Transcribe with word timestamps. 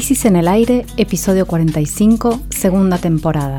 Crisis 0.00 0.24
en 0.24 0.36
el 0.36 0.48
Aire, 0.48 0.86
episodio 0.96 1.44
45, 1.44 2.40
segunda 2.48 2.96
temporada. 2.96 3.58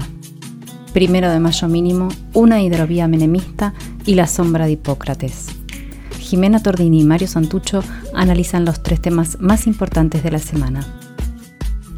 Primero 0.92 1.30
de 1.30 1.40
mayo 1.40 1.68
mínimo, 1.68 2.10
una 2.34 2.64
hidrovía 2.64 3.08
menemista 3.08 3.76
y 4.08 4.16
la 4.16 4.26
sombra 4.26 4.66
de 4.66 4.72
Hipócrates. 4.72 5.50
Jimena 6.18 6.64
Tordini 6.64 7.02
y 7.02 7.04
Mario 7.04 7.28
Santucho 7.28 7.84
analizan 8.16 8.66
los 8.66 8.82
tres 8.82 9.00
temas 9.00 9.40
más 9.40 9.68
importantes 9.68 10.24
de 10.24 10.32
la 10.32 10.40
semana. 10.40 10.84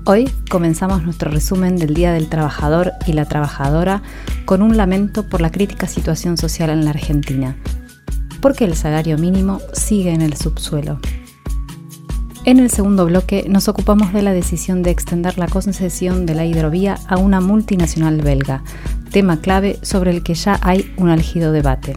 Hoy 0.04 0.30
comenzamos 0.50 1.04
nuestro 1.04 1.32
resumen 1.32 1.78
del 1.78 1.94
Día 1.94 2.12
del 2.12 2.28
Trabajador 2.28 2.91
y 3.07 3.14
la 3.14 3.23
Trabajadora 3.23 4.04
con 4.44 4.62
un 4.62 4.75
lamento 4.75 5.23
por 5.30 5.39
la 5.39 5.54
crítica 5.54 5.88
situación 5.88 6.36
social 6.36 6.70
en 6.70 6.84
la 6.84 6.91
Argentina, 6.91 7.55
porque 8.41 8.66
el 8.66 8.75
salario 8.75 9.18
mínimo 9.18 9.62
sigue 9.71 10.12
en 10.12 10.21
el 10.21 10.36
subsuelo. 10.36 11.00
En 12.46 12.60
el 12.60 12.70
segundo 12.70 13.05
bloque 13.05 13.46
nos 13.48 13.70
ocupamos 13.70 14.12
de 14.12 14.22
la 14.22 14.34
decisión 14.34 14.84
de 14.84 14.91
extender 14.91 15.38
la 15.38 15.48
concesión 15.48 16.26
de 16.26 16.36
la 16.36 16.45
hidrovía 16.45 16.98
a 17.08 17.16
una 17.16 17.40
multinacional 17.40 18.22
belga, 18.22 18.63
tema 19.12 19.40
clave 19.40 19.80
sobre 19.81 20.12
el 20.12 20.23
que 20.23 20.34
ya 20.34 20.59
hay 20.62 20.94
un 20.98 21.08
álgido 21.08 21.54
debate. 21.54 21.95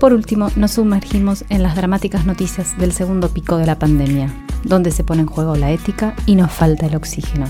Por 0.00 0.12
último, 0.12 0.50
nos 0.56 0.72
sumergimos 0.72 1.44
en 1.48 1.62
las 1.62 1.76
dramáticas 1.76 2.26
noticias 2.26 2.76
del 2.76 2.90
segundo 2.90 3.28
pico 3.28 3.56
de 3.56 3.66
la 3.66 3.78
pandemia, 3.78 4.34
donde 4.64 4.90
se 4.90 5.04
pone 5.04 5.20
en 5.20 5.28
juego 5.28 5.54
la 5.54 5.70
ética 5.70 6.16
y 6.26 6.34
nos 6.34 6.50
falta 6.50 6.86
el 6.86 6.96
oxígeno. 6.96 7.46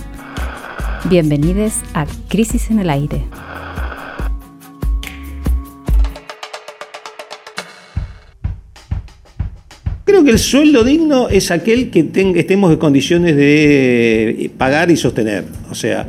Bienvenidos 1.08 1.76
a 1.94 2.04
Crisis 2.28 2.70
en 2.70 2.80
el 2.80 2.90
Aire. 2.90 3.24
Creo 10.08 10.24
que 10.24 10.30
el 10.30 10.38
sueldo 10.38 10.84
digno 10.84 11.28
es 11.28 11.50
aquel 11.50 11.90
que 11.90 12.08
estemos 12.36 12.72
en 12.72 12.78
condiciones 12.78 13.36
de 13.36 14.50
pagar 14.56 14.90
y 14.90 14.96
sostener. 14.96 15.44
O 15.70 15.74
sea, 15.74 16.06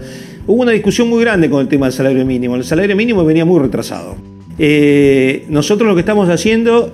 hubo 0.47 0.61
una 0.61 0.72
discusión 0.72 1.09
muy 1.09 1.19
grande 1.19 1.50
con 1.50 1.59
el 1.59 1.67
tema 1.67 1.88
del 1.88 1.91
salario 1.91 2.25
mínimo. 2.25 2.56
El 2.56 2.64
salario 2.64 2.95
mínimo 2.95 3.25
venía 3.25 3.44
muy 3.44 3.59
retrasado. 3.59 4.16
Eh, 4.58 5.44
nosotros 5.50 5.86
lo 5.86 5.95
que 5.95 6.00
estamos 6.00 6.30
haciendo, 6.30 6.94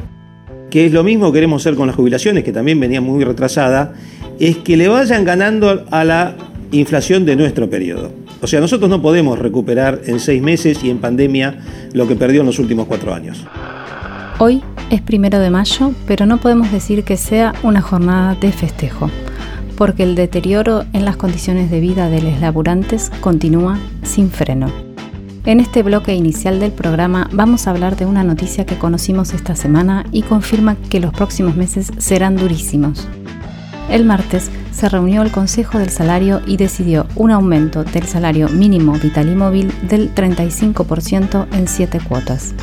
que 0.71 0.87
es 0.87 0.93
lo 0.93 1.03
mismo 1.03 1.31
que 1.31 1.37
queremos 1.37 1.61
hacer 1.61 1.75
con 1.75 1.85
las 1.85 1.95
jubilaciones, 1.95 2.43
que 2.43 2.51
también 2.51 2.79
venía 2.79 3.01
muy 3.01 3.23
retrasada, 3.23 3.93
es 4.39 4.57
que 4.57 4.75
le 4.75 4.87
vayan 4.87 5.23
ganando 5.25 5.85
a 5.91 6.03
la 6.03 6.35
inflación 6.71 7.23
de 7.23 7.35
nuestro 7.35 7.69
periodo. 7.69 8.13
O 8.41 8.47
sea, 8.47 8.59
nosotros 8.59 8.89
no 8.89 9.03
podemos 9.03 9.37
recuperar 9.37 10.01
en 10.07 10.19
seis 10.19 10.41
meses 10.41 10.83
y 10.83 10.89
en 10.89 10.97
pandemia 10.97 11.59
lo 11.93 12.07
que 12.07 12.15
perdió 12.15 12.41
en 12.41 12.47
los 12.47 12.57
últimos 12.57 12.87
cuatro 12.87 13.13
años. 13.13 13.45
Hoy 14.37 14.61
es 14.89 15.01
primero 15.01 15.39
de 15.39 15.49
mayo, 15.49 15.93
pero 16.05 16.25
no 16.25 16.39
podemos 16.39 16.69
decir 16.69 17.05
que 17.05 17.15
sea 17.15 17.53
una 17.63 17.81
jornada 17.81 18.35
de 18.35 18.51
festejo, 18.51 19.09
porque 19.77 20.03
el 20.03 20.15
deterioro 20.15 20.83
en 20.91 21.05
las 21.05 21.15
condiciones 21.15 21.71
de 21.71 21.79
vida 21.79 22.09
de 22.09 22.21
los 22.21 22.41
laburantes 22.41 23.11
continúa 23.21 23.79
sin 24.03 24.29
freno. 24.29 24.67
En 25.45 25.61
este 25.61 25.83
bloque 25.83 26.13
inicial 26.15 26.59
del 26.59 26.73
programa 26.73 27.29
vamos 27.31 27.65
a 27.65 27.71
hablar 27.71 27.95
de 27.95 28.05
una 28.05 28.25
noticia 28.25 28.65
que 28.65 28.77
conocimos 28.77 29.33
esta 29.33 29.55
semana 29.55 30.05
y 30.11 30.23
confirma 30.23 30.75
que 30.89 30.99
los 30.99 31.13
próximos 31.13 31.55
meses 31.55 31.93
serán 31.97 32.35
durísimos. 32.35 33.07
El 33.89 34.03
martes 34.03 34.51
se 34.71 34.89
reunió 34.89 35.21
el 35.21 35.31
Consejo 35.31 35.79
del 35.79 35.91
Salario 35.91 36.41
y 36.45 36.57
decidió 36.57 37.07
un 37.15 37.31
aumento 37.31 37.85
del 37.85 38.03
salario 38.03 38.49
mínimo 38.49 38.93
vital 38.93 39.29
y 39.29 39.35
móvil 39.35 39.71
del 39.87 40.13
35% 40.13 41.47
en 41.53 41.67
7 41.69 42.01
cuotas. 42.05 42.53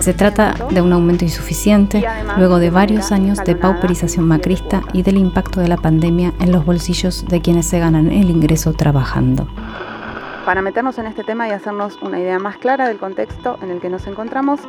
Se 0.00 0.12
trata 0.12 0.54
de 0.70 0.82
un 0.82 0.92
aumento 0.92 1.24
insuficiente 1.24 2.04
luego 2.36 2.58
de 2.58 2.70
varios 2.70 3.12
años 3.12 3.38
de 3.38 3.56
pauperización 3.56 4.26
macrista 4.26 4.82
y 4.92 5.02
del 5.02 5.16
impacto 5.16 5.60
de 5.60 5.68
la 5.68 5.76
pandemia 5.76 6.32
en 6.40 6.52
los 6.52 6.64
bolsillos 6.64 7.26
de 7.26 7.40
quienes 7.40 7.66
se 7.66 7.78
ganan 7.78 8.10
el 8.10 8.30
ingreso 8.30 8.72
trabajando. 8.72 9.48
Para 10.44 10.60
meternos 10.60 10.98
en 10.98 11.06
este 11.06 11.24
tema 11.24 11.48
y 11.48 11.52
hacernos 11.52 11.96
una 12.02 12.20
idea 12.20 12.38
más 12.38 12.58
clara 12.58 12.86
del 12.86 12.98
contexto 12.98 13.58
en 13.62 13.70
el 13.70 13.80
que 13.80 13.88
nos 13.88 14.06
encontramos, 14.06 14.60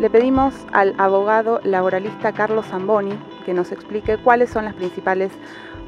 le 0.00 0.10
pedimos 0.10 0.54
al 0.72 0.94
abogado 0.98 1.60
laboralista 1.62 2.32
Carlos 2.32 2.66
Zamboni 2.66 3.12
que 3.46 3.54
nos 3.54 3.70
explique 3.70 4.18
cuáles 4.18 4.50
son 4.50 4.64
las 4.64 4.74
principales 4.74 5.30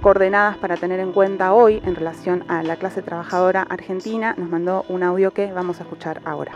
coordenadas 0.01 0.57
para 0.59 0.77
tener 0.77 1.01
en 1.01 1.13
cuenta 1.13 1.55
hoy 1.55 1.83
en 1.85 1.97
relación 1.97 2.45
a 2.47 2.63
la 2.63 2.77
clase 2.77 3.03
trabajadora 3.03 3.63
argentina. 3.63 4.35
Nos 4.37 4.49
mandó 4.49 4.85
un 4.89 5.03
audio 5.03 5.33
que 5.33 5.51
vamos 5.51 5.81
a 5.81 5.83
escuchar 5.83 6.21
ahora. 6.25 6.53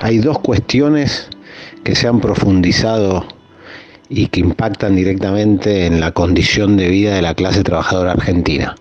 Hay 0.00 0.18
dos 0.18 0.38
cuestiones 0.40 1.30
que 1.82 1.94
se 1.94 2.08
han 2.08 2.20
profundizado 2.20 3.26
y 4.08 4.26
que 4.28 4.40
impactan 4.40 4.96
directamente 4.96 5.86
en 5.86 6.00
la 6.00 6.12
condición 6.12 6.76
de 6.76 6.88
vida 6.88 7.14
de 7.14 7.22
la 7.22 7.34
clase 7.34 7.62
trabajadora 7.62 8.12
argentina. 8.12 8.74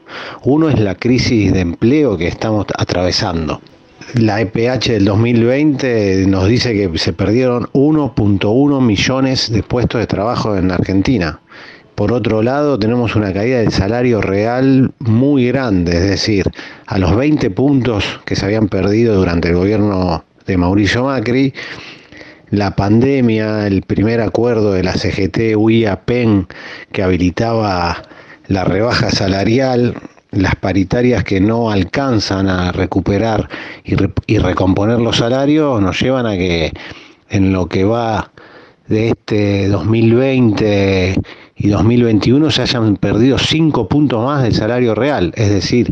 Uno 0.44 0.70
es 0.70 0.80
la 0.80 0.96
crisis 0.96 1.54
de 1.54 1.62
empleo 1.62 2.18
que 2.18 2.28
estamos 2.28 2.66
atravesando. 2.78 3.62
La 4.16 4.42
EPH 4.42 4.92
del 4.92 5.06
2020 5.06 6.26
nos 6.28 6.48
dice 6.48 6.74
que 6.74 6.98
se 7.00 7.14
perdieron 7.14 7.64
1.1 7.74 8.82
millones 8.82 9.52
de 9.52 9.64
puestos 9.64 10.02
de 10.02 10.08
trabajo 10.08 10.56
en 10.56 10.72
Argentina. 10.72 11.40
Por 11.96 12.12
otro 12.12 12.42
lado, 12.42 12.78
tenemos 12.78 13.16
una 13.16 13.32
caída 13.34 13.60
del 13.60 13.72
salario 13.72 14.20
real 14.20 14.92
muy 15.00 15.48
grande, 15.48 15.94
es 15.94 16.10
decir, 16.10 16.52
a 16.86 16.98
los 16.98 17.16
20 17.16 17.50
puntos 17.52 18.20
que 18.26 18.36
se 18.36 18.46
habían 18.46 18.68
perdido 18.68 19.16
durante 19.16 19.50
el 19.50 19.56
gobierno 19.56 20.24
de 20.46 20.58
Mauricio 20.58 21.06
Macri, 21.06 21.54
la 22.54 22.76
pandemia, 22.76 23.66
el 23.66 23.82
primer 23.82 24.22
acuerdo 24.22 24.74
de 24.74 24.84
la 24.84 24.94
CGT 24.94 25.56
UIA-PEN 25.58 26.48
que 26.92 27.02
habilitaba 27.02 28.04
la 28.48 28.64
rebaja 28.64 29.10
salarial, 29.10 29.96
las 30.30 30.56
paritarias 30.58 31.24
que 31.24 31.42
no 31.42 31.72
alcanzan 31.72 32.50
a 32.50 32.72
recuperar 32.72 33.50
y, 33.84 34.38
recomponer 34.38 35.00
los 35.00 35.18
salarios, 35.18 35.82
nos 35.82 36.00
llevan 36.00 36.28
a 36.28 36.38
que 36.38 36.72
en 37.32 37.54
lo 37.54 37.66
que 37.66 37.86
va 37.86 38.32
de 38.88 39.10
este 39.10 39.68
2020 39.70 41.16
y 41.56 41.68
2021 41.70 42.52
se 42.52 42.62
hayan 42.62 42.98
perdido 42.98 43.40
cinco 43.40 43.88
puntos 43.88 44.24
más 44.24 44.44
del 44.44 44.54
salario 44.54 44.94
real, 44.94 45.34
es 45.36 45.50
decir, 45.50 45.92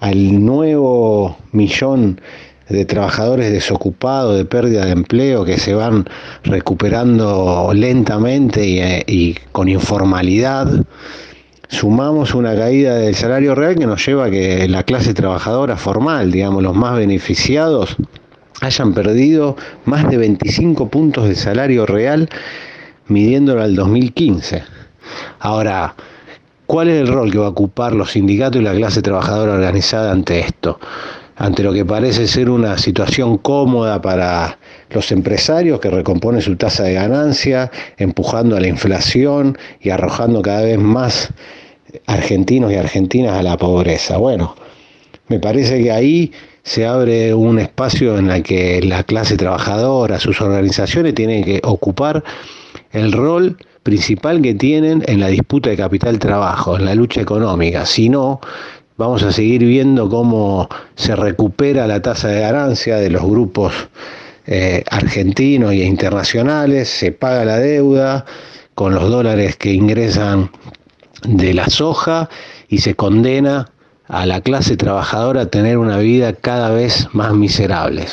al 0.00 0.44
nuevo 0.44 1.38
millón 1.52 2.20
de 2.68 2.84
trabajadores 2.84 3.52
desocupados, 3.52 4.36
de 4.36 4.44
pérdida 4.44 4.84
de 4.84 4.92
empleo, 4.92 5.44
que 5.44 5.58
se 5.58 5.74
van 5.74 6.04
recuperando 6.44 7.70
lentamente 7.74 9.04
y, 9.06 9.36
con 9.52 9.68
informalidad, 9.68 10.68
sumamos 11.68 12.34
una 12.34 12.54
caída 12.54 12.96
del 12.96 13.14
salario 13.14 13.54
real 13.54 13.76
que 13.76 13.86
nos 13.86 14.04
lleva 14.04 14.26
a 14.26 14.30
que 14.30 14.68
la 14.68 14.82
clase 14.82 15.14
trabajadora 15.14 15.76
formal, 15.76 16.30
digamos, 16.30 16.62
los 16.62 16.76
más 16.76 16.96
beneficiados, 16.96 17.96
hayan 18.60 18.94
perdido 18.94 19.56
más 19.84 20.08
de 20.08 20.16
25 20.16 20.88
puntos 20.88 21.28
de 21.28 21.34
salario 21.34 21.84
real 21.84 22.28
midiéndolo 23.08 23.62
al 23.62 23.74
2015. 23.74 24.62
Ahora, 25.40 25.94
¿cuál 26.66 26.88
es 26.88 27.00
el 27.00 27.08
rol 27.08 27.30
que 27.30 27.38
va 27.38 27.46
a 27.46 27.50
ocupar 27.50 27.94
los 27.94 28.12
sindicatos 28.12 28.60
y 28.60 28.64
la 28.64 28.74
clase 28.74 29.02
trabajadora 29.02 29.54
organizada 29.54 30.12
ante 30.12 30.40
esto? 30.40 30.78
Ante 31.36 31.62
lo 31.62 31.72
que 31.72 31.84
parece 31.84 32.26
ser 32.26 32.50
una 32.50 32.78
situación 32.78 33.38
cómoda 33.38 34.00
para 34.02 34.58
los 34.90 35.10
empresarios 35.12 35.80
que 35.80 35.90
recomponen 35.90 36.42
su 36.42 36.56
tasa 36.56 36.84
de 36.84 36.94
ganancia, 36.94 37.70
empujando 37.96 38.56
a 38.56 38.60
la 38.60 38.68
inflación 38.68 39.56
y 39.80 39.90
arrojando 39.90 40.42
cada 40.42 40.62
vez 40.62 40.78
más 40.78 41.30
argentinos 42.06 42.72
y 42.72 42.76
argentinas 42.76 43.34
a 43.34 43.42
la 43.42 43.56
pobreza. 43.56 44.16
Bueno, 44.18 44.54
me 45.28 45.38
parece 45.38 45.82
que 45.82 45.90
ahí 45.90 46.32
se 46.62 46.86
abre 46.86 47.34
un 47.34 47.58
espacio 47.58 48.18
en 48.18 48.30
el 48.30 48.42
que 48.42 48.80
la 48.82 49.02
clase 49.02 49.36
trabajadora, 49.36 50.20
sus 50.20 50.40
organizaciones 50.40 51.14
tienen 51.14 51.44
que 51.44 51.60
ocupar 51.64 52.22
el 52.92 53.12
rol 53.12 53.56
principal 53.82 54.40
que 54.42 54.54
tienen 54.54 55.02
en 55.06 55.18
la 55.18 55.28
disputa 55.28 55.70
de 55.70 55.76
capital-trabajo, 55.76 56.76
en 56.76 56.84
la 56.84 56.94
lucha 56.94 57.20
económica. 57.20 57.84
Si 57.84 58.08
no, 58.08 58.40
Vamos 59.02 59.24
a 59.24 59.32
seguir 59.32 59.64
viendo 59.64 60.08
cómo 60.08 60.68
se 60.94 61.16
recupera 61.16 61.88
la 61.88 62.00
tasa 62.00 62.28
de 62.28 62.40
ganancia 62.40 62.98
de 62.98 63.10
los 63.10 63.24
grupos 63.24 63.72
eh, 64.46 64.84
argentinos 64.88 65.72
e 65.72 65.78
internacionales, 65.78 66.88
se 66.88 67.10
paga 67.10 67.44
la 67.44 67.58
deuda 67.58 68.24
con 68.76 68.94
los 68.94 69.10
dólares 69.10 69.56
que 69.56 69.72
ingresan 69.72 70.52
de 71.26 71.52
la 71.52 71.68
soja 71.68 72.28
y 72.68 72.78
se 72.78 72.94
condena 72.94 73.72
a 74.06 74.24
la 74.24 74.40
clase 74.40 74.76
trabajadora 74.76 75.40
a 75.40 75.46
tener 75.46 75.78
una 75.78 75.98
vida 75.98 76.34
cada 76.34 76.70
vez 76.70 77.08
más 77.12 77.32
miserable. 77.32 78.06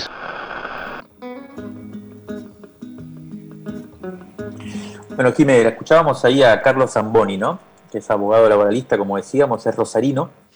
Bueno, 5.16 5.34
Jiménez, 5.34 5.68
escuchábamos 5.68 6.26
ahí 6.26 6.42
a 6.42 6.60
Carlos 6.64 6.90
Zamboni, 6.90 7.38
¿no? 7.38 7.60
Que 7.92 8.00
es 8.00 8.10
abogado 8.10 8.50
laboralista, 8.50 8.98
como 8.98 9.18
decíamos, 9.18 9.64
es 9.68 9.76
rosarino 9.76 10.49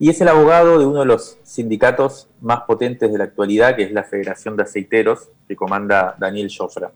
y 0.00 0.08
es 0.08 0.18
el 0.22 0.28
abogado 0.28 0.78
de 0.78 0.86
uno 0.86 1.00
de 1.00 1.04
los 1.04 1.36
sindicatos 1.42 2.26
más 2.40 2.62
potentes 2.62 3.12
de 3.12 3.18
la 3.18 3.24
actualidad, 3.24 3.76
que 3.76 3.82
es 3.82 3.92
la 3.92 4.02
Federación 4.02 4.56
de 4.56 4.62
Aceiteros, 4.62 5.28
que 5.46 5.54
comanda 5.54 6.16
Daniel 6.18 6.50
Jofra. 6.50 6.90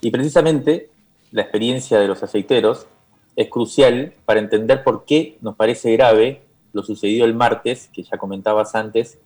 Y 0.00 0.10
precisamente 0.10 0.90
la 1.30 1.42
experiencia 1.42 2.00
de 2.00 2.08
los 2.08 2.20
aceiteros 2.24 2.88
es 3.36 3.48
crucial 3.48 4.14
para 4.24 4.40
entender 4.40 4.82
por 4.82 5.04
qué 5.04 5.38
nos 5.42 5.54
parece 5.54 5.92
grave 5.92 6.42
lo 6.72 6.82
sucedido 6.82 7.24
el 7.24 7.34
martes, 7.34 7.88
que 7.92 8.02
ya 8.02 8.18
comentabas 8.18 8.74
antes, 8.74 9.18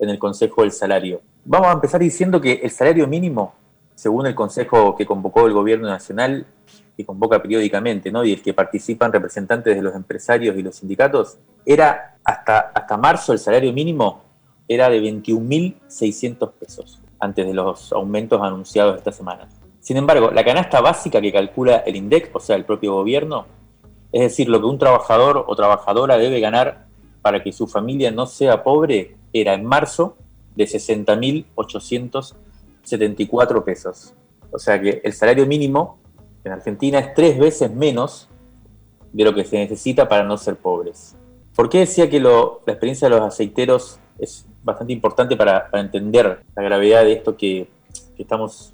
en 0.00 0.08
el 0.10 0.18
Consejo 0.18 0.62
del 0.62 0.72
Salario. 0.72 1.22
Vamos 1.44 1.68
a 1.68 1.72
empezar 1.74 2.00
diciendo 2.00 2.40
que 2.40 2.54
el 2.64 2.70
salario 2.72 3.06
mínimo, 3.06 3.54
según 3.94 4.26
el 4.26 4.34
Consejo 4.34 4.96
que 4.96 5.06
convocó 5.06 5.46
el 5.46 5.52
Gobierno 5.52 5.86
Nacional, 5.86 6.46
que 6.96 7.06
convoca 7.06 7.40
periódicamente, 7.40 8.10
y 8.24 8.32
el 8.32 8.42
que 8.42 8.52
participan 8.54 9.12
representantes 9.12 9.76
de 9.76 9.82
los 9.82 9.94
empresarios 9.94 10.56
y 10.56 10.62
los 10.62 10.74
sindicatos, 10.74 11.38
era 11.64 12.16
hasta, 12.24 12.72
hasta 12.74 12.96
marzo 12.96 13.32
el 13.32 13.38
salario 13.38 13.72
mínimo 13.72 14.24
era 14.68 14.88
de 14.88 15.00
21.600 15.00 16.52
pesos, 16.52 17.00
antes 17.18 17.44
de 17.46 17.52
los 17.52 17.92
aumentos 17.92 18.40
anunciados 18.42 18.96
esta 18.96 19.12
semana. 19.12 19.46
Sin 19.80 19.98
embargo, 19.98 20.30
la 20.30 20.44
canasta 20.44 20.80
básica 20.80 21.20
que 21.20 21.32
calcula 21.32 21.78
el 21.78 21.96
INDEC, 21.96 22.30
o 22.34 22.38
sea, 22.40 22.54
el 22.56 22.64
propio 22.64 22.94
gobierno, 22.94 23.44
es 24.12 24.22
decir, 24.22 24.48
lo 24.48 24.60
que 24.60 24.66
un 24.66 24.78
trabajador 24.78 25.44
o 25.46 25.56
trabajadora 25.56 26.16
debe 26.16 26.40
ganar 26.40 26.86
para 27.20 27.42
que 27.42 27.52
su 27.52 27.66
familia 27.66 28.10
no 28.10 28.24
sea 28.26 28.62
pobre, 28.62 29.16
era 29.32 29.52
en 29.54 29.64
marzo 29.64 30.16
de 30.54 30.64
60.874 30.64 33.64
pesos. 33.64 34.14
O 34.52 34.58
sea 34.58 34.80
que 34.80 35.00
el 35.02 35.12
salario 35.12 35.46
mínimo 35.46 35.98
en 36.44 36.52
Argentina 36.52 37.00
es 37.00 37.12
tres 37.14 37.36
veces 37.38 37.70
menos 37.70 38.28
de 39.12 39.24
lo 39.24 39.34
que 39.34 39.44
se 39.44 39.58
necesita 39.58 40.08
para 40.08 40.22
no 40.22 40.38
ser 40.38 40.56
pobres. 40.56 41.16
¿Por 41.54 41.68
qué 41.68 41.80
decía 41.80 42.10
que 42.10 42.20
la 42.20 42.58
experiencia 42.66 43.08
de 43.08 43.16
los 43.16 43.22
aceiteros 43.22 43.98
es 44.18 44.46
bastante 44.62 44.92
importante 44.92 45.36
para, 45.36 45.68
entender 45.74 46.42
la 46.54 46.62
gravedad 46.62 47.04
de 47.04 47.12
esto 47.12 47.36
que, 47.36 47.68
que 48.16 48.22
estamos 48.22 48.72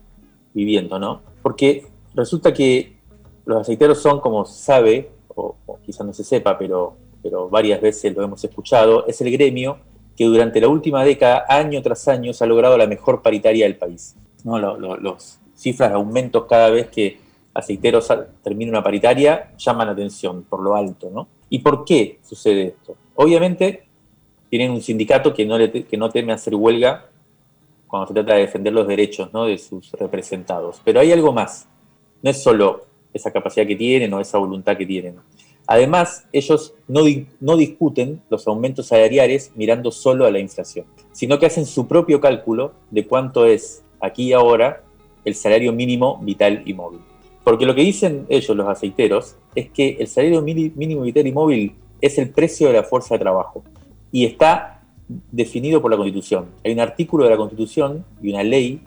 viviendo, 0.55 0.99
¿no? 0.99 1.23
Porque 1.43 1.87
resulta 2.15 2.53
que 2.53 2.97
los 3.45 3.61
aceiteros 3.61 4.01
son, 4.01 4.21
como 4.21 4.45
se 4.45 4.63
sabe, 4.63 5.11
o, 5.29 5.57
quizás 5.85 6.07
no 6.07 6.13
se 6.13 6.25
sepa, 6.25 6.59
pero, 6.59 6.97
pero 7.23 7.49
varias 7.49 7.81
veces 7.81 8.15
lo 8.15 8.23
hemos 8.23 8.43
escuchado, 8.45 9.07
es 9.07 9.21
el 9.21 9.31
gremio 9.31 9.79
que 10.17 10.25
durante 10.25 10.61
la 10.61 10.69
última 10.69 11.05
década, 11.05 11.45
año 11.49 11.81
tras 11.83 12.07
año, 12.09 12.33
se 12.33 12.45
ha 12.45 12.47
logrado 12.47 12.77
la 12.77 12.87
mejor 12.87 13.23
paritaria 13.23 13.65
del 13.65 13.77
país. 13.77 14.17
¿no? 14.45 14.59
Los, 14.59 15.39
cifras 15.55 15.91
de 15.91 15.97
aumentos 15.97 16.47
cada 16.49 16.71
vez 16.71 16.89
que 16.89 17.19
aceiteros 17.53 18.11
termina 18.43 18.71
una 18.71 18.83
paritaria 18.83 19.53
llaman 19.59 19.89
la 19.89 19.93
atención 19.93 20.43
por 20.45 20.61
lo 20.61 20.75
alto. 20.75 21.11
¿no? 21.11 21.29
¿Y 21.51 21.59
por 21.59 21.85
qué 21.85 22.19
sucede 22.23 22.69
esto? 22.69 22.97
Obviamente 23.17 23.83
tienen 24.49 24.71
un 24.71 24.81
sindicato 24.81 25.35
que 25.35 25.45
no, 25.45 25.59
que 25.59 25.97
no 25.97 26.09
teme 26.09 26.33
hacer 26.33 26.55
huelga 26.55 27.11
cuando 27.87 28.07
se 28.07 28.15
trata 28.15 28.35
de 28.35 28.43
defender 28.43 28.73
los 28.73 28.87
derechos 28.87 29.31
de 29.33 29.59
sus 29.59 29.91
representados. 29.93 30.81
Pero 30.85 31.01
hay 31.01 31.13
algo 31.13 31.33
más. 31.33 31.69
No 32.23 32.31
es 32.31 32.43
solo 32.43 32.87
esa 33.13 33.33
capacidad 33.33 33.67
que 33.67 33.77
tienen 33.77 34.15
o 34.15 34.21
esa 34.21 34.39
voluntad 34.39 34.77
que 34.77 34.87
tienen. 34.87 35.17
Además, 35.67 36.27
ellos 36.33 36.75
no 36.89 37.57
discuten 37.57 38.23
los 38.29 38.47
aumentos 38.47 38.87
salariales 38.87 39.53
mirando 39.55 39.91
solo 39.91 40.27
a 40.27 40.31
la 40.31 40.39
inflación, 40.39 40.87
sino 41.13 41.39
que 41.39 41.47
hacen 41.47 41.67
su 41.67 41.87
propio 41.87 42.21
cálculo 42.21 42.73
de 42.91 43.07
cuánto 43.07 43.45
es 43.47 43.85
aquí 44.01 44.29
y 44.29 44.33
ahora 44.33 44.83
el 45.25 45.35
salario 45.35 45.73
mínimo 45.73 46.19
vital 46.23 46.63
y 46.65 46.75
móvil. 46.75 47.01
Porque 47.51 47.67
lo 47.67 47.75
que 47.75 47.83
dicen 47.83 48.27
ellos, 48.29 48.57
los 48.57 48.69
aceiteros, 48.69 49.35
es 49.57 49.69
que 49.71 49.97
el 49.99 50.07
salario 50.07 50.41
mínimo 50.41 51.03
vital 51.03 51.27
y 51.27 51.33
móvil 51.33 51.75
es 52.01 52.17
el 52.17 52.31
precio 52.31 52.69
de 52.69 52.75
la 52.75 52.85
fuerza 52.85 53.17
de 53.17 53.19
trabajo 53.19 53.65
y 54.13 54.25
está 54.25 54.85
definido 55.33 55.83
por 55.83 55.91
la 55.91 55.97
Constitución. 55.97 56.47
Hay 56.65 56.71
un 56.71 56.79
artículo 56.79 57.25
de 57.25 57.31
la 57.31 57.37
Constitución 57.37 58.05
y 58.23 58.31
una 58.31 58.45
ley 58.45 58.85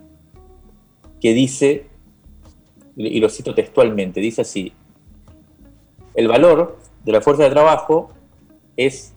que 1.19 1.33
dice, 1.33 1.87
y 2.95 3.19
lo 3.19 3.27
cito 3.27 3.53
textualmente, 3.53 4.21
dice 4.21 4.43
así, 4.43 4.71
el 6.15 6.29
valor 6.29 6.79
de 7.03 7.11
la 7.11 7.19
fuerza 7.19 7.43
de 7.43 7.49
trabajo 7.49 8.11
es 8.77 9.13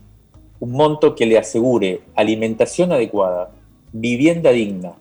un 0.58 0.72
monto 0.72 1.14
que 1.14 1.24
le 1.24 1.38
asegure 1.38 2.00
alimentación 2.16 2.90
adecuada, 2.90 3.52
vivienda 3.92 4.50
digna, 4.50 4.94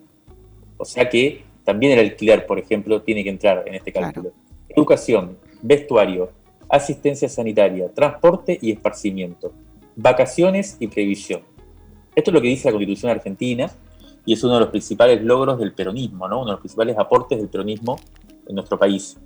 o 0.77 0.85
sea 0.85 1.09
que 1.09 1.44
también 1.65 1.93
el 1.93 1.99
alquiler, 1.99 2.45
por 2.45 2.59
ejemplo, 2.59 3.01
tiene 3.01 3.23
que 3.23 3.29
entrar 3.29 3.63
en 3.67 3.75
este 3.75 3.91
cálculo. 3.91 4.31
Educación, 4.69 5.37
vestuario, 5.61 6.31
asistencia 6.69 7.27
sanitaria, 7.27 7.89
transporte 7.93 8.57
y 8.61 8.71
esparcimiento, 8.71 9.51
vacaciones 9.95 10.77
y 10.79 10.87
previsión. 10.87 11.41
Esto 12.15 12.31
es 12.31 12.33
lo 12.33 12.41
que 12.41 12.47
dice 12.47 12.67
la 12.67 12.73
Constitución 12.73 13.11
argentina 13.11 13.69
y 14.25 14.33
es 14.33 14.43
uno 14.43 14.53
de 14.53 14.59
los 14.61 14.69
principales 14.69 15.21
logros 15.23 15.59
del 15.59 15.73
peronismo, 15.73 16.27
¿no? 16.27 16.37
uno 16.37 16.45
de 16.45 16.51
los 16.53 16.59
principales 16.61 16.97
aportes 16.97 17.37
del 17.39 17.49
peronismo 17.49 17.97
en 18.47 18.55
nuestro 18.55 18.77
país. 18.77 19.17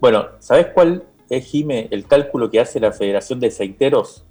Bueno, 0.00 0.26
¿sabes 0.40 0.66
cuál 0.74 1.04
es, 1.30 1.46
Jime, 1.46 1.88
el 1.90 2.06
cálculo 2.06 2.50
que 2.50 2.60
hace 2.60 2.80
la 2.80 2.92
Federación 2.92 3.40
de 3.40 3.46
Aceiteros 3.46 4.24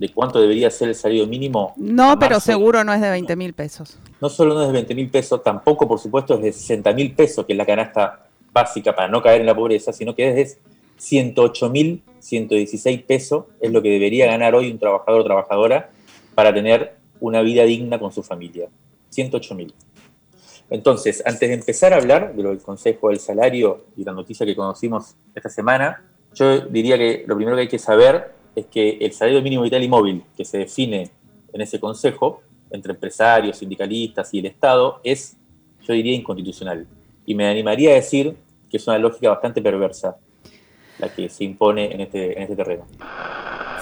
de 0.00 0.08
cuánto 0.10 0.40
debería 0.40 0.70
ser 0.70 0.88
el 0.88 0.94
salario 0.94 1.26
mínimo? 1.26 1.74
No, 1.76 2.18
pero 2.18 2.40
seguro 2.40 2.82
no 2.82 2.94
es 2.94 3.02
de 3.02 3.10
20 3.10 3.36
mil 3.36 3.52
pesos. 3.52 3.98
No 4.20 4.30
solo 4.30 4.54
no 4.54 4.62
es 4.62 4.68
de 4.68 4.72
20 4.72 4.94
mil 4.94 5.10
pesos, 5.10 5.42
tampoco, 5.42 5.86
por 5.86 5.98
supuesto, 5.98 6.34
es 6.34 6.42
de 6.42 6.52
60 6.52 6.92
mil 6.94 7.12
pesos, 7.14 7.44
que 7.44 7.52
es 7.52 7.56
la 7.56 7.66
canasta 7.66 8.26
básica 8.50 8.96
para 8.96 9.08
no 9.08 9.22
caer 9.22 9.42
en 9.42 9.46
la 9.46 9.54
pobreza, 9.54 9.92
sino 9.92 10.14
que 10.14 10.28
es 10.28 10.34
de 10.34 10.60
108 10.96 11.70
mil 11.70 12.02
116 12.20 13.02
pesos, 13.02 13.44
es 13.60 13.70
lo 13.70 13.82
que 13.82 13.90
debería 13.90 14.26
ganar 14.26 14.54
hoy 14.54 14.70
un 14.70 14.78
trabajador 14.78 15.20
o 15.20 15.24
trabajadora 15.24 15.90
para 16.34 16.52
tener 16.52 16.94
una 17.20 17.42
vida 17.42 17.64
digna 17.64 17.98
con 17.98 18.12
su 18.12 18.22
familia. 18.22 18.68
108 19.10 19.54
mil. 19.54 19.74
Entonces, 20.70 21.22
antes 21.26 21.48
de 21.48 21.54
empezar 21.54 21.92
a 21.92 21.96
hablar 21.96 22.34
de 22.34 22.42
lo 22.42 22.50
del 22.50 22.60
Consejo 22.60 23.08
del 23.08 23.18
Salario 23.18 23.86
y 23.96 24.04
la 24.04 24.12
noticia 24.12 24.46
que 24.46 24.54
conocimos 24.54 25.16
esta 25.34 25.48
semana, 25.48 26.04
yo 26.34 26.60
diría 26.60 26.96
que 26.96 27.24
lo 27.26 27.36
primero 27.36 27.56
que 27.56 27.62
hay 27.62 27.68
que 27.68 27.78
saber 27.78 28.32
es 28.54 28.66
que 28.66 28.98
el 29.00 29.12
salario 29.12 29.42
mínimo 29.42 29.62
vital 29.62 29.82
y 29.82 29.88
móvil 29.88 30.22
que 30.36 30.44
se 30.44 30.58
define 30.58 31.10
en 31.52 31.60
ese 31.60 31.80
Consejo, 31.80 32.42
entre 32.70 32.92
empresarios, 32.92 33.58
sindicalistas 33.58 34.32
y 34.34 34.38
el 34.38 34.46
Estado, 34.46 35.00
es, 35.02 35.36
yo 35.82 35.92
diría, 35.92 36.14
inconstitucional. 36.14 36.86
Y 37.26 37.34
me 37.34 37.46
animaría 37.46 37.90
a 37.90 37.94
decir 37.94 38.36
que 38.70 38.76
es 38.76 38.86
una 38.86 38.98
lógica 38.98 39.30
bastante 39.30 39.60
perversa 39.60 40.16
la 40.98 41.08
que 41.08 41.28
se 41.28 41.44
impone 41.44 41.92
en 41.92 42.00
este, 42.00 42.36
en 42.36 42.42
este 42.42 42.56
terreno. 42.56 42.84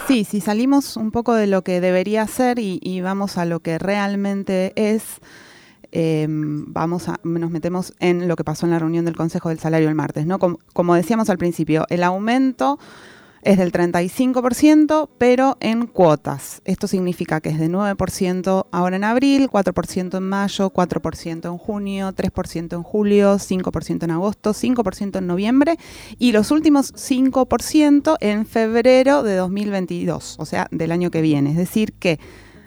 Sí, 0.06 0.25
si 0.25 0.41
salimos 0.41 0.97
un 0.97 1.11
poco 1.11 1.35
de 1.35 1.47
lo 1.47 1.62
que 1.62 1.81
debería 1.81 2.26
ser 2.26 2.59
y, 2.59 3.00
vamos 3.03 3.37
a 3.37 3.44
lo 3.44 3.61
que 3.61 3.79
realmente 3.79 4.73
es, 4.76 5.20
em, 5.93 6.73
vamos 6.73 7.09
a, 7.09 7.20
nos 7.25 7.50
metemos 7.50 7.93
en 7.99 8.26
lo 8.26 8.37
que 8.37 8.44
pasó 8.44 8.65
en 8.65 8.73
la 8.73 8.79
reunión 8.79 9.05
del 9.05 9.17
Consejo 9.17 9.50
del 9.50 9.59
Salario 9.59 9.88
el 9.88 9.94
martes. 9.94 10.25
¿no? 10.25 10.38
como 10.38 10.94
decíamos 10.94 11.29
al 11.29 11.37
principio, 11.37 11.85
el 11.91 12.03
aumento 12.05 12.79
es 13.48 13.56
del 13.56 13.72
35%, 13.72 15.08
pero 15.17 15.56
en 15.60 15.86
cuotas. 15.86 16.60
Esto 16.67 16.86
significa 16.86 17.40
que 17.40 17.48
es 17.48 17.58
de 17.58 17.70
9% 17.70 18.67
ahora 18.70 18.96
en 18.96 19.05
abril, 19.05 19.48
4% 19.48 20.19
en 20.19 20.22
mayo, 20.22 20.70
4% 20.70 21.46
en 21.46 21.56
junio, 21.56 22.12
3% 22.12 22.76
en 22.76 22.82
julio, 22.82 23.36
5% 23.36 24.02
en 24.05 24.10
agosto, 24.10 24.52
5% 24.52 25.17
en 25.17 25.26
noviembre 25.26 25.78
y 26.19 26.32
los 26.32 26.50
últimos 26.50 26.93
5% 26.93 28.19
en 28.20 28.44
febrero 28.44 29.22
de 29.22 29.36
2022, 29.36 30.36
o 30.38 30.44
sea, 30.44 30.69
del 30.70 30.93
año 30.93 31.10
que 31.10 31.22
viene. 31.22 31.52
Es 31.52 31.56
decir, 31.56 31.94
que 31.94 32.20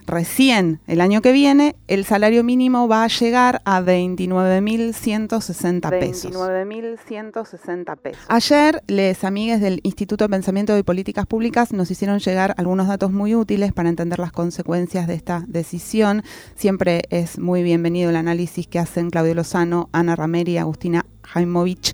recién 0.06 0.80
el 0.88 1.02
año 1.02 1.22
que 1.22 1.32
viene 1.32 1.76
el 1.88 2.06
salario 2.06 2.44
mínimo 2.44 2.88
va 2.88 3.04
a 3.04 3.08
llegar 3.08 3.62
a 3.66 3.82
29.160 3.82 5.90
pesos. 5.90 6.32
29.160 6.32 7.98
pesos. 7.98 8.24
Ayer, 8.28 8.84
les 8.88 9.24
amigues 9.24 9.62
del 9.62 9.80
Instituto 9.84 10.26
de 10.26 10.30
Pensamiento 10.30 10.78
y 10.78 10.84
Políticas 10.84 11.26
Públicas 11.26 11.74
nos 11.74 11.92
hicieron 11.92 12.20
llegar 12.20 12.54
algunos 12.58 12.88
datos 12.88 13.12
muy 13.12 13.36
útiles 13.36 13.74
para 13.74 13.90
entender 13.90 14.20
las 14.20 14.32
consecuencias 14.32 15.08
de 15.08 15.16
esta 15.16 15.44
decisión. 15.48 16.24
Siempre 16.56 17.04
es 17.10 17.40
muy 17.40 17.64
bienvenido 17.64 18.10
el 18.10 18.16
análisis 18.16 18.68
que 18.68 18.80
hacen 18.80 19.10
Claudio 19.10 19.36
Lozano, 19.36 19.90
Ana 19.92 20.16
Rameri 20.16 20.54
y 20.54 20.58
Agustina 20.58 21.06
Jaimovich 21.24 21.94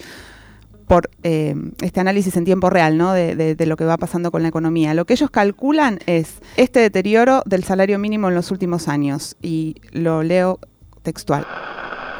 por 0.87 1.11
eh, 1.23 1.55
este 1.81 1.99
análisis 1.99 2.37
en 2.37 2.45
tiempo 2.45 2.69
real, 2.69 2.97
¿no? 2.97 3.11
De, 3.13 3.57
lo 3.65 3.75
que 3.75 3.83
va 3.83 3.97
pasando 3.97 4.31
con 4.31 4.41
la 4.41 4.47
economía. 4.47 4.93
Lo 4.93 5.03
que 5.05 5.11
ellos 5.13 5.29
calculan 5.29 5.99
es 6.05 6.35
este 6.55 6.79
deterioro 6.79 7.43
del 7.45 7.65
salario 7.65 7.99
mínimo 7.99 8.29
en 8.29 8.35
los 8.35 8.51
últimos 8.51 8.87
años, 8.87 9.35
y 9.41 9.75
lo 9.91 10.23
leo 10.23 10.59
textual. 11.03 11.45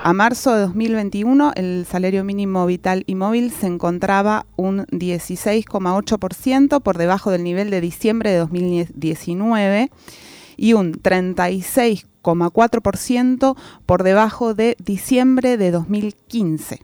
A 0.04 0.14
marzo 0.14 0.54
de 0.54 0.60
2021, 0.62 1.54
el 1.56 1.88
salario 1.90 2.24
mínimo 2.24 2.64
vital 2.66 3.04
y 3.08 3.16
móvil 3.16 3.52
se 3.52 3.66
encontraba 3.68 4.46
un 4.56 4.86
16,8% 4.88 6.82
por 6.82 6.98
debajo 6.98 7.32
del 7.32 7.44
nivel 7.44 7.70
de 7.70 7.82
diciembre 7.82 8.32
de 8.32 8.38
2019 8.38 9.92
y 10.56 10.72
un 10.74 10.94
36,4% 10.94 13.58
por 13.86 14.04
debajo 14.04 14.54
de 14.54 14.78
diciembre 14.84 15.58
de 15.58 15.72
2015. 15.72 16.80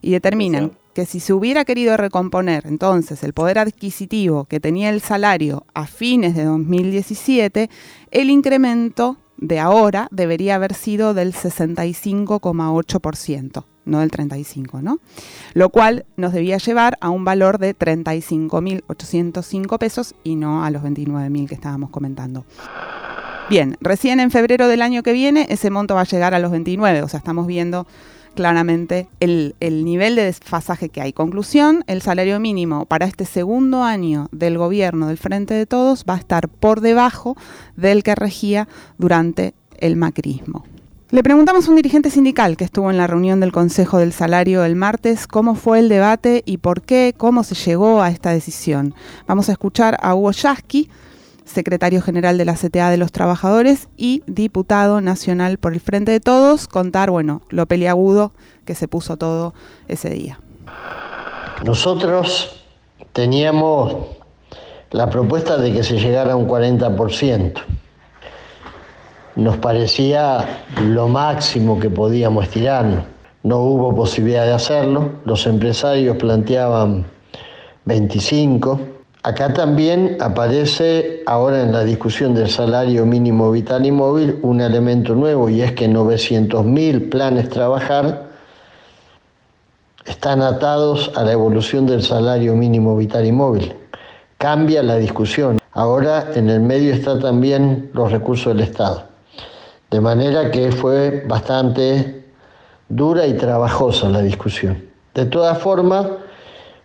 Y 0.00 0.12
determinan 0.12 0.72
que 0.98 1.06
si 1.06 1.20
se 1.20 1.32
hubiera 1.32 1.64
querido 1.64 1.96
recomponer 1.96 2.66
entonces 2.66 3.22
el 3.22 3.32
poder 3.32 3.60
adquisitivo 3.60 4.46
que 4.46 4.58
tenía 4.58 4.90
el 4.90 5.00
salario 5.00 5.64
a 5.72 5.86
fines 5.86 6.34
de 6.34 6.42
2017, 6.42 7.70
el 8.10 8.30
incremento 8.30 9.16
de 9.36 9.60
ahora 9.60 10.08
debería 10.10 10.56
haber 10.56 10.74
sido 10.74 11.14
del 11.14 11.34
65,8%, 11.34 13.64
no 13.84 14.00
del 14.00 14.10
35%, 14.10 14.82
¿no? 14.82 14.98
Lo 15.54 15.68
cual 15.68 16.04
nos 16.16 16.32
debía 16.32 16.58
llevar 16.58 16.98
a 17.00 17.10
un 17.10 17.24
valor 17.24 17.58
de 17.58 17.78
35.805 17.78 19.78
pesos 19.78 20.16
y 20.24 20.34
no 20.34 20.64
a 20.64 20.72
los 20.72 20.82
29.000 20.82 21.46
que 21.46 21.54
estábamos 21.54 21.90
comentando. 21.90 22.44
Bien, 23.48 23.76
recién 23.80 24.18
en 24.18 24.32
febrero 24.32 24.66
del 24.66 24.82
año 24.82 25.04
que 25.04 25.12
viene 25.12 25.46
ese 25.48 25.70
monto 25.70 25.94
va 25.94 26.00
a 26.00 26.06
llegar 26.06 26.34
a 26.34 26.40
los 26.40 26.50
29, 26.50 27.02
o 27.02 27.08
sea, 27.08 27.18
estamos 27.18 27.46
viendo 27.46 27.86
claramente 28.34 29.08
el, 29.20 29.54
nivel 29.60 30.16
de 30.16 30.24
desfasaje 30.24 30.88
que 30.88 31.00
hay. 31.00 31.12
Conclusión, 31.12 31.84
el 31.86 32.02
salario 32.02 32.40
mínimo 32.40 32.86
para 32.86 33.06
este 33.06 33.24
segundo 33.24 33.82
año 33.82 34.28
del 34.32 34.58
gobierno 34.58 35.08
del 35.08 35.18
Frente 35.18 35.54
de 35.54 35.66
Todos 35.66 36.04
va 36.08 36.14
a 36.14 36.18
estar 36.18 36.48
por 36.48 36.80
debajo 36.80 37.36
del 37.76 38.02
que 38.02 38.14
regía 38.14 38.68
durante 38.98 39.54
el 39.78 39.96
macrismo. 39.96 40.64
Le 41.10 41.22
preguntamos 41.22 41.66
a 41.66 41.70
un 41.70 41.76
dirigente 41.76 42.10
sindical 42.10 42.58
que 42.58 42.64
estuvo 42.64 42.90
en 42.90 42.98
la 42.98 43.06
reunión 43.06 43.40
del 43.40 43.50
Consejo 43.50 43.96
del 43.96 44.12
Salario 44.12 44.62
el 44.64 44.76
martes 44.76 45.26
cómo 45.26 45.54
fue 45.54 45.78
el 45.78 45.88
debate 45.88 46.42
y 46.44 46.58
por 46.58 46.82
qué, 46.82 47.14
cómo 47.16 47.44
se 47.44 47.54
llegó 47.54 48.02
a 48.02 48.10
esta 48.10 48.30
decisión. 48.30 48.94
Vamos 49.26 49.48
a 49.48 49.52
escuchar 49.52 49.96
a 50.02 50.14
Hugo 50.14 50.32
Yasky, 50.32 50.90
secretario 51.48 52.02
general 52.02 52.38
de 52.38 52.44
la 52.44 52.54
CTA 52.54 52.90
de 52.90 52.96
los 52.96 53.12
Trabajadores 53.12 53.88
y 53.96 54.22
diputado 54.26 55.00
nacional 55.00 55.58
por 55.58 55.72
el 55.72 55.80
Frente 55.80 56.12
de 56.12 56.20
Todos, 56.20 56.68
contar, 56.68 57.10
bueno, 57.10 57.42
lo 57.48 57.66
peliagudo 57.66 58.32
que 58.64 58.74
se 58.74 58.88
puso 58.88 59.16
todo 59.16 59.54
ese 59.88 60.10
día. 60.10 60.40
Nosotros 61.64 62.62
teníamos 63.12 63.96
la 64.90 65.10
propuesta 65.10 65.56
de 65.56 65.72
que 65.72 65.82
se 65.82 65.98
llegara 65.98 66.32
a 66.32 66.36
un 66.36 66.46
40%. 66.46 67.62
Nos 69.36 69.56
parecía 69.58 70.64
lo 70.82 71.08
máximo 71.08 71.78
que 71.78 71.90
podíamos 71.90 72.44
estirarnos. 72.44 73.04
No 73.42 73.58
hubo 73.58 73.94
posibilidad 73.94 74.44
de 74.44 74.52
hacerlo. 74.52 75.12
Los 75.24 75.46
empresarios 75.46 76.16
planteaban 76.16 77.06
25 77.84 78.97
Acá 79.28 79.52
también 79.52 80.16
aparece 80.20 81.22
ahora 81.26 81.60
en 81.60 81.70
la 81.70 81.84
discusión 81.84 82.34
del 82.34 82.48
salario 82.48 83.04
mínimo 83.04 83.52
vital 83.52 83.84
y 83.84 83.92
móvil 83.92 84.38
un 84.40 84.62
elemento 84.62 85.14
nuevo 85.14 85.50
y 85.50 85.60
es 85.60 85.72
que 85.72 85.86
900.000 85.86 87.10
planes 87.10 87.50
trabajar 87.50 88.30
están 90.06 90.40
atados 90.40 91.12
a 91.14 91.24
la 91.24 91.32
evolución 91.32 91.84
del 91.84 92.02
salario 92.02 92.54
mínimo 92.54 92.96
vital 92.96 93.26
y 93.26 93.32
móvil. 93.32 93.74
Cambia 94.38 94.82
la 94.82 94.96
discusión. 94.96 95.60
Ahora 95.72 96.30
en 96.34 96.48
el 96.48 96.60
medio 96.60 96.94
están 96.94 97.20
también 97.20 97.90
los 97.92 98.10
recursos 98.10 98.54
del 98.54 98.64
Estado. 98.64 99.08
De 99.90 100.00
manera 100.00 100.50
que 100.50 100.72
fue 100.72 101.26
bastante 101.28 102.24
dura 102.88 103.26
y 103.26 103.34
trabajosa 103.34 104.08
la 104.08 104.22
discusión. 104.22 104.82
De 105.12 105.26
todas 105.26 105.58
formas, 105.58 106.06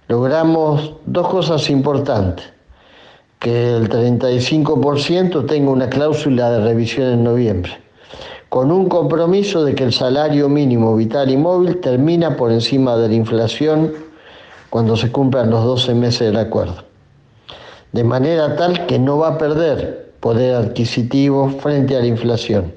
logramos 0.07 0.93
dos 1.05 1.27
cosas 1.27 1.69
importantes. 1.69 2.51
Que 3.39 3.75
el 3.75 3.89
35% 3.89 5.45
tenga 5.45 5.69
una 5.69 5.89
cláusula 5.89 6.49
de 6.51 6.63
revisión 6.63 7.07
en 7.07 7.23
noviembre, 7.23 7.73
con 8.47 8.71
un 8.71 8.87
compromiso 8.87 9.65
de 9.65 9.75
que 9.75 9.83
el 9.83 9.91
salario 9.91 10.47
mínimo 10.47 10.95
vital 10.95 11.29
y 11.29 11.35
móvil 11.35 11.81
termina 11.81 12.37
por 12.37 12.51
encima 12.51 12.95
de 12.95 13.09
la 13.09 13.15
inflación 13.15 13.93
cuando 14.69 14.95
se 14.95 15.11
cumplan 15.11 15.49
los 15.49 15.63
12 15.65 15.93
meses 15.93 16.21
del 16.31 16.37
acuerdo. 16.37 16.85
De 17.91 18.03
manera 18.03 18.55
tal 18.55 18.85
que 18.85 18.97
no 18.97 19.17
va 19.17 19.29
a 19.29 19.37
perder 19.37 20.13
poder 20.19 20.55
adquisitivo 20.55 21.49
frente 21.49 21.97
a 21.97 21.99
la 21.99 22.07
inflación. 22.07 22.73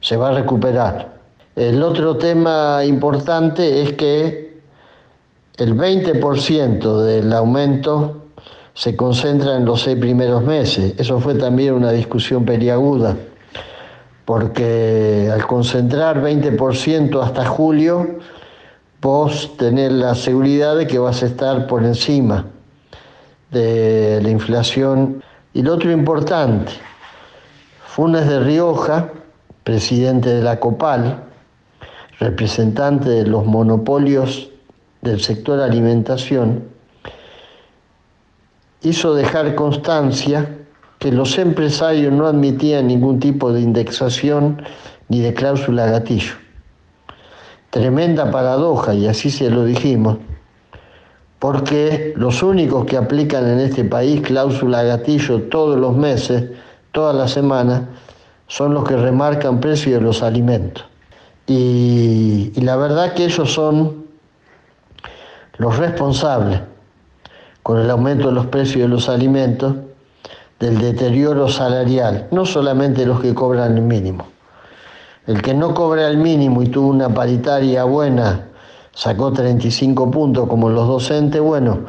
Se 0.00 0.16
va 0.16 0.30
a 0.30 0.32
recuperar. 0.32 1.14
El 1.54 1.82
otro 1.84 2.16
tema 2.16 2.84
importante 2.84 3.82
es 3.82 3.92
que 3.92 4.47
el 5.58 5.76
20% 5.76 7.02
del 7.02 7.32
aumento 7.32 8.28
se 8.74 8.94
concentra 8.94 9.56
en 9.56 9.64
los 9.64 9.82
seis 9.82 9.98
primeros 9.98 10.44
meses. 10.44 10.94
Eso 10.98 11.18
fue 11.18 11.34
también 11.34 11.74
una 11.74 11.90
discusión 11.90 12.44
periaguda, 12.44 13.16
porque 14.24 15.28
al 15.32 15.44
concentrar 15.48 16.22
20% 16.22 17.20
hasta 17.20 17.44
julio, 17.44 18.18
vos 19.02 19.56
tenés 19.56 19.90
la 19.90 20.14
seguridad 20.14 20.76
de 20.76 20.86
que 20.86 21.00
vas 21.00 21.24
a 21.24 21.26
estar 21.26 21.66
por 21.66 21.84
encima 21.84 22.46
de 23.50 24.20
la 24.22 24.30
inflación. 24.30 25.24
Y 25.54 25.62
lo 25.62 25.74
otro 25.74 25.90
importante, 25.90 26.70
Funes 27.84 28.28
de 28.28 28.38
Rioja, 28.38 29.10
presidente 29.64 30.28
de 30.28 30.42
la 30.42 30.60
COPAL, 30.60 31.24
representante 32.20 33.10
de 33.10 33.26
los 33.26 33.44
monopolios 33.44 34.52
del 35.02 35.20
sector 35.20 35.60
alimentación, 35.60 36.64
hizo 38.82 39.14
dejar 39.14 39.54
constancia 39.54 40.56
que 40.98 41.12
los 41.12 41.38
empresarios 41.38 42.12
no 42.12 42.26
admitían 42.26 42.88
ningún 42.88 43.20
tipo 43.20 43.52
de 43.52 43.60
indexación 43.60 44.62
ni 45.08 45.20
de 45.20 45.32
cláusula 45.34 45.86
gatillo. 45.86 46.34
Tremenda 47.70 48.30
paradoja, 48.30 48.94
y 48.94 49.06
así 49.06 49.30
se 49.30 49.50
lo 49.50 49.64
dijimos, 49.64 50.18
porque 51.38 52.14
los 52.16 52.42
únicos 52.42 52.84
que 52.86 52.96
aplican 52.96 53.46
en 53.46 53.60
este 53.60 53.84
país 53.84 54.22
cláusula 54.22 54.82
gatillo 54.82 55.42
todos 55.42 55.78
los 55.78 55.96
meses, 55.96 56.50
todas 56.92 57.14
las 57.14 57.30
semanas, 57.30 57.82
son 58.48 58.74
los 58.74 58.88
que 58.88 58.96
remarcan 58.96 59.60
precio 59.60 59.94
de 59.94 60.00
los 60.00 60.22
alimentos. 60.22 60.84
Y 61.46 62.52
la 62.60 62.76
verdad 62.76 63.14
que 63.14 63.26
ellos 63.26 63.52
son 63.52 64.07
los 65.58 65.76
responsables, 65.76 66.60
con 67.62 67.78
el 67.78 67.90
aumento 67.90 68.28
de 68.28 68.34
los 68.34 68.46
precios 68.46 68.82
de 68.82 68.88
los 68.88 69.08
alimentos, 69.08 69.74
del 70.58 70.78
deterioro 70.78 71.48
salarial, 71.48 72.28
no 72.30 72.44
solamente 72.44 73.06
los 73.06 73.20
que 73.20 73.34
cobran 73.34 73.76
el 73.76 73.82
mínimo. 73.82 74.26
El 75.26 75.42
que 75.42 75.54
no 75.54 75.74
cobra 75.74 76.08
el 76.08 76.16
mínimo 76.16 76.62
y 76.62 76.68
tuvo 76.68 76.88
una 76.88 77.12
paritaria 77.12 77.84
buena, 77.84 78.46
sacó 78.92 79.32
35 79.32 80.10
puntos 80.10 80.48
como 80.48 80.70
los 80.70 80.88
docentes, 80.88 81.40
bueno, 81.40 81.80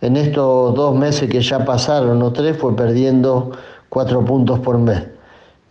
en 0.00 0.16
estos 0.16 0.74
dos 0.74 0.94
meses 0.94 1.28
que 1.28 1.40
ya 1.40 1.64
pasaron 1.64 2.22
o 2.22 2.32
tres 2.32 2.56
fue 2.56 2.76
perdiendo 2.76 3.52
cuatro 3.88 4.24
puntos 4.24 4.60
por 4.60 4.78
mes. 4.78 5.02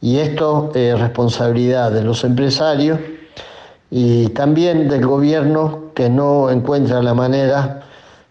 Y 0.02 0.18
esto 0.18 0.72
es 0.74 1.00
responsabilidad 1.00 1.92
de 1.92 2.04
los 2.04 2.24
empresarios 2.24 3.00
y 3.96 4.30
también 4.30 4.90
del 4.90 5.06
gobierno 5.06 5.92
que 5.94 6.10
no 6.10 6.50
encuentra 6.50 7.04
la 7.04 7.14
manera 7.14 7.84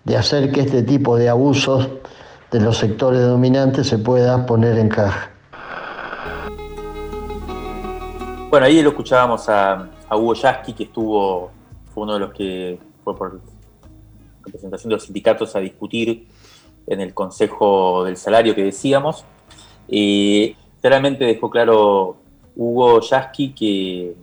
de 0.02 0.16
hacer 0.16 0.50
que 0.50 0.62
este 0.62 0.82
tipo 0.82 1.16
de 1.16 1.28
abusos 1.28 1.88
de 2.50 2.58
los 2.58 2.78
sectores 2.78 3.20
dominantes 3.20 3.86
se 3.86 3.98
pueda 3.98 4.44
poner 4.44 4.76
en 4.76 4.88
caja. 4.88 5.30
Bueno, 8.50 8.66
ahí 8.66 8.82
lo 8.82 8.88
escuchábamos 8.88 9.48
a, 9.48 9.88
Hugo 10.10 10.34
Yasky, 10.34 10.72
que 10.72 10.82
estuvo, 10.82 11.52
fue 11.94 12.02
uno 12.02 12.14
de 12.14 12.18
los 12.18 12.32
que 12.32 12.80
fue 13.04 13.16
por 13.16 13.40
representación 14.44 14.88
de 14.88 14.96
los 14.96 15.04
sindicatos 15.04 15.54
a 15.54 15.60
discutir 15.60 16.26
en 16.88 17.00
el 17.00 17.14
Consejo 17.14 18.02
del 18.02 18.16
Salario 18.16 18.56
que 18.56 18.64
decíamos. 18.64 19.24
Y 19.86 20.56
claramente 20.80 21.24
dejó 21.24 21.48
claro 21.50 22.16
Hugo 22.56 23.00
Yasky 23.00 23.54
que 23.54 24.16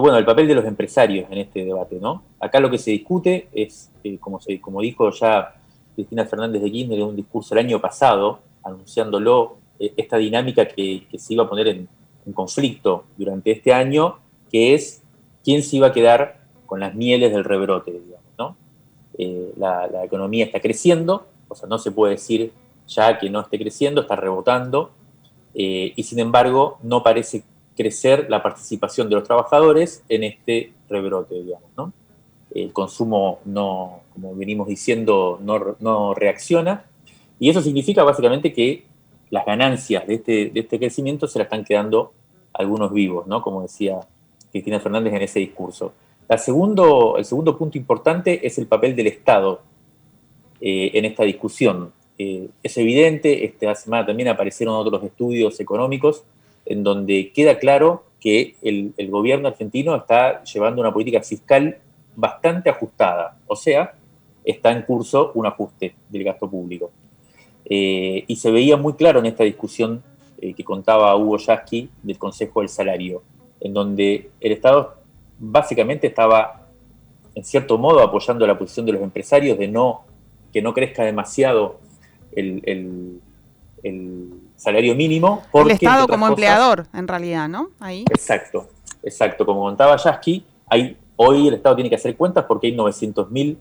bueno, 0.00 0.18
el 0.18 0.24
papel 0.24 0.46
de 0.46 0.54
los 0.54 0.64
empresarios 0.64 1.26
en 1.30 1.38
este 1.38 1.64
debate, 1.64 1.98
¿no? 2.00 2.22
Acá 2.40 2.60
lo 2.60 2.70
que 2.70 2.78
se 2.78 2.90
discute 2.90 3.48
es, 3.52 3.90
eh, 4.04 4.18
como, 4.18 4.40
se, 4.40 4.60
como 4.60 4.80
dijo 4.80 5.10
ya 5.10 5.54
Cristina 5.94 6.24
Fernández 6.24 6.62
de 6.62 6.70
Kirchner 6.70 6.98
en 6.98 7.04
un 7.06 7.16
discurso 7.16 7.54
el 7.54 7.60
año 7.60 7.80
pasado, 7.80 8.40
anunciándolo, 8.62 9.56
eh, 9.78 9.92
esta 9.96 10.16
dinámica 10.16 10.66
que, 10.68 11.06
se 11.16 11.34
iba 11.34 11.44
a 11.44 11.48
poner 11.48 11.68
en, 11.68 11.88
conflicto 12.34 13.04
durante 13.16 13.50
este 13.50 13.72
año, 13.72 14.18
que 14.52 14.74
es 14.74 15.02
quién 15.42 15.62
se 15.62 15.76
iba 15.76 15.86
a 15.86 15.92
quedar 15.94 16.40
con 16.66 16.78
las 16.78 16.94
mieles 16.94 17.32
del 17.32 17.42
rebrote, 17.42 17.90
digamos, 17.90 18.26
¿no? 18.38 18.56
Eh, 19.16 19.54
la, 19.56 20.04
economía 20.04 20.44
está 20.44 20.60
creciendo, 20.60 21.26
o 21.48 21.54
sea, 21.54 21.70
no 21.70 21.78
se 21.78 21.90
puede 21.90 22.16
decir 22.16 22.52
ya 22.86 23.18
que 23.18 23.30
no 23.30 23.40
esté 23.40 23.58
creciendo, 23.58 24.02
está 24.02 24.14
rebotando, 24.14 24.90
y 25.54 26.02
sin 26.04 26.20
embargo 26.20 26.78
no 26.82 27.02
parece 27.02 27.42
crecer 27.78 28.26
la 28.28 28.42
participación 28.42 29.08
de 29.08 29.14
los 29.14 29.24
trabajadores 29.24 30.02
en 30.08 30.24
este 30.24 30.72
rebrote, 30.88 31.36
digamos. 31.36 31.92
El 32.50 32.72
consumo 32.72 33.38
no, 33.44 34.00
como 34.12 34.34
venimos 34.34 34.66
diciendo, 34.66 35.38
no, 35.40 36.12
reacciona, 36.14 36.84
y 37.38 37.48
eso 37.48 37.62
significa 37.62 38.02
básicamente 38.02 38.52
que 38.52 38.84
las 39.30 39.46
ganancias 39.46 40.06
de 40.08 40.14
este, 40.14 40.50
de 40.50 40.60
este 40.60 40.78
crecimiento 40.78 41.28
se 41.28 41.38
las 41.38 41.46
están 41.46 41.64
quedando 41.64 42.12
algunos 42.52 42.92
vivos. 42.92 43.26
Como 43.42 43.62
decía 43.62 44.00
Cristina 44.50 44.80
Fernández 44.80 45.14
en 45.14 45.22
ese 45.22 45.38
discurso. 45.38 45.92
El 46.28 46.38
segundo 46.40 47.56
punto 47.56 47.78
importante 47.78 48.44
es 48.44 48.58
el 48.58 48.66
papel 48.66 48.96
del 48.96 49.06
Estado 49.06 49.60
eh, 50.60 50.90
en 50.94 51.04
esta 51.04 51.22
discusión. 51.22 51.92
Eh, 52.18 52.48
es 52.60 52.76
evidente, 52.76 53.44
esta 53.44 53.72
semana 53.76 54.04
también 54.04 54.28
aparecieron 54.28 54.74
otros 54.74 55.04
estudios 55.04 55.60
económicos 55.60 56.24
en 56.68 56.84
donde 56.84 57.32
queda 57.32 57.58
claro 57.58 58.04
que 58.20 58.56
el, 58.62 58.92
gobierno 59.10 59.48
argentino 59.48 59.96
está 59.96 60.44
llevando 60.44 60.82
una 60.82 60.92
política 60.92 61.22
fiscal 61.22 61.78
bastante 62.14 62.68
ajustada, 62.68 63.38
o 63.46 63.56
sea, 63.56 63.94
está 64.44 64.70
en 64.72 64.82
curso 64.82 65.32
un 65.34 65.46
ajuste 65.46 65.94
del 66.10 66.24
gasto 66.24 66.48
público. 66.48 66.90
Eh, 67.64 68.24
y 68.26 68.36
se 68.36 68.50
veía 68.50 68.76
muy 68.76 68.94
claro 68.94 69.20
en 69.20 69.26
esta 69.26 69.44
discusión 69.44 70.02
eh, 70.40 70.52
que 70.52 70.62
contaba 70.62 71.16
Hugo 71.16 71.38
Yasky 71.38 71.88
del 72.02 72.18
Consejo 72.18 72.60
del 72.60 72.68
Salario, 72.68 73.22
en 73.60 73.72
donde 73.72 74.30
el 74.40 74.52
Estado 74.52 74.96
básicamente 75.38 76.06
estaba, 76.06 76.66
en 77.34 77.44
cierto 77.44 77.78
modo, 77.78 78.00
apoyando 78.00 78.46
la 78.46 78.58
posición 78.58 78.84
de 78.86 78.92
los 78.92 79.02
empresarios 79.02 79.58
de 79.58 79.68
no 79.68 80.02
que 80.52 80.62
no 80.62 80.74
crezca 80.74 81.04
demasiado 81.04 81.78
el, 82.32 83.20
salario 84.58 84.94
mínimo. 84.94 85.44
el 85.54 85.70
Estado 85.70 86.06
como 86.08 86.26
empleador, 86.26 86.86
en 86.92 87.08
realidad, 87.08 87.48
¿no? 87.48 87.70
Ahí. 87.80 88.04
Exacto, 88.10 88.68
exacto. 89.02 89.46
Como 89.46 89.62
contaba 89.62 89.96
Yasky, 89.96 90.44
hay, 90.66 90.96
hoy 91.16 91.48
el 91.48 91.54
Estado 91.54 91.76
tiene 91.76 91.88
que 91.88 91.96
hacer 91.96 92.16
cuentas 92.16 92.44
porque 92.46 92.66
hay 92.66 92.76
900.000 92.76 93.56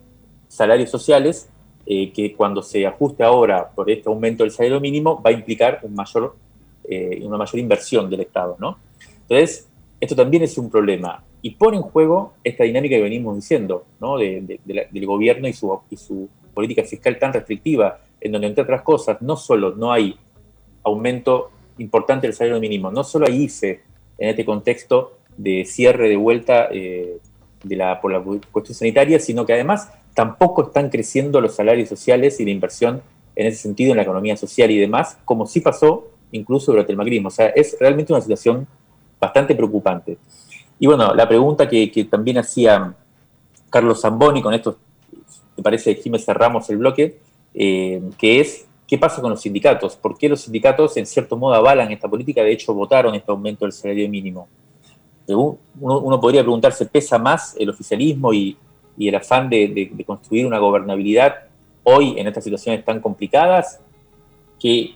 salarios 0.48 0.89
sociales 0.89 1.50
eh, 1.86 2.12
que 2.12 2.36
cuando 2.36 2.62
se 2.63 2.86
ajuste 2.86 3.24
ahora 3.24 3.70
por 3.70 3.89
este 3.89 4.10
aumento 4.10 4.44
del 4.44 4.51
salario 4.51 4.82
mínimo 4.82 5.22
va 5.22 5.30
a 5.30 5.34
implicar 5.34 5.80
un 5.84 5.94
mayor, 5.94 6.36
eh, 6.84 7.22
una 7.24 7.38
mayor 7.38 7.60
inversión 7.60 8.10
del 8.10 8.22
Estado, 8.22 8.58
¿no? 8.60 8.80
Entonces, 9.22 9.70
esto 10.01 10.16
también 10.16 10.44
es 10.44 10.58
un 10.58 10.70
problema 10.70 11.24
y 11.42 11.51
pone 11.51 11.77
en 11.77 11.84
juego 11.84 12.34
esta 12.44 12.63
dinámica 12.63 12.96
que 12.96 13.01
venimos 13.01 13.36
diciendo, 13.36 13.86
¿no? 14.00 14.18
del 14.18 15.06
gobierno 15.06 15.48
y 15.48 15.54
su, 15.54 15.80
y 15.89 15.96
su 15.96 16.27
política 16.54 16.84
fiscal 16.84 17.20
tan 17.20 17.34
restrictiva, 17.34 18.00
en 18.20 18.32
donde, 18.32 18.48
entre 18.48 18.63
otras 18.63 18.82
cosas, 18.82 19.22
no 19.22 19.38
solo 19.38 19.75
no 19.75 19.92
hay 19.92 20.18
aumento 20.88 21.51
importante 21.77 22.27
del 22.27 22.36
salario 22.36 22.60
mínimo, 22.60 22.91
no 22.91 23.03
solo 23.03 23.27
hay 23.27 23.44
IFE 23.44 23.82
en 24.17 24.29
este 24.29 24.46
contexto 24.46 25.17
de 25.38 25.65
cierre 25.65 26.10
de 26.10 26.15
vuelta 26.15 26.67
eh, 26.72 27.17
de 27.63 27.75
la, 27.75 28.01
por 28.01 28.12
la 28.12 28.24
cuestión 28.51 28.75
sanitaria, 28.75 29.20
sino 29.20 29.46
que 29.46 29.53
además 29.53 29.91
tampoco 30.13 30.63
están 30.63 30.89
creciendo 30.89 31.39
los 31.41 31.56
salarios 31.56 31.89
sociales 31.89 32.39
y 32.39 32.46
la 32.46 32.51
inversión 32.51 33.01
en 33.36 33.46
ese 33.46 33.58
sentido 33.58 33.91
en 33.91 33.98
la 33.98 34.03
economía 34.03 34.36
social 34.36 34.72
y 34.72 34.79
demás, 34.79 35.17
como 35.25 35.46
sí 35.46 35.62
pasó 35.62 36.08
incluso 36.32 36.72
durante 36.72 36.91
el 36.91 36.98
macrismo. 36.98 37.27
O 37.27 37.32
sea, 37.32 37.48
es 37.50 37.77
realmente 37.79 38.12
una 38.12 38.22
situación 38.22 38.67
bastante 39.20 39.53
preocupante. 39.53 40.17
Y 40.79 40.88
bueno, 40.88 41.13
la 41.13 41.27
pregunta 41.27 41.67
que, 41.70 42.08
también 42.10 42.39
hacía 42.39 42.96
Carlos 43.70 44.01
Zamboni, 44.01 44.41
con 44.41 44.53
esto 44.53 44.77
me 45.56 45.63
parece 45.63 45.96
que 45.96 46.01
Jiménez 46.01 46.25
cerramos 46.25 46.70
el 46.70 46.77
bloque, 46.77 47.17
eh, 47.53 48.01
que 48.17 48.39
es 48.39 48.67
qué 48.88 48.98
pasa 48.98 49.22
con 49.22 49.32
los 49.32 49.41
sindicatos, 49.41 49.96
por 49.96 50.17
qué 50.17 50.29
los 50.29 50.41
sindicatos 50.41 50.96
en 50.98 51.06
cierto 51.06 51.38
modo 51.38 51.53
avalan 51.53 51.91
esta 51.91 52.08
política, 52.08 52.41
de 52.41 52.53
hecho 52.53 52.74
votaron 52.74 53.13
este 53.15 53.32
aumento 53.32 53.65
del 53.65 53.74
salario 53.74 54.08
mínimo. 54.10 54.48
Uno, 55.27 55.58
uno 55.75 56.20
podría 56.22 56.41
preguntarse, 56.41 56.86
¿pesa 56.86 57.20
más 57.20 57.53
el 57.60 57.70
oficialismo 57.70 58.34
y, 58.34 58.58
y 58.98 59.08
el 59.08 59.15
afán 59.15 59.50
de, 59.50 59.91
construir 60.06 60.46
una 60.46 60.58
gobernabilidad 60.58 61.36
hoy 61.84 62.15
en 62.17 62.27
estas 62.27 62.44
situaciones 62.44 62.84
tan 62.84 63.00
complicadas 63.00 63.79
que 64.60 64.96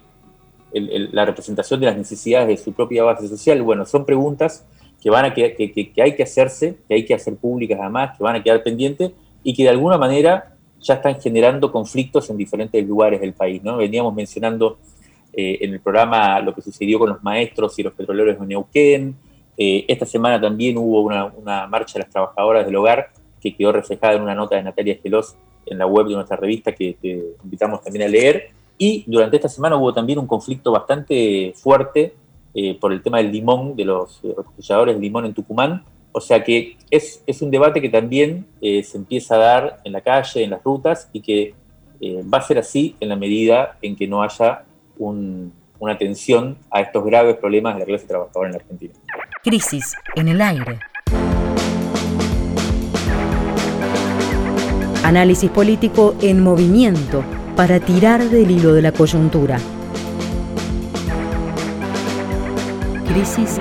la 0.74 1.25
representación 1.25 1.79
de 1.79 1.86
las 1.86 1.98
necesidades 1.98 2.48
de 2.48 2.57
su 2.57 2.74
propia 2.74 3.03
base 3.03 3.27
social, 3.27 3.62
bueno, 3.62 3.86
son 3.86 4.05
preguntas 4.05 4.65
que, 5.01 5.10
van 5.10 5.25
a 5.25 5.33
que, 5.33 5.53
que, 5.55 6.01
hay 6.01 6.15
que 6.15 6.24
hacerse, 6.24 6.77
que 6.88 6.95
hay 6.95 7.05
que 7.05 7.13
hacer 7.13 7.36
públicas 7.36 7.77
además, 7.79 8.17
que 8.17 8.24
van 8.24 8.38
a 8.38 8.43
quedar 8.43 8.63
pendientes 8.63 9.12
y 9.43 9.53
que 9.53 9.63
de 9.63 9.69
alguna 9.69 9.98
manera 9.98 10.55
ya 10.81 10.95
están 10.95 11.19
generando 11.21 11.71
conflictos 11.71 12.29
en 12.29 12.38
diferentes 12.38 12.85
lugares 12.85 13.21
del 13.21 13.33
país. 13.33 13.63
¿no? 13.63 13.77
Veníamos 13.77 14.13
mencionando 14.13 14.79
eh, 15.33 15.59
en 15.61 15.73
el 15.73 15.79
programa 15.79 16.39
lo 16.41 16.53
que 16.53 16.61
sucedió 16.61 17.00
con 17.00 17.09
los 17.09 17.23
maestros 17.23 17.77
y 17.79 17.83
los 17.83 17.93
petroleros 17.93 18.39
de 18.39 18.45
Neuquén. 18.45 19.15
Eh, 19.57 19.85
esta 19.88 20.05
semana 20.05 20.39
también 20.41 20.77
hubo 20.77 21.01
una, 21.01 21.67
marcha 21.67 21.93
de 21.93 22.00
las 22.00 22.09
trabajadoras 22.09 22.65
del 22.65 22.75
hogar 22.75 23.09
que 23.39 23.55
quedó 23.55 23.71
reflejada 23.71 24.13
en 24.13 24.21
una 24.21 24.35
nota 24.35 24.55
de 24.55 24.63
Natalia 24.63 24.93
Esquelos 24.93 25.35
en 25.65 25.77
la 25.77 25.85
web 25.85 26.07
de 26.07 26.15
nuestra 26.15 26.38
revista 26.38 26.71
que 26.71 26.97
invitamos 27.43 27.81
también 27.83 28.05
a 28.05 28.07
leer. 28.07 28.50
Y 28.83 29.03
durante 29.05 29.35
esta 29.35 29.47
semana 29.47 29.75
hubo 29.75 29.93
también 29.93 30.17
un 30.17 30.25
conflicto 30.25 30.71
bastante 30.71 31.53
fuerte 31.55 32.15
eh, 32.55 32.75
por 32.81 32.91
el 32.91 33.03
tema 33.03 33.20
del 33.20 33.31
limón, 33.31 33.75
de 33.75 33.85
los 33.85 34.20
eh, 34.24 34.33
de 34.87 35.00
limón 35.00 35.25
en 35.25 35.35
Tucumán. 35.35 35.83
O 36.13 36.19
sea 36.19 36.43
que 36.43 36.77
es, 36.89 37.24
es 37.25 37.41
un 37.41 37.51
debate 37.51 37.81
que 37.81 37.89
también 37.89 38.45
eh, 38.61 38.83
se 38.83 38.97
empieza 38.97 39.35
a 39.35 39.37
dar 39.37 39.79
en 39.83 39.93
la 39.93 40.01
calle, 40.01 40.43
en 40.43 40.50
las 40.50 40.63
rutas, 40.63 41.09
y 41.13 41.21
que 41.21 41.53
eh, 42.01 42.24
va 42.24 42.39
a 42.39 42.41
ser 42.41 42.57
así 42.57 42.95
en 43.00 43.09
la 43.09 43.15
medida 43.15 43.77
en 43.81 43.95
que 43.95 44.07
no 44.07 44.24
haya 44.24 44.65
una 44.97 45.93
atención 45.93 46.57
a 46.69 46.81
estos 46.81 47.03
graves 47.03 47.37
problemas 47.37 47.74
de 47.74 47.79
la 47.79 47.85
clase 47.85 48.05
trabajadora 48.05 48.50
en 48.50 48.53
la 48.53 48.59
Argentina. 48.59 48.93
Crisis 49.43 49.95
en 50.15 50.27
el 50.27 50.41
aire. 50.41 50.79
Análisis 55.03 55.50
político 55.50 56.15
en 56.21 56.43
movimiento 56.43 57.24
para 57.55 57.79
tirar 57.79 58.24
del 58.24 58.51
hilo 58.51 58.74
de 58.74 58.81
la 58.83 58.91
coyuntura. 58.91 59.57
Crisis 63.07 63.59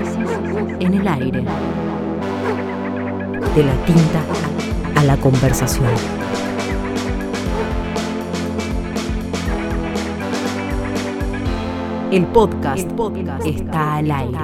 en 0.80 0.94
el 0.94 1.08
aire. 1.08 1.44
De 3.54 3.64
la 3.64 3.74
tinta 3.84 4.22
a 4.94 5.04
la 5.04 5.16
conversación. 5.16 5.88
El 12.12 12.26
podcast, 12.26 12.88
está 13.44 13.96
al 13.96 14.10
aire. 14.10 14.38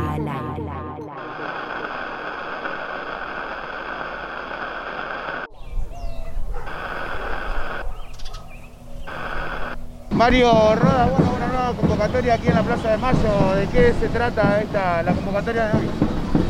Mario 10.11 10.75
Roda, 10.77 11.11
bueno, 11.11 11.33
una 11.37 11.47
nueva 11.47 11.73
convocatoria 11.79 12.35
aquí 12.35 12.49
en 12.49 12.55
la 12.55 12.63
Plaza 12.63 12.91
de 12.91 12.97
Mayo. 12.97 13.55
¿De 13.55 13.67
qué 13.67 13.95
se 14.01 14.09
trata 14.09 14.61
esta, 14.63 15.03
la 15.03 15.13
convocatoria 15.13 15.67
de 15.67 15.79
hoy? 15.79 16.06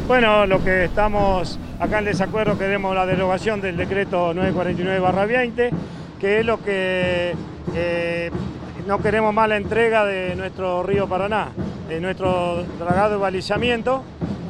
Bueno, 0.06 0.46
lo 0.46 0.62
que 0.62 0.84
estamos 0.84 1.58
acá 1.80 1.98
en 1.98 2.04
desacuerdo 2.04 2.56
queremos 2.56 2.94
la 2.94 3.06
derogación 3.06 3.60
del 3.60 3.76
decreto 3.76 4.32
949-20, 4.34 5.70
que 6.20 6.38
es 6.38 6.46
lo 6.46 6.62
que 6.62 7.34
eh, 7.74 8.30
no 8.86 9.02
queremos 9.02 9.34
más 9.34 9.48
la 9.48 9.56
entrega 9.56 10.04
de 10.04 10.36
nuestro 10.36 10.84
río 10.84 11.08
Paraná, 11.08 11.48
de 11.88 12.00
nuestro 12.00 12.62
dragado 12.78 13.16
y 13.16 13.20
balizamiento, 13.20 14.04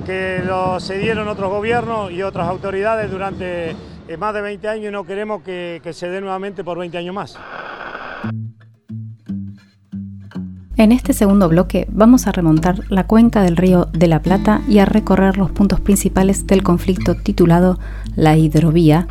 que 0.04 0.42
lo 0.44 0.78
cedieron 0.78 1.26
otros 1.26 1.48
gobiernos 1.48 2.12
y 2.12 2.22
otras 2.22 2.48
autoridades 2.48 3.10
durante 3.10 3.70
eh, 3.70 4.16
más 4.18 4.34
de 4.34 4.42
20 4.42 4.68
años 4.68 4.88
y 4.88 4.92
no 4.92 5.04
queremos 5.04 5.40
que 5.42 5.80
se 5.90 6.10
dé 6.10 6.20
nuevamente 6.20 6.64
por 6.64 6.78
20 6.78 6.98
años 6.98 7.14
más. 7.14 7.38
En 10.78 10.92
este 10.92 11.14
segundo 11.14 11.48
bloque 11.48 11.86
vamos 11.90 12.26
a 12.26 12.32
remontar 12.32 12.80
la 12.90 13.06
cuenca 13.06 13.40
del 13.40 13.56
río 13.56 13.86
de 13.92 14.08
la 14.08 14.20
Plata 14.20 14.60
y 14.68 14.78
a 14.78 14.84
recorrer 14.84 15.38
los 15.38 15.50
puntos 15.50 15.80
principales 15.80 16.46
del 16.46 16.62
conflicto 16.62 17.14
titulado 17.14 17.78
La 18.14 18.36
hidrovía, 18.36 19.08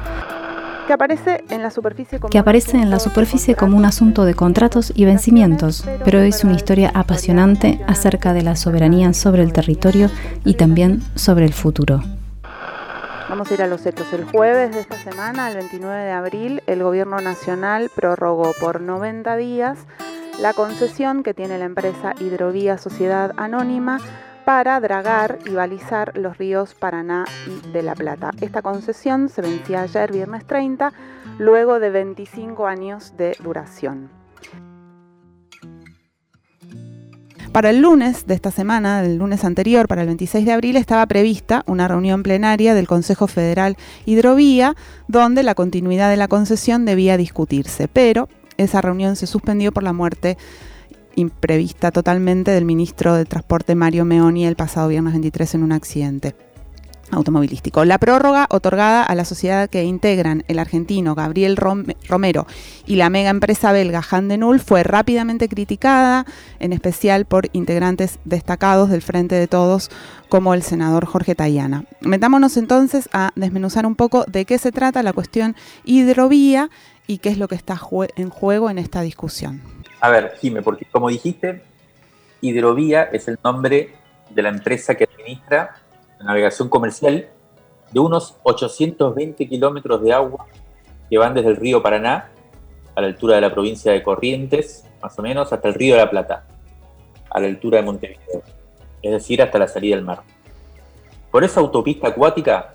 que 0.86 0.94
aparece 0.94 1.44
en 1.50 1.64
la 1.64 1.72
superficie 1.72 2.20
como, 2.20 2.30
que 2.30 2.38
aparece 2.38 2.78
en 2.78 2.92
la 2.92 3.00
superficie 3.00 3.56
como 3.56 3.76
un 3.78 3.86
asunto 3.86 4.26
de 4.26 4.36
contratos 4.36 4.94
y 4.96 5.06
vencimientos, 5.06 5.84
pero 6.04 6.20
es 6.20 6.44
una 6.44 6.54
historia 6.54 6.92
apasionante 6.94 7.82
acerca 7.88 8.34
de 8.34 8.44
la 8.44 8.56
soberanía 8.56 9.12
sobre 9.14 9.42
el 9.42 9.52
territorio 9.52 10.12
y 10.44 10.54
también 10.54 11.02
sobre 11.16 11.46
el 11.46 11.54
futuro. 11.54 12.04
Vamos 13.28 13.50
a 13.50 13.54
ir 13.56 13.64
a 13.64 13.68
los 13.68 13.84
hechos. 13.88 14.06
El 14.14 14.26
jueves 14.26 14.72
de 14.76 14.82
esta 14.82 14.98
semana, 14.98 15.50
el 15.50 15.56
29 15.56 16.04
de 16.04 16.12
abril, 16.12 16.64
el 16.68 16.84
Gobierno 16.84 17.20
Nacional 17.22 17.90
prorrogó 17.96 18.54
por 18.62 18.82
90 18.82 19.36
días 19.38 19.80
la 20.40 20.54
concesión 20.54 21.24
que 21.24 21.34
tiene 21.34 21.58
la 21.58 21.66
empresa 21.66 22.14
Hidrovía 22.20 22.78
Sociedad 22.78 23.32
Anónima 23.38 24.00
para 24.44 24.80
dragar 24.80 25.40
y 25.46 25.52
balizar 25.52 26.18
los 26.18 26.38
ríos 26.38 26.76
Paraná 26.76 27.26
y 27.48 27.72
de 27.72 27.82
la 27.82 27.96
Plata. 27.96 28.32
Esta 28.42 28.62
concesión 28.62 29.30
se 29.30 29.42
vencía 29.42 29.82
ayer, 29.82 30.12
viernes 30.12 30.46
30, 30.46 30.94
luego 31.40 31.80
de 31.80 31.90
25 31.90 32.68
años 32.68 33.14
de 33.18 33.36
duración. 33.42 34.10
Para 37.52 37.70
el 37.70 37.80
lunes 37.80 38.28
de 38.28 38.34
esta 38.34 38.52
semana, 38.52 39.02
el 39.02 39.16
lunes 39.16 39.46
anterior, 39.46 39.88
para 39.88 40.02
el 40.02 40.08
26 40.08 40.46
de 40.46 40.52
abril, 40.52 40.76
estaba 40.76 41.06
prevista 41.06 41.64
una 41.68 41.88
reunión 41.88 42.22
plenaria 42.22 42.74
del 42.74 42.86
Consejo 42.86 43.28
Federal 43.28 43.78
Hidrovía, 44.06 44.76
donde 45.08 45.42
la 45.42 45.56
continuidad 45.56 46.10
de 46.10 46.18
la 46.18 46.28
concesión 46.28 46.84
debía 46.84 47.16
discutirse, 47.16 47.88
pero 47.88 48.28
esa 48.58 48.82
reunión 48.82 49.16
se 49.16 49.28
suspendió 49.28 49.72
por 49.72 49.84
la 49.84 49.94
muerte 49.94 50.38
imprevista 51.16 51.92
totalmente 51.92 52.52
del 52.52 52.66
ministro 52.66 53.16
de 53.16 53.26
Transporte 53.26 53.76
Mario 53.76 54.06
Meoni 54.06 54.46
el 54.46 54.56
pasado 54.56 54.90
viernes 54.90 55.14
23 55.14 55.56
en 55.56 55.64
un 55.64 55.72
accidente. 55.72 56.36
automovilístico. 57.12 57.86
La 57.86 58.00
prórroga 58.00 58.48
otorgada 58.50 59.04
a 59.04 59.14
la 59.14 59.26
sociedad 59.26 59.70
que 59.70 59.84
integran 59.84 60.44
el 60.48 60.58
argentino 60.58 61.14
Gabriel 61.14 61.56
Romero 61.56 62.48
y 62.88 62.96
la 62.96 63.12
mega 63.12 63.30
empresa 63.30 63.72
belga 63.72 64.02
Handenul 64.02 64.60
fue 64.60 64.82
rápidamente 64.82 65.48
criticada, 65.48 66.26
en 66.60 66.74
especial 66.74 67.26
por 67.26 67.48
integrantes 67.54 68.20
destacados 68.26 68.90
del 68.90 69.04
Frente 69.04 69.36
de 69.36 69.48
Todos 69.48 69.92
como 70.30 70.56
el 70.56 70.64
senador 70.64 71.06
Jorge 71.06 71.36
Tayana. 71.36 71.86
Metámonos 72.02 72.58
entonces 72.58 73.08
a 73.14 73.32
desmenuzar 73.36 73.86
un 73.86 73.96
poco 73.96 74.26
de 74.26 74.46
qué 74.46 74.58
se 74.58 74.72
trata 74.72 75.04
la 75.04 75.14
cuestión 75.14 75.56
hidrovía 75.84 76.72
y 77.08 77.20
qué 77.20 77.30
es 77.30 77.38
lo 77.38 77.48
que 77.48 77.56
está 77.56 77.80
en 78.16 78.30
juego 78.30 78.70
en 78.70 78.78
esta 78.78 79.02
discusión. 79.02 79.62
A 80.00 80.10
ver, 80.10 80.36
Jime, 80.40 80.62
porque 80.62 80.86
como 80.86 81.10
dijiste, 81.10 81.62
Hidrovía 82.42 83.04
es 83.04 83.28
el 83.28 83.38
nombre 83.44 83.96
de 84.30 84.42
la 84.42 84.50
empresa 84.50 84.96
que 84.96 85.06
administra 85.06 85.76
navegación 86.26 86.70
comercial 86.70 87.28
de 87.92 88.00
unos 88.00 88.36
820 88.44 89.48
kilómetros 89.48 90.02
de 90.02 90.14
agua 90.14 90.48
que 91.10 91.18
van 91.18 91.34
desde 91.34 91.50
el 91.50 91.56
río 91.56 91.82
Paraná 91.82 92.30
a 92.96 93.02
la 93.02 93.08
altura 93.08 93.36
de 93.36 93.42
la 93.42 93.54
provincia 93.54 93.92
de 93.92 94.02
Corrientes, 94.02 94.86
más 95.02 95.18
o 95.20 95.22
menos, 95.22 95.54
hasta 95.54 95.68
el 95.68 95.74
río 95.76 95.96
de 95.96 96.02
la 96.02 96.10
Plata, 96.10 96.46
a 97.30 97.40
la 97.40 97.48
altura 97.48 97.78
de 97.78 97.84
Montevideo, 97.84 98.42
es 99.02 99.12
decir, 99.12 99.42
hasta 99.42 99.60
la 99.60 99.68
salida 99.68 99.96
del 99.96 100.06
mar. 100.06 100.24
Por 101.32 101.44
esa 101.44 101.60
autopista 101.60 102.08
acuática 102.08 102.74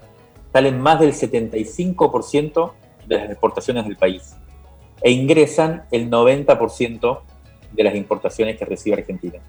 salen 0.52 0.80
más 0.80 1.00
del 1.00 1.12
75% 1.12 2.72
de 3.10 3.18
las 3.18 3.30
exportaciones 3.30 3.84
del 3.84 3.96
país 3.96 4.36
e 5.02 5.10
ingresan 5.10 5.84
el 5.90 6.08
90% 6.08 7.20
de 7.72 7.84
las 7.84 7.94
importaciones 7.94 8.56
que 8.56 8.64
recibe 8.64 8.96
Argentina. 8.96 9.40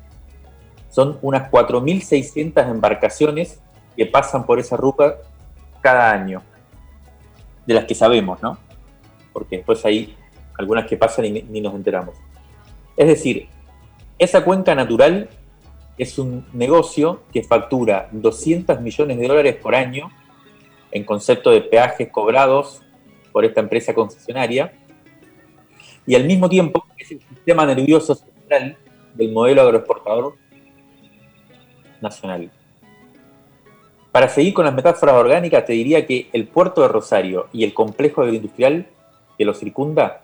Son 0.89 1.19
unas 1.21 1.49
4.600 1.51 2.69
embarcaciones 2.69 3.61
que 3.95 4.05
pasan 4.05 4.45
por 4.45 4.59
esa 4.59 4.77
ruta 4.77 5.17
cada 5.79 6.11
año, 6.11 6.41
de 7.65 7.73
las 7.73 7.85
que 7.85 7.95
sabemos, 7.95 8.41
¿no? 8.41 8.57
Porque 9.31 9.57
después 9.57 9.85
hay 9.85 10.15
algunas 10.57 10.87
que 10.87 10.97
pasan 10.97 11.25
y 11.25 11.43
ni 11.43 11.61
nos 11.61 11.75
enteramos. 11.75 12.15
Es 12.97 13.07
decir, 13.07 13.47
esa 14.17 14.43
cuenca 14.43 14.73
natural 14.75 15.29
es 15.97 16.17
un 16.17 16.45
negocio 16.53 17.21
que 17.31 17.43
factura 17.43 18.09
200 18.11 18.81
millones 18.81 19.17
de 19.19 19.27
dólares 19.27 19.55
por 19.55 19.75
año 19.75 20.09
en 20.91 21.03
concepto 21.03 21.51
de 21.51 21.61
peajes 21.61 22.09
cobrados 22.09 22.81
por 23.31 23.45
esta 23.45 23.61
empresa 23.61 23.93
concesionaria 23.93 24.73
y 26.05 26.15
al 26.15 26.25
mismo 26.25 26.49
tiempo 26.49 26.85
es 26.97 27.11
el 27.11 27.21
sistema 27.21 27.65
nervioso 27.65 28.15
central 28.15 28.77
del 29.13 29.31
modelo 29.31 29.61
agroexportador 29.61 30.35
nacional. 32.01 32.51
Para 34.11 34.27
seguir 34.27 34.53
con 34.53 34.65
las 34.65 34.73
metáforas 34.73 35.15
orgánicas, 35.15 35.65
te 35.65 35.73
diría 35.73 36.05
que 36.05 36.29
el 36.33 36.47
puerto 36.47 36.81
de 36.81 36.89
Rosario 36.89 37.47
y 37.53 37.63
el 37.63 37.73
complejo 37.73 38.21
agroindustrial 38.21 38.87
que 39.37 39.45
lo 39.45 39.53
circunda, 39.53 40.21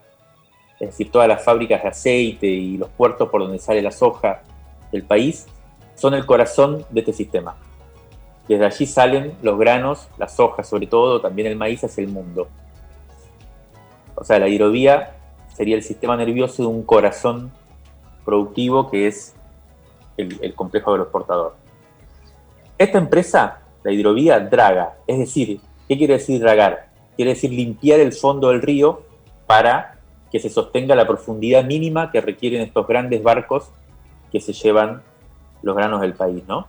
es 0.79 0.89
decir, 0.89 1.09
todas 1.09 1.27
las 1.27 1.43
fábricas 1.43 1.83
de 1.83 1.89
aceite 1.89 2.47
y 2.47 2.77
los 2.77 2.89
puertos 2.89 3.29
por 3.29 3.41
donde 3.41 3.59
sale 3.59 3.81
la 3.81 3.91
soja 3.91 4.43
del 4.91 5.03
país, 5.03 5.47
son 5.95 6.13
el 6.13 6.25
corazón 6.25 6.85
de 6.89 6.99
este 6.99 7.13
sistema. 7.13 7.55
Desde 8.47 8.65
allí 8.65 8.85
salen 8.85 9.33
los 9.41 9.57
granos, 9.57 10.07
la 10.17 10.27
soja 10.27 10.63
sobre 10.63 10.87
todo, 10.87 11.21
también 11.21 11.47
el 11.47 11.55
maíz 11.55 11.83
hacia 11.83 12.03
el 12.03 12.09
mundo. 12.09 12.47
O 14.17 14.23
sea, 14.23 14.39
la 14.39 14.47
hidrovía 14.47 15.15
sería 15.55 15.75
el 15.75 15.83
sistema 15.83 16.17
nervioso 16.17 16.63
de 16.63 16.67
un 16.67 16.83
corazón 16.83 17.51
productivo 18.25 18.89
que 18.89 19.07
es 19.07 19.35
el, 20.17 20.37
el 20.41 20.53
complejo 20.53 20.91
agroexportador. 20.91 21.55
Esta 22.77 22.97
empresa 22.97 23.61
la 23.83 23.91
hidrovía 23.91 24.39
draga. 24.39 24.97
Es 25.07 25.17
decir, 25.17 25.61
¿qué 25.87 25.97
quiere 25.97 26.15
decir 26.15 26.41
dragar? 26.41 26.89
Quiere 27.15 27.31
decir 27.31 27.51
limpiar 27.51 27.99
el 27.99 28.11
fondo 28.11 28.49
del 28.49 28.61
río 28.61 29.03
para 29.45 29.99
que 30.31 30.39
se 30.39 30.49
sostenga 30.49 30.95
la 30.95 31.07
profundidad 31.07 31.63
mínima 31.63 32.11
que 32.11 32.19
requieren 32.19 32.61
estos 32.61 32.85
grandes 32.85 33.23
barcos 33.23 33.71
que 34.31 34.41
se 34.41 34.51
llevan 34.51 35.01
los 35.61 35.75
granos 35.75 36.01
del 36.01 36.13
país, 36.13 36.43
¿no? 36.47 36.67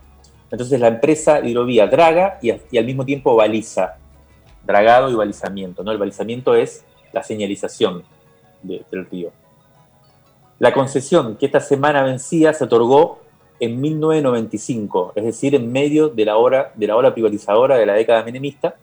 Entonces 0.50 0.80
la 0.80 0.88
empresa 0.88 1.40
hidrovía 1.40 1.86
draga 1.88 2.38
y, 2.40 2.50
al 2.50 2.84
mismo 2.84 3.04
tiempo 3.04 3.34
baliza, 3.34 3.96
dragado 4.64 5.10
y 5.10 5.14
balizamiento, 5.14 5.82
¿no? 5.82 5.90
El 5.90 5.98
balizamiento 5.98 6.54
es 6.54 6.84
la 7.18 7.24
señalización 7.24 8.02
del 8.62 9.06
río. 9.10 9.30
La 10.58 10.72
concesión 10.72 11.36
que 11.36 11.46
esta 11.46 11.60
semana 11.60 12.02
vencía 12.02 12.52
se 12.52 12.64
otorgó 12.64 13.20
en 13.60 13.80
1995, 13.80 15.12
es 15.16 15.24
decir, 15.24 15.54
en 15.54 15.70
medio 15.70 16.08
de 16.08 16.24
la, 16.24 16.36
hora, 16.36 16.72
de 16.74 16.86
la 16.86 16.96
ola 16.96 17.12
privatizadora 17.12 17.76
de 17.76 17.86
la 17.86 17.94
década 17.94 18.24
menemista, 18.24 18.76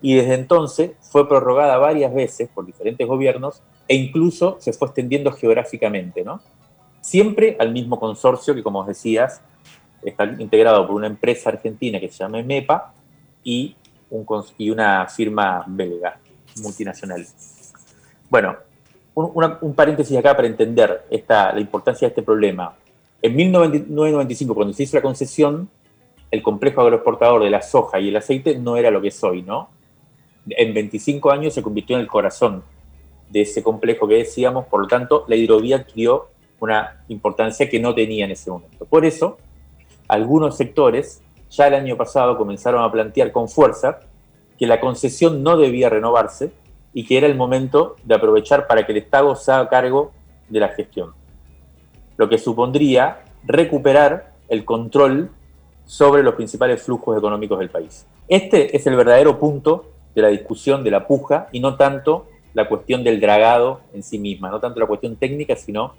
y 0.00 0.14
desde 0.14 0.34
entonces 0.34 0.92
fue 1.00 1.28
prorrogada 1.28 1.76
varias 1.78 2.14
veces 2.14 2.48
por 2.54 2.64
diferentes 2.64 3.06
gobiernos 3.06 3.62
e 3.88 3.96
incluso 3.96 4.56
se 4.60 4.72
fue 4.72 4.88
extendiendo 4.88 5.32
geográficamente, 5.32 6.22
¿no? 6.22 6.40
Siempre 7.00 7.56
al 7.58 7.72
mismo 7.72 7.98
consorcio 7.98 8.54
que, 8.54 8.62
como 8.62 8.84
decías, 8.84 9.40
está 10.02 10.24
integrado 10.24 10.86
por 10.86 10.96
una 10.96 11.06
empresa 11.06 11.50
argentina 11.50 11.98
que 11.98 12.08
se 12.08 12.18
llama 12.18 12.42
MEPA 12.42 12.92
y, 13.42 13.76
un, 14.10 14.26
y 14.56 14.70
una 14.70 15.06
firma 15.06 15.64
belga 15.66 16.18
multinacional. 16.62 17.26
Bueno, 18.30 18.56
un, 19.14 19.74
paréntesis 19.74 20.16
acá 20.16 20.36
para 20.36 20.48
entender 20.48 21.04
la 21.28 21.60
importancia 21.60 22.06
de 22.06 22.10
este 22.10 22.22
problema. 22.22 22.74
En 23.20 23.34
1995, 23.34 24.54
cuando 24.54 24.72
se 24.72 24.84
hizo 24.84 24.96
la 24.96 25.02
concesión, 25.02 25.68
el 26.30 26.42
complejo 26.42 26.82
agroexportador 26.82 27.42
de 27.42 27.50
la 27.50 27.62
soja 27.62 27.98
y 28.00 28.08
el 28.08 28.16
aceite 28.16 28.58
no 28.58 28.76
era 28.76 28.90
lo 28.90 29.00
que 29.00 29.08
es 29.08 29.24
hoy, 29.24 29.42
¿no? 29.42 29.70
En 30.50 30.72
25 30.72 31.30
años 31.30 31.54
se 31.54 31.62
convirtió 31.62 31.96
en 31.96 32.02
el 32.02 32.08
corazón 32.08 32.62
de 33.30 33.42
ese 33.42 33.62
complejo 33.62 34.06
que 34.06 34.16
decíamos, 34.16 34.66
por 34.66 34.80
lo 34.80 34.86
tanto, 34.86 35.24
la 35.26 35.36
hidrovía 35.36 35.76
adquirió 35.76 36.28
una 36.60 37.02
importancia 37.08 37.68
que 37.68 37.80
no 37.80 37.94
tenía 37.94 38.24
en 38.24 38.32
ese 38.32 38.50
momento. 38.50 38.84
Por 38.84 39.04
eso, 39.04 39.38
algunos 40.06 40.56
sectores 40.56 41.22
ya 41.50 41.66
el 41.66 41.74
año 41.74 41.96
pasado 41.96 42.36
comenzaron 42.36 42.82
a 42.82 42.92
plantear 42.92 43.32
con 43.32 43.48
fuerza 43.48 44.00
que 44.58 44.66
la 44.66 44.80
concesión 44.80 45.42
no 45.42 45.56
debía 45.56 45.88
renovarse 45.88 46.50
y 46.92 47.04
que 47.04 47.18
era 47.18 47.26
el 47.26 47.36
momento 47.36 47.96
de 48.04 48.14
aprovechar 48.14 48.66
para 48.66 48.84
que 48.86 48.92
el 48.92 48.98
Estado 48.98 49.34
se 49.36 49.52
haga 49.52 49.68
cargo 49.68 50.12
de 50.48 50.60
la 50.60 50.68
gestión 50.68 51.18
lo 52.18 52.28
que 52.28 52.36
supondría 52.36 53.24
recuperar 53.46 54.34
el 54.48 54.66
control 54.66 55.30
sobre 55.86 56.22
los 56.22 56.34
principales 56.34 56.82
flujos 56.82 57.16
económicos 57.16 57.58
del 57.60 57.70
país. 57.70 58.04
Este 58.26 58.76
es 58.76 58.86
el 58.86 58.96
verdadero 58.96 59.38
punto 59.38 59.86
de 60.14 60.22
la 60.22 60.28
discusión 60.28 60.84
de 60.84 60.90
la 60.90 61.06
puja 61.06 61.48
y 61.52 61.60
no 61.60 61.76
tanto 61.76 62.26
la 62.52 62.68
cuestión 62.68 63.04
del 63.04 63.20
dragado 63.20 63.80
en 63.94 64.02
sí 64.02 64.18
misma, 64.18 64.50
no 64.50 64.60
tanto 64.60 64.80
la 64.80 64.86
cuestión 64.86 65.16
técnica, 65.16 65.54
sino 65.56 65.94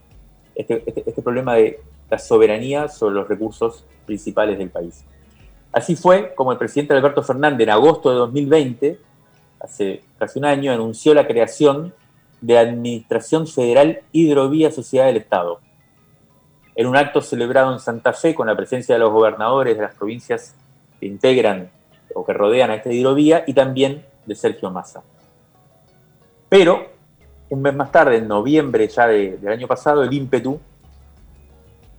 este, 0.53 0.83
este, 0.85 1.03
este 1.07 1.21
problema 1.21 1.55
de 1.55 1.79
la 2.09 2.19
soberanía 2.19 2.89
sobre 2.89 3.15
los 3.15 3.27
recursos 3.27 3.85
principales 4.05 4.57
del 4.57 4.69
país. 4.69 5.05
Así 5.71 5.95
fue 5.95 6.33
como 6.35 6.51
el 6.51 6.57
presidente 6.57 6.93
Alberto 6.93 7.23
Fernández 7.23 7.65
en 7.65 7.69
agosto 7.69 8.11
de 8.11 8.17
2020, 8.17 8.99
hace 9.59 10.01
casi 10.17 10.39
un 10.39 10.45
año, 10.45 10.71
anunció 10.71 11.13
la 11.13 11.27
creación 11.27 11.93
de 12.41 12.57
Administración 12.57 13.47
Federal 13.47 14.01
Hidrovía 14.11 14.71
Sociedad 14.71 15.05
del 15.05 15.17
Estado, 15.17 15.59
en 16.75 16.87
un 16.87 16.95
acto 16.95 17.21
celebrado 17.21 17.73
en 17.73 17.79
Santa 17.79 18.13
Fe 18.13 18.33
con 18.33 18.47
la 18.47 18.55
presencia 18.55 18.95
de 18.95 18.99
los 18.99 19.11
gobernadores 19.11 19.75
de 19.75 19.83
las 19.83 19.95
provincias 19.95 20.55
que 20.99 21.05
integran 21.05 21.69
o 22.15 22.25
que 22.25 22.33
rodean 22.33 22.71
a 22.71 22.75
esta 22.75 22.91
hidrovía 22.91 23.43
y 23.45 23.53
también 23.53 24.05
de 24.25 24.35
Sergio 24.35 24.71
Massa. 24.71 25.03
Pero, 26.47 26.87
un 27.49 27.61
mes 27.61 27.75
más 27.75 27.91
tarde, 27.91 28.17
en 28.17 28.27
noviembre 28.27 28.87
ya 28.87 29.07
del 29.07 29.47
año 29.47 29.67
pasado, 29.67 30.03
el 30.03 30.13
ímpetu 30.13 30.59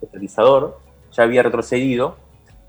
estatalizador 0.01 0.79
ya 1.11 1.23
había 1.23 1.43
retrocedido 1.43 2.17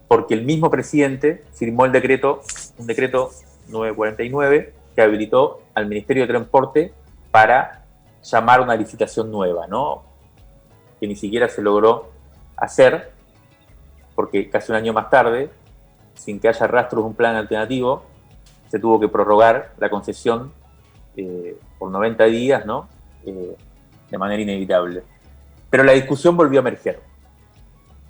porque 0.07 0.35
el 0.35 0.45
mismo 0.45 0.71
presidente 0.71 1.45
firmó 1.55 1.87
el 1.87 1.93
decreto, 1.93 2.43
un 2.77 2.87
decreto 2.87 3.31
949 3.69 4.75
que 4.95 5.03
habilitó 5.03 5.63
al 5.75 5.87
Ministerio 5.87 6.25
de 6.25 6.29
Transporte 6.29 6.93
para 7.31 7.85
llamar 8.23 8.61
una 8.61 8.77
licitación 8.77 9.31
nueva, 9.31 9.67
¿no? 9.67 10.05
que 11.03 11.09
ni 11.09 11.17
siquiera 11.17 11.49
se 11.49 11.61
logró 11.61 12.13
hacer, 12.57 13.11
porque 14.15 14.49
casi 14.49 14.71
un 14.71 14.77
año 14.77 14.93
más 14.93 15.11
tarde, 15.11 15.51
sin 16.15 16.39
que 16.39 16.47
haya 16.47 16.69
rastros 16.69 17.03
de 17.03 17.09
un 17.09 17.15
plan 17.15 17.35
alternativo, 17.35 18.05
se 18.69 18.79
tuvo 18.79 19.01
que 19.01 19.09
prorrogar 19.09 19.73
la 19.79 19.91
concesión 19.91 20.53
eh, 21.17 21.59
por 21.77 21.91
90 21.91 22.25
días, 22.27 22.65
¿no? 22.65 22.87
Eh, 23.27 23.57
de 24.11 24.17
manera 24.17 24.43
inevitable. 24.43 25.03
Pero 25.69 25.83
la 25.83 25.91
discusión 25.91 26.37
volvió 26.37 26.61
a 26.61 26.63
emerger. 26.63 27.01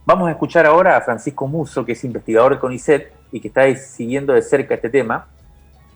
Vamos 0.05 0.29
a 0.29 0.33
escuchar 0.33 0.67
ahora 0.67 0.99
a 0.99 1.01
Francisco 1.01 1.47
Muso, 1.47 1.87
que 1.87 1.93
es 1.93 2.05
investigador 2.05 2.53
del 2.53 2.61
CONICET 2.61 3.11
y 3.33 3.41
que 3.41 3.49
está 3.49 3.75
siguiendo 3.75 4.35
de 4.35 4.43
cerca 4.43 4.75
este 4.75 4.91
tema, 4.91 5.29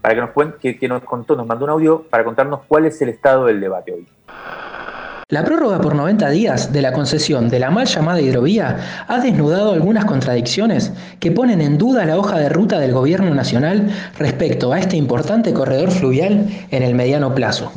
para 0.06 0.14
que 0.14 0.20
nos, 0.20 0.54
que, 0.60 0.78
que 0.78 0.86
nos 0.86 1.02
contó, 1.02 1.34
nos 1.34 1.48
mandó 1.48 1.64
un 1.64 1.72
audio 1.72 2.04
para 2.08 2.22
contarnos 2.22 2.60
cuál 2.68 2.86
es 2.86 3.02
el 3.02 3.08
estado 3.08 3.46
del 3.46 3.60
debate 3.60 3.92
hoy. 3.92 4.06
La 5.28 5.42
prórroga 5.44 5.80
por 5.80 5.96
90 5.96 6.30
días 6.30 6.72
de 6.72 6.80
la 6.80 6.92
concesión 6.92 7.48
de 7.48 7.58
la 7.58 7.72
mal 7.72 7.86
llamada 7.88 8.20
hidrovía 8.20 9.04
ha 9.08 9.18
desnudado 9.18 9.72
algunas 9.72 10.04
contradicciones 10.04 10.92
que 11.18 11.32
ponen 11.32 11.60
en 11.60 11.76
duda 11.76 12.06
la 12.06 12.18
hoja 12.18 12.38
de 12.38 12.48
ruta 12.48 12.78
del 12.78 12.92
Gobierno 12.92 13.34
Nacional 13.34 13.90
respecto 14.16 14.72
a 14.72 14.78
este 14.78 14.96
importante 14.96 15.52
corredor 15.52 15.90
fluvial 15.90 16.46
en 16.70 16.84
el 16.84 16.94
mediano 16.94 17.34
plazo. 17.34 17.72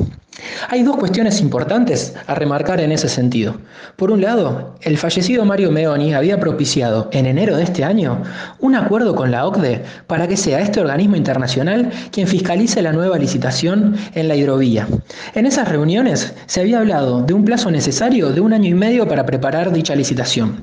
Hay 0.68 0.82
dos 0.82 0.96
cuestiones 0.96 1.40
importantes 1.40 2.14
a 2.26 2.34
remarcar 2.34 2.80
en 2.80 2.92
ese 2.92 3.08
sentido. 3.08 3.56
Por 3.96 4.10
un 4.10 4.20
lado, 4.20 4.74
el 4.82 4.98
fallecido 4.98 5.44
Mario 5.44 5.70
Meoni 5.70 6.14
había 6.14 6.40
propiciado 6.40 7.08
en 7.12 7.26
enero 7.26 7.56
de 7.56 7.64
este 7.64 7.84
año 7.84 8.22
un 8.58 8.74
acuerdo 8.74 9.14
con 9.14 9.30
la 9.30 9.46
OCDE 9.46 9.82
para 10.06 10.26
que 10.26 10.36
sea 10.36 10.60
este 10.60 10.80
organismo 10.80 11.16
internacional 11.16 11.90
quien 12.10 12.26
fiscalice 12.26 12.82
la 12.82 12.92
nueva 12.92 13.18
licitación 13.18 13.96
en 14.14 14.28
la 14.28 14.36
hidrovía. 14.36 14.86
En 15.34 15.46
esas 15.46 15.68
reuniones 15.68 16.32
se 16.46 16.60
había 16.60 16.78
hablado 16.78 17.22
de 17.22 17.34
un 17.34 17.44
plazo 17.44 17.70
necesario 17.70 18.30
de 18.30 18.40
un 18.40 18.52
año 18.52 18.70
y 18.70 18.74
medio 18.74 19.06
para 19.06 19.26
preparar 19.26 19.72
dicha 19.72 19.94
licitación. 19.94 20.62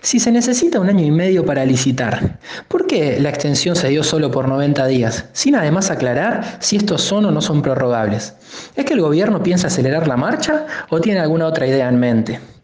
Si 0.00 0.20
se 0.20 0.30
necesita 0.30 0.80
un 0.80 0.88
año 0.88 1.04
y 1.04 1.10
medio 1.10 1.44
para 1.44 1.64
licitar, 1.64 2.38
¿por 2.68 2.86
qué 2.86 3.18
la 3.20 3.30
extensión 3.30 3.76
se 3.76 3.88
dio 3.88 4.04
solo 4.04 4.30
por 4.30 4.48
90 4.48 4.86
días, 4.86 5.26
sin 5.32 5.56
además 5.56 5.90
aclarar 5.90 6.58
si 6.60 6.76
estos 6.76 7.02
son 7.02 7.24
o 7.24 7.30
no 7.30 7.40
son 7.40 7.62
prorrogables? 7.62 8.34
¿Es 8.76 8.84
que 8.84 8.94
el 8.94 9.00
gobierno 9.00 9.15
piensa 9.42 9.68
acelerar 9.68 10.06
la 10.06 10.16
marcha 10.16 10.66
o 10.90 11.00
tiene 11.00 11.20
alguna 11.20 11.46
otra 11.46 11.66
idea 11.66 11.88
en 11.88 11.98
mente? 11.98 12.55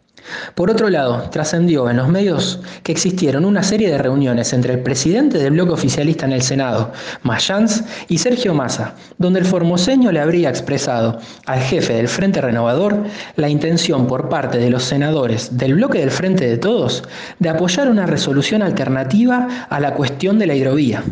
Por 0.55 0.69
otro 0.69 0.89
lado, 0.89 1.29
trascendió 1.29 1.89
en 1.89 1.97
los 1.97 2.09
medios 2.09 2.59
que 2.83 2.91
existieron 2.91 3.45
una 3.45 3.63
serie 3.63 3.89
de 3.89 3.97
reuniones 3.97 4.53
entre 4.53 4.73
el 4.73 4.79
presidente 4.79 5.37
del 5.37 5.53
bloque 5.53 5.73
oficialista 5.73 6.25
en 6.25 6.33
el 6.33 6.41
Senado, 6.41 6.91
Mayans, 7.23 7.83
y 8.07 8.17
Sergio 8.17 8.53
Massa, 8.53 8.95
donde 9.17 9.39
el 9.39 9.45
formoseño 9.45 10.11
le 10.11 10.19
habría 10.19 10.49
expresado 10.49 11.19
al 11.45 11.59
jefe 11.59 11.93
del 11.93 12.07
Frente 12.07 12.41
Renovador 12.41 13.03
la 13.35 13.49
intención 13.49 14.07
por 14.07 14.29
parte 14.29 14.57
de 14.57 14.69
los 14.69 14.83
senadores 14.83 15.57
del 15.57 15.75
bloque 15.75 15.99
del 15.99 16.11
Frente 16.11 16.47
de 16.47 16.57
Todos 16.57 17.03
de 17.39 17.49
apoyar 17.49 17.89
una 17.89 18.05
resolución 18.05 18.61
alternativa 18.61 19.67
a 19.69 19.79
la 19.79 19.93
cuestión 19.93 20.39
de 20.39 20.47
la 20.47 20.55
hidrovía, 20.55 21.03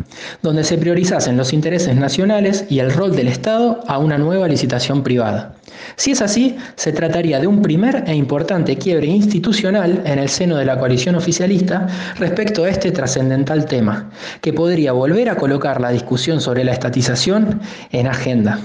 donde 0.42 0.64
se 0.64 0.78
priorizasen 0.78 1.36
los 1.36 1.52
intereses 1.52 1.96
nacionales 1.96 2.64
y 2.68 2.78
el 2.78 2.92
rol 2.92 3.14
del 3.14 3.28
Estado 3.28 3.80
a 3.86 3.98
una 3.98 4.18
nueva 4.18 4.48
licitación 4.48 5.02
privada. 5.02 5.54
Si 5.96 6.12
es 6.12 6.22
así, 6.22 6.56
se 6.76 6.92
trataría 6.92 7.40
de 7.40 7.46
un 7.46 7.62
primer 7.62 8.04
e 8.06 8.14
importante 8.14 8.76
quiebre 8.76 9.06
institucional 9.06 10.02
en 10.04 10.18
el 10.18 10.28
seno 10.28 10.56
de 10.56 10.64
la 10.64 10.78
coalición 10.78 11.14
oficialista 11.14 11.86
respecto 12.18 12.64
a 12.64 12.68
este 12.68 12.90
trascendental 12.90 13.66
tema, 13.66 14.10
que 14.40 14.52
podría 14.52 14.92
volver 14.92 15.28
a 15.28 15.36
colocar 15.36 15.80
la 15.80 15.90
discusión 15.90 16.40
sobre 16.40 16.64
la 16.64 16.72
estatización 16.72 17.60
en 17.90 18.06
agenda. 18.06 18.58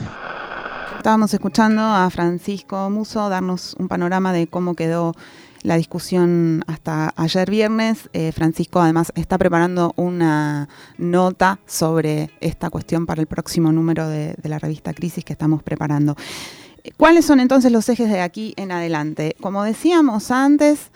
Estábamos 0.98 1.34
escuchando 1.34 1.82
a 1.82 2.10
Francisco 2.10 2.90
Muso 2.90 3.30
darnos 3.30 3.76
un 3.80 3.88
panorama 3.88 4.34
de 4.34 4.48
cómo 4.48 4.74
quedó 4.74 5.14
la 5.64 5.78
discusión 5.78 6.64
hasta 6.68 7.14
ayer 7.16 7.50
viernes. 7.50 8.10
Eh, 8.14 8.32
Francisco 8.32 8.80
además 8.80 9.12
está 9.16 9.38
preparando 9.38 9.94
una 9.96 10.68
nota 10.98 11.60
sobre 11.66 12.32
esta 12.42 12.70
cuestión 12.70 13.06
para 13.06 13.22
el 13.22 13.28
próximo 13.28 13.72
número 13.72 14.08
de 14.10 14.36
la 14.44 14.60
revista 14.60 14.94
Crisis 14.94 15.24
que 15.24 15.34
estamos 15.34 15.64
preparando. 15.64 16.16
¿Cuáles 16.96 17.26
son 17.26 17.40
entonces 17.40 17.72
los 17.72 17.90
ejes 17.90 18.10
de 18.10 18.22
aquí 18.22 18.54
en 18.58 18.72
adelante? 18.72 19.36
Como 19.42 19.64
decíamos 19.64 20.32
antes, 20.32 20.92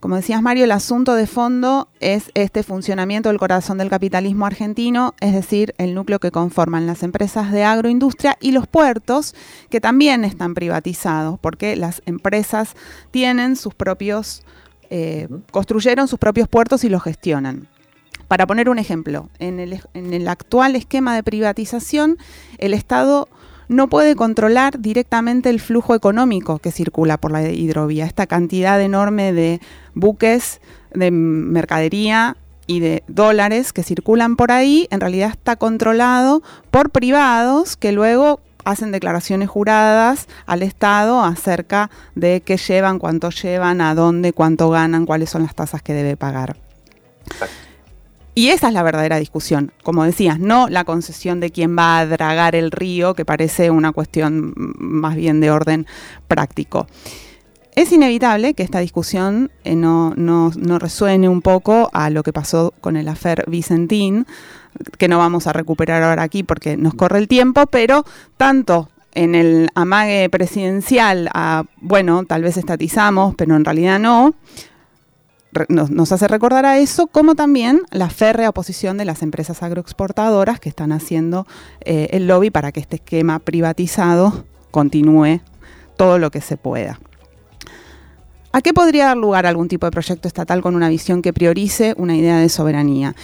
como 0.00 0.16
decías 0.16 0.42
Mario, 0.42 0.64
el 0.64 0.72
asunto 0.72 1.14
de 1.14 1.26
fondo 1.26 1.88
es 2.00 2.30
este 2.34 2.62
funcionamiento 2.62 3.28
del 3.28 3.38
corazón 3.38 3.78
del 3.78 3.88
capitalismo 3.88 4.44
argentino, 4.44 5.14
es 5.20 5.32
decir, 5.32 5.74
el 5.78 5.94
núcleo 5.94 6.20
que 6.20 6.30
conforman 6.30 6.86
las 6.86 7.02
empresas 7.02 7.50
de 7.50 7.64
agroindustria 7.64 8.36
y 8.40 8.52
los 8.52 8.66
puertos, 8.66 9.34
que 9.70 9.80
también 9.80 10.24
están 10.24 10.54
privatizados, 10.54 11.38
porque 11.40 11.76
las 11.76 12.02
empresas 12.04 12.74
tienen 13.10 13.56
sus 13.56 13.74
propios, 13.74 14.42
eh, 14.90 15.28
construyeron 15.50 16.08
sus 16.08 16.18
propios 16.18 16.46
puertos 16.46 16.84
y 16.84 16.88
los 16.88 17.02
gestionan. 17.02 17.66
Para 18.28 18.46
poner 18.46 18.68
un 18.68 18.78
ejemplo, 18.78 19.30
en 19.38 19.60
el, 19.60 19.80
en 19.94 20.12
el 20.12 20.28
actual 20.28 20.76
esquema 20.76 21.14
de 21.14 21.22
privatización, 21.22 22.18
el 22.58 22.74
Estado 22.74 23.28
no 23.68 23.88
puede 23.88 24.14
controlar 24.14 24.80
directamente 24.80 25.50
el 25.50 25.60
flujo 25.60 25.94
económico 25.94 26.58
que 26.58 26.72
circula 26.72 27.16
por 27.16 27.32
la 27.32 27.48
hidrovía. 27.48 28.06
Esta 28.06 28.26
cantidad 28.26 28.80
enorme 28.80 29.32
de 29.32 29.60
buques, 29.94 30.60
de 30.92 31.10
mercadería 31.10 32.36
y 32.66 32.80
de 32.80 33.02
dólares 33.08 33.72
que 33.72 33.82
circulan 33.82 34.36
por 34.36 34.52
ahí, 34.52 34.88
en 34.90 35.00
realidad 35.00 35.30
está 35.30 35.56
controlado 35.56 36.42
por 36.70 36.90
privados 36.90 37.76
que 37.76 37.92
luego 37.92 38.40
hacen 38.64 38.90
declaraciones 38.90 39.48
juradas 39.48 40.26
al 40.44 40.62
Estado 40.62 41.22
acerca 41.22 41.90
de 42.16 42.40
qué 42.40 42.56
llevan, 42.56 42.98
cuánto 42.98 43.30
llevan, 43.30 43.80
a 43.80 43.94
dónde, 43.94 44.32
cuánto 44.32 44.70
ganan, 44.70 45.06
cuáles 45.06 45.30
son 45.30 45.42
las 45.42 45.54
tasas 45.54 45.82
que 45.82 45.92
debe 45.92 46.16
pagar. 46.16 46.56
Y 48.36 48.50
esa 48.50 48.68
es 48.68 48.74
la 48.74 48.82
verdadera 48.82 49.16
discusión. 49.16 49.72
Como 49.82 50.04
decías, 50.04 50.38
no 50.38 50.68
la 50.68 50.84
concesión 50.84 51.40
de 51.40 51.50
quién 51.50 51.74
va 51.74 51.98
a 51.98 52.06
dragar 52.06 52.54
el 52.54 52.70
río, 52.70 53.14
que 53.14 53.24
parece 53.24 53.70
una 53.70 53.92
cuestión 53.92 54.52
más 54.54 55.16
bien 55.16 55.40
de 55.40 55.50
orden 55.50 55.86
práctico. 56.28 56.86
Es 57.74 57.92
inevitable 57.92 58.52
que 58.52 58.62
esta 58.62 58.80
discusión 58.80 59.50
eh, 59.64 59.74
no, 59.74 60.12
resuene 60.78 61.30
un 61.30 61.40
poco 61.40 61.88
a 61.94 62.10
lo 62.10 62.22
que 62.22 62.34
pasó 62.34 62.74
con 62.82 62.98
el 62.98 63.08
afer 63.08 63.44
Vicentín, 63.48 64.26
que 64.98 65.08
no 65.08 65.16
vamos 65.16 65.46
a 65.46 65.54
recuperar 65.54 66.02
ahora 66.02 66.22
aquí 66.22 66.42
porque 66.42 66.76
nos 66.76 66.92
corre 66.92 67.18
el 67.20 67.28
tiempo, 67.28 67.66
pero 67.68 68.04
tanto 68.36 68.90
en 69.12 69.34
el 69.34 69.70
amague 69.74 70.28
presidencial 70.28 71.30
a, 71.32 71.64
bueno, 71.80 72.24
tal 72.26 72.42
vez 72.42 72.58
estatizamos, 72.58 73.34
pero 73.34 73.56
en 73.56 73.64
realidad 73.64 73.98
no, 73.98 74.34
nos, 75.68 76.12
hace 76.12 76.28
recordar 76.28 76.66
a 76.66 76.78
eso, 76.78 77.06
como 77.06 77.34
también 77.34 77.82
la 77.90 78.10
férrea 78.10 78.50
oposición 78.50 78.96
de 78.96 79.04
las 79.04 79.22
empresas 79.22 79.62
agroexportadoras 79.62 80.60
que 80.60 80.68
están 80.68 80.92
haciendo 80.92 81.46
eh, 81.80 82.08
el 82.10 82.26
lobby 82.26 82.50
para 82.50 82.72
que 82.72 82.80
este 82.80 82.96
esquema 82.96 83.38
privatizado 83.38 84.44
continúe 84.70 85.40
todo 85.96 86.18
lo 86.18 86.30
que 86.30 86.40
se 86.40 86.56
pueda. 86.56 87.00
¿A 88.52 88.62
qué 88.62 88.72
podría 88.72 89.06
dar 89.06 89.18
lugar 89.18 89.44
algún 89.44 89.68
tipo 89.68 89.86
de 89.86 89.90
proyecto 89.90 90.28
estatal 90.28 90.62
con 90.62 90.74
una 90.74 90.88
visión 90.88 91.20
que 91.20 91.34
priorice 91.34 91.94
una 91.98 92.16
idea 92.16 92.38
de 92.38 92.48
soberanía? 92.48 93.14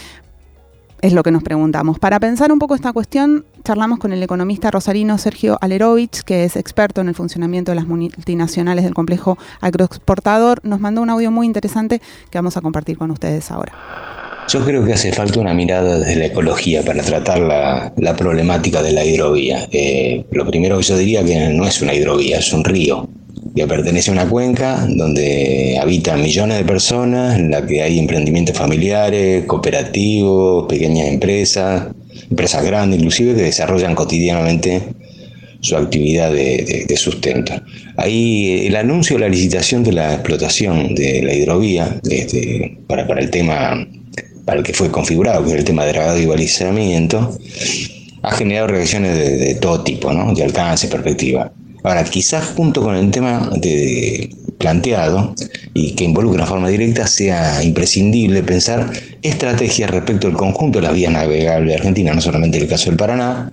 Es 1.03 1.11
lo 1.11 1.21
que 1.21 1.31
nos 1.31 1.43
preguntamos. 1.43 1.99
Para 1.99 2.17
pensar 2.21 2.53
un 2.53 2.59
poco 2.59 2.75
esta 2.75 2.93
cuestión, 2.93 3.43
charlamos 3.65 3.99
con 3.99 4.13
el 4.13 4.23
economista 4.23 4.71
rosarino 4.71 5.17
Sergio 5.17 5.57
Alerovich, 5.59 6.21
que 6.21 6.45
es 6.45 6.55
experto 6.55 7.01
en 7.01 7.09
el 7.09 7.13
funcionamiento 7.13 7.73
de 7.73 7.75
las 7.75 7.87
multinacionales 7.87 8.85
del 8.85 8.93
complejo 8.93 9.37
agroexportador. 9.59 10.61
Nos 10.63 10.79
mandó 10.79 11.01
un 11.01 11.09
audio 11.09 11.29
muy 11.29 11.45
interesante 11.45 12.01
que 12.29 12.37
vamos 12.37 12.55
a 12.55 12.61
compartir 12.61 12.97
con 12.97 13.11
ustedes 13.11 13.51
ahora. 13.51 13.73
Yo 14.47 14.63
creo 14.63 14.85
que 14.85 14.93
hace 14.93 15.11
falta 15.11 15.41
una 15.41 15.53
mirada 15.53 15.99
desde 15.99 16.15
la 16.15 16.27
ecología 16.27 16.83
para 16.83 17.03
tratar 17.03 17.39
la, 17.39 18.15
problemática 18.15 18.81
de 18.81 18.93
la 18.93 19.03
hidrovía. 19.03 19.67
Eh, 19.73 20.25
lo 20.31 20.47
primero 20.47 20.77
que 20.77 20.83
yo 20.83 20.97
diría 20.97 21.25
que 21.25 21.49
no 21.49 21.65
es 21.65 21.81
una 21.81 21.93
hidrovía, 21.93 22.37
es 22.37 22.53
un 22.53 22.63
río 22.63 23.09
que 23.55 23.67
pertenece 23.67 24.09
a 24.09 24.13
una 24.13 24.27
cuenca 24.27 24.85
donde 24.89 25.77
habitan 25.79 26.21
millones 26.21 26.57
de 26.57 26.65
personas, 26.65 27.37
en 27.37 27.51
la 27.51 27.65
que 27.65 27.81
hay 27.81 27.99
emprendimientos 27.99 28.57
familiares, 28.57 29.45
cooperativos, 29.45 30.65
pequeñas 30.67 31.07
empresas, 31.07 31.87
empresas 32.29 32.65
grandes 32.65 32.99
inclusive, 32.99 33.35
que 33.35 33.43
desarrollan 33.43 33.95
cotidianamente 33.95 34.81
su 35.61 35.77
actividad 35.77 36.31
de, 36.31 36.93
sustento. 36.97 37.53
Ahí 37.95 38.65
el 38.67 38.75
anuncio 38.75 39.15
de 39.15 39.21
la 39.21 39.29
licitación 39.29 39.83
de 39.83 39.93
la 39.93 40.13
explotación 40.13 40.93
de 40.93 41.21
la 41.21 41.33
hidrovía, 41.33 41.99
este, 42.09 42.79
para, 42.87 43.07
para 43.07 43.21
el 43.21 43.29
tema 43.29 43.87
para 44.45 44.59
el 44.59 44.65
que 44.65 44.73
fue 44.73 44.91
configurado, 44.91 45.45
que 45.45 45.51
es 45.51 45.57
el 45.57 45.63
tema 45.63 45.85
de 45.85 45.93
dragado 45.93 46.19
y 46.19 46.25
balizamiento, 46.25 47.37
ha 48.23 48.31
generado 48.31 48.67
reacciones 48.67 49.17
de, 49.17 49.37
de 49.37 49.55
todo 49.55 49.83
tipo, 49.83 50.11
¿no? 50.11 50.33
de 50.33 50.43
alcance, 50.43 50.87
perspectiva. 50.87 51.51
Ahora, 51.83 52.03
quizás 52.05 52.45
junto 52.55 52.81
con 52.81 52.95
el 52.95 53.11
tema 53.11 53.49
planteado 54.57 55.35
y 55.73 55.91
que 55.95 56.05
involucra 56.05 56.43
de 56.43 56.49
forma 56.49 56.69
directa, 56.69 57.07
sea 57.07 57.61
imprescindible 57.61 58.41
pensar 58.43 58.91
estrategias 59.21 59.91
respecto 59.91 60.27
al 60.27 60.33
conjunto 60.33 60.79
de 60.79 60.87
las 60.87 60.95
vías 60.95 61.11
navegables 61.11 61.67
de 61.67 61.75
Argentina, 61.75 62.13
no 62.13 62.21
solamente 62.21 62.57
el 62.57 62.67
caso 62.67 62.89
del 62.89 62.97
Paraná, 62.97 63.51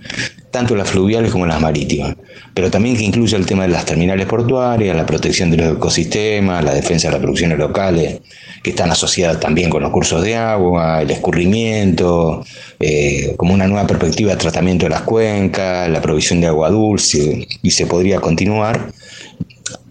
tanto 0.51 0.75
las 0.75 0.89
fluviales 0.89 1.31
como 1.31 1.45
las 1.45 1.61
marítimas, 1.61 2.15
pero 2.53 2.69
también 2.69 2.97
que 2.97 3.03
incluya 3.03 3.37
el 3.37 3.45
tema 3.45 3.63
de 3.63 3.69
las 3.69 3.85
terminales 3.85 4.25
portuarias, 4.25 4.95
la 4.95 5.05
protección 5.05 5.49
de 5.49 5.57
los 5.57 5.77
ecosistemas, 5.77 6.63
la 6.63 6.73
defensa 6.73 7.07
de 7.07 7.13
las 7.13 7.21
producciones 7.21 7.57
locales, 7.57 8.19
que 8.61 8.71
están 8.71 8.91
asociadas 8.91 9.39
también 9.39 9.69
con 9.69 9.81
los 9.81 9.91
cursos 9.91 10.21
de 10.21 10.35
agua, 10.35 11.01
el 11.01 11.09
escurrimiento, 11.09 12.45
eh, 12.79 13.33
como 13.37 13.53
una 13.53 13.67
nueva 13.67 13.87
perspectiva 13.87 14.31
de 14.31 14.37
tratamiento 14.37 14.85
de 14.85 14.91
las 14.91 15.01
cuencas, 15.01 15.89
la 15.89 16.01
provisión 16.01 16.41
de 16.41 16.47
agua 16.47 16.69
dulce, 16.69 17.47
y 17.61 17.71
se 17.71 17.85
podría 17.85 18.19
continuar. 18.19 18.91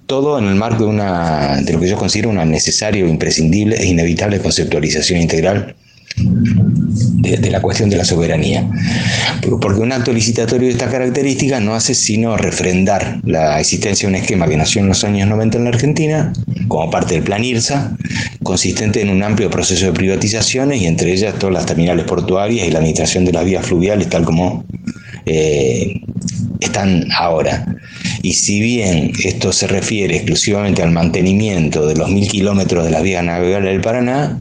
Todo 0.06 0.38
en 0.38 0.46
el 0.46 0.56
marco 0.56 0.84
de, 0.84 0.90
una, 0.90 1.60
de 1.62 1.72
lo 1.72 1.80
que 1.80 1.88
yo 1.88 1.96
considero 1.96 2.30
una 2.30 2.44
necesaria, 2.44 3.06
imprescindible 3.06 3.76
e 3.76 3.86
inevitable 3.86 4.40
conceptualización 4.40 5.20
integral 5.20 5.76
de, 6.16 7.50
la 7.50 7.60
cuestión 7.60 7.90
de 7.90 7.96
la 7.96 8.04
soberanía. 8.04 8.68
Porque 9.60 9.80
un 9.80 9.92
acto 9.92 10.12
licitatorio 10.12 10.68
de 10.68 10.72
esta 10.72 10.90
característica 10.90 11.60
no 11.60 11.74
hace 11.74 11.94
sino 11.94 12.36
refrendar 12.36 13.20
la 13.24 13.60
existencia 13.60 14.08
de 14.08 14.14
un 14.14 14.20
esquema 14.20 14.46
que 14.46 14.56
nació 14.56 14.80
en 14.80 14.88
los 14.88 15.04
años 15.04 15.28
90 15.28 15.58
en 15.58 15.64
la 15.64 15.70
Argentina, 15.70 16.32
como 16.68 16.90
parte 16.90 17.14
del 17.14 17.22
Plan 17.22 17.44
IRSA, 17.44 17.96
consistente 18.42 19.00
en 19.00 19.10
un 19.10 19.22
amplio 19.22 19.50
proceso 19.50 19.86
de 19.86 19.92
privatizaciones 19.92 20.80
y 20.80 20.86
entre 20.86 21.12
ellas 21.12 21.38
todas 21.38 21.54
las 21.54 21.66
terminales 21.66 22.04
portuarias 22.04 22.66
y 22.66 22.70
la 22.70 22.78
administración 22.78 23.24
de 23.24 23.32
las 23.32 23.44
vías 23.44 23.66
fluviales, 23.66 24.08
tal 24.08 24.24
como 24.24 24.64
eh, 25.26 26.00
están 26.60 27.08
ahora. 27.12 27.66
Y 28.22 28.34
si 28.34 28.60
bien 28.60 29.12
esto 29.24 29.52
se 29.52 29.66
refiere 29.66 30.16
exclusivamente 30.16 30.82
al 30.82 30.90
mantenimiento 30.90 31.86
de 31.86 31.96
los 31.96 32.10
mil 32.10 32.28
kilómetros 32.28 32.84
de 32.84 32.90
las 32.90 33.02
vías 33.02 33.24
navegables 33.24 33.72
del 33.72 33.80
Paraná, 33.80 34.40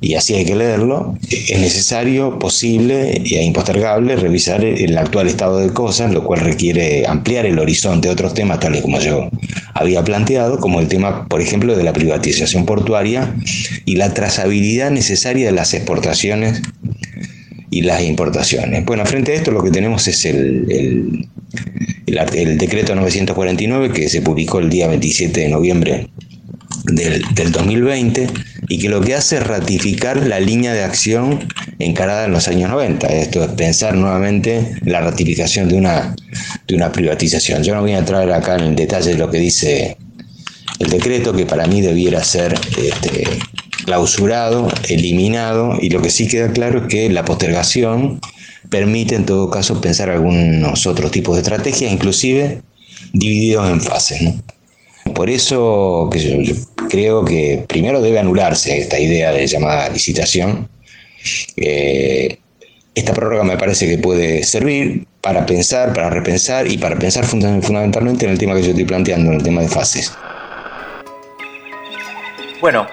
y 0.00 0.14
así 0.14 0.34
hay 0.34 0.44
que 0.44 0.54
leerlo, 0.54 1.18
es 1.30 1.58
necesario, 1.58 2.38
posible 2.38 3.10
e 3.24 3.42
impostergable 3.42 4.16
revisar 4.16 4.64
el 4.64 4.96
actual 4.96 5.26
estado 5.26 5.58
de 5.58 5.70
cosas, 5.70 6.12
lo 6.12 6.24
cual 6.24 6.40
requiere 6.40 7.06
ampliar 7.06 7.46
el 7.46 7.58
horizonte 7.58 8.08
de 8.08 8.14
otros 8.14 8.34
temas, 8.34 8.60
tales 8.60 8.82
como 8.82 9.00
yo 9.00 9.28
había 9.74 10.02
planteado, 10.04 10.58
como 10.58 10.80
el 10.80 10.88
tema, 10.88 11.26
por 11.26 11.40
ejemplo, 11.40 11.76
de 11.76 11.82
la 11.82 11.92
privatización 11.92 12.66
portuaria 12.66 13.34
y 13.84 13.96
la 13.96 14.14
trazabilidad 14.14 14.90
necesaria 14.90 15.46
de 15.46 15.52
las 15.52 15.74
exportaciones 15.74 16.62
y 17.70 17.82
las 17.82 18.02
importaciones. 18.02 18.84
Bueno, 18.84 19.04
frente 19.06 19.32
a 19.32 19.34
esto 19.36 19.50
lo 19.50 19.62
que 19.62 19.70
tenemos 19.70 20.08
es 20.08 20.24
el, 20.24 21.28
decreto 22.58 22.94
949 22.94 23.92
que 23.92 24.08
se 24.08 24.22
publicó 24.22 24.58
el 24.58 24.68
día 24.68 24.88
27 24.88 25.40
de 25.40 25.48
noviembre 25.48 26.08
del, 26.84 27.52
2020 27.52 28.28
y 28.68 28.78
que 28.78 28.88
lo 28.88 29.00
que 29.00 29.14
hace 29.14 29.36
es 29.36 29.46
ratificar 29.46 30.26
la 30.26 30.40
línea 30.40 30.72
de 30.72 30.82
acción 30.82 31.48
encarada 31.78 32.26
en 32.26 32.32
los 32.32 32.48
años 32.48 32.70
90. 32.70 33.06
Esto 33.08 33.44
es 33.44 33.50
pensar 33.52 33.94
nuevamente 33.94 34.76
la 34.84 35.00
ratificación 35.00 35.68
de 35.68 35.76
una, 35.76 36.14
de 36.66 36.74
una 36.74 36.92
privatización. 36.92 37.62
Yo 37.62 37.74
no 37.74 37.80
voy 37.80 37.92
a 37.92 37.98
entrar 37.98 38.30
acá 38.30 38.56
en 38.56 38.64
el 38.64 38.76
detalle 38.76 39.10
de 39.10 39.18
lo 39.18 39.30
que 39.30 39.38
dice 39.38 39.96
el 40.78 40.90
decreto, 40.90 41.32
que 41.32 41.46
para 41.46 41.66
mí 41.66 41.80
debiera 41.80 42.22
ser 42.22 42.54
este, 42.76 43.24
clausurado, 43.84 44.68
eliminado, 44.88 45.78
y 45.80 45.90
lo 45.90 46.00
que 46.02 46.10
sí 46.10 46.28
queda 46.28 46.52
claro 46.52 46.82
es 46.82 46.88
que 46.88 47.10
la 47.10 47.24
postergación 47.24 48.20
permite 48.70 49.14
en 49.14 49.26
todo 49.26 49.50
caso 49.50 49.80
pensar 49.80 50.10
algunos 50.10 50.86
otros 50.86 51.10
tipos 51.10 51.36
de 51.36 51.42
estrategias, 51.42 51.92
inclusive 51.92 52.62
divididos 53.12 53.70
en 53.70 53.80
fases. 53.80 54.34
Por 55.14 55.30
eso 55.30 56.10
yo, 56.12 56.54
creo 56.88 57.24
que 57.24 57.64
primero 57.66 58.00
debe 58.00 58.18
anularse 58.18 58.78
esta 58.78 58.98
idea 58.98 59.32
de 59.32 59.46
llamada 59.46 59.88
licitación. 59.88 60.68
Eh, 61.56 62.38
esta 62.94 63.14
prórroga 63.14 63.44
me 63.44 63.56
parece 63.56 63.88
que 63.88 63.98
puede 63.98 64.42
servir 64.42 65.06
para 65.20 65.46
pensar, 65.46 65.92
para 65.92 66.10
repensar 66.10 66.70
y 66.70 66.78
para 66.78 66.98
pensar 66.98 67.24
fundamentalmente 67.24 68.26
en 68.26 68.32
el 68.32 68.38
tema 68.38 68.54
que 68.54 68.62
yo 68.62 68.70
estoy 68.70 68.84
planteando, 68.84 69.30
en 69.30 69.36
el 69.36 69.42
tema 69.42 69.62
de 69.62 69.68
fases. 69.68 70.12
Bueno, 72.60 72.86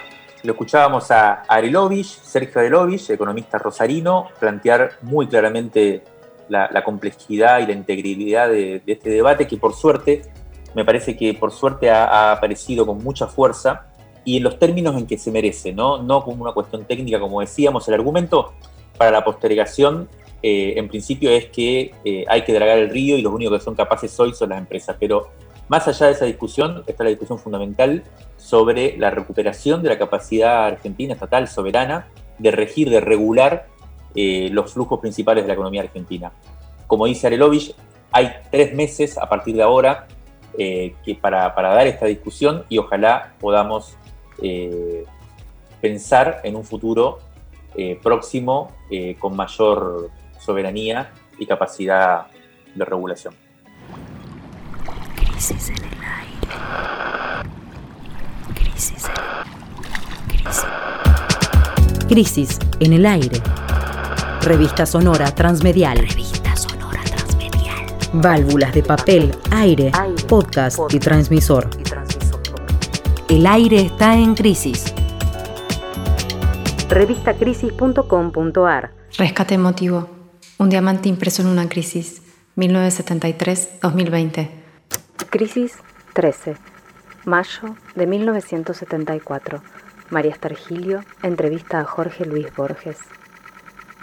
lo 0.45 0.53
escuchábamos 0.53 1.11
a 1.11 1.43
Arelovich, 1.47 2.05
Sergio 2.05 2.61
Arelovich, 2.61 3.09
economista 3.09 3.57
rosarino, 3.57 4.27
plantear 4.39 4.91
muy 5.01 5.27
claramente 5.27 6.03
la, 6.47 6.83
complejidad 6.83 7.59
y 7.59 7.65
la 7.65 7.73
integridad 7.73 8.49
de, 8.49 8.81
este 8.85 9.09
debate, 9.09 9.47
que 9.47 9.57
por 9.57 9.73
suerte, 9.73 10.21
me 10.75 10.85
parece 10.85 11.17
que 11.17 11.33
por 11.33 11.51
suerte 11.51 11.89
ha, 11.89 12.31
aparecido 12.31 12.85
con 12.85 13.03
mucha 13.03 13.27
fuerza 13.27 13.87
y 14.23 14.37
en 14.37 14.43
los 14.43 14.59
términos 14.59 14.95
en 14.95 15.07
que 15.07 15.17
se 15.17 15.31
merece, 15.31 15.73
¿no? 15.73 16.01
no 16.01 16.23
como 16.23 16.43
una 16.43 16.53
cuestión 16.53 16.85
técnica, 16.85 17.19
como 17.19 17.41
decíamos, 17.41 17.87
el 17.87 17.95
argumento 17.95 18.53
para 18.97 19.11
la 19.11 19.23
postergación 19.23 20.07
eh, 20.41 20.77
en 20.77 20.87
principio 20.87 21.31
es 21.31 21.45
que 21.47 21.91
eh, 22.03 22.23
hay 22.27 22.43
que 22.43 22.53
dragar 22.53 22.77
el 22.77 22.89
río 22.89 23.17
y 23.17 23.21
los 23.21 23.33
únicos 23.33 23.57
que 23.57 23.65
son 23.65 23.73
capaces 23.75 24.19
hoy 24.19 24.33
son 24.33 24.49
las 24.49 24.59
empresas, 24.59 24.95
pero 24.99 25.29
más 25.67 25.87
allá 25.87 26.07
de 26.07 26.11
esa 26.13 26.25
discusión 26.25 26.83
está 26.85 27.03
la 27.03 27.09
discusión 27.09 27.39
fundamental 27.39 28.03
sobre 28.37 28.97
la 28.97 29.09
recuperación 29.09 29.81
de 29.81 29.89
la 29.89 29.97
capacidad 29.97 30.65
argentina 30.65 31.13
estatal 31.13 31.47
soberana 31.47 32.07
de 32.37 32.51
regir, 32.51 32.89
de 32.89 32.99
regular 32.99 33.67
eh, 34.13 34.49
los 34.51 34.73
flujos 34.73 34.99
principales 34.99 35.43
de 35.43 35.47
la 35.47 35.53
economía 35.53 35.81
argentina. 35.81 36.31
Como 36.87 37.05
dice 37.07 37.27
Arelovich, 37.27 37.75
hay 38.11 38.31
tres 38.51 38.73
meses 38.75 39.17
a 39.17 39.27
partir 39.27 39.55
de 39.55 39.63
ahora 39.63 40.07
eh, 40.57 40.95
que 41.03 41.15
para, 41.15 41.49
dar 41.49 41.87
esta 41.87 42.05
discusión 42.05 42.63
y 42.69 42.77
ojalá 42.77 43.33
podamos 43.39 43.97
eh, 44.41 45.03
pensar 45.81 46.41
en 46.43 46.55
un 46.55 46.63
futuro 46.63 47.19
próximo 48.01 48.71
con 49.19 49.35
mayor 49.35 50.09
soberanía 50.39 51.11
y 51.37 51.45
capacidad 51.45 52.27
de 52.73 52.85
regulación. 52.85 53.44
Crisis 55.35 55.67
en 55.67 55.75
el 55.75 55.83
aire. 55.83 55.91
Crisis. 58.55 59.03
Crisis. 60.29 60.63
Crisis 62.07 62.57
en 62.79 62.93
el 62.93 63.05
aire. 63.05 63.41
Revista 64.43 64.85
sonora 64.85 65.35
transmedial. 65.35 65.97
Revista 65.97 66.55
sonora 66.55 67.01
transmedial. 67.03 67.85
Válvulas 68.13 68.73
de 68.73 68.81
papel, 68.81 69.35
aire, 69.51 69.91
podcast, 70.29 70.79
y, 70.89 70.99
transmisor. 70.99 71.69
y 71.77 71.83
transmisor. 71.83 72.39
El 73.27 73.45
aire 73.45 73.81
está 73.81 74.15
en 74.15 74.35
crisis. 74.35 74.93
Revistacrisis.com.ar 76.87 78.93
Rescate 79.17 79.55
emotivo. 79.55 80.07
Un 80.59 80.69
diamante 80.69 81.09
impreso 81.09 81.41
en 81.41 81.49
una 81.49 81.67
crisis. 81.67 82.21
1973-2020. 82.55 84.63
Crisis 85.23 85.77
13. 86.13 86.57
Mayo 87.23 87.75
de 87.95 88.05
1974. 88.05 89.61
María 90.09 90.31
Estargilio 90.31 91.03
entrevista 91.23 91.79
a 91.79 91.85
Jorge 91.85 92.25
Luis 92.25 92.53
Borges. 92.55 92.99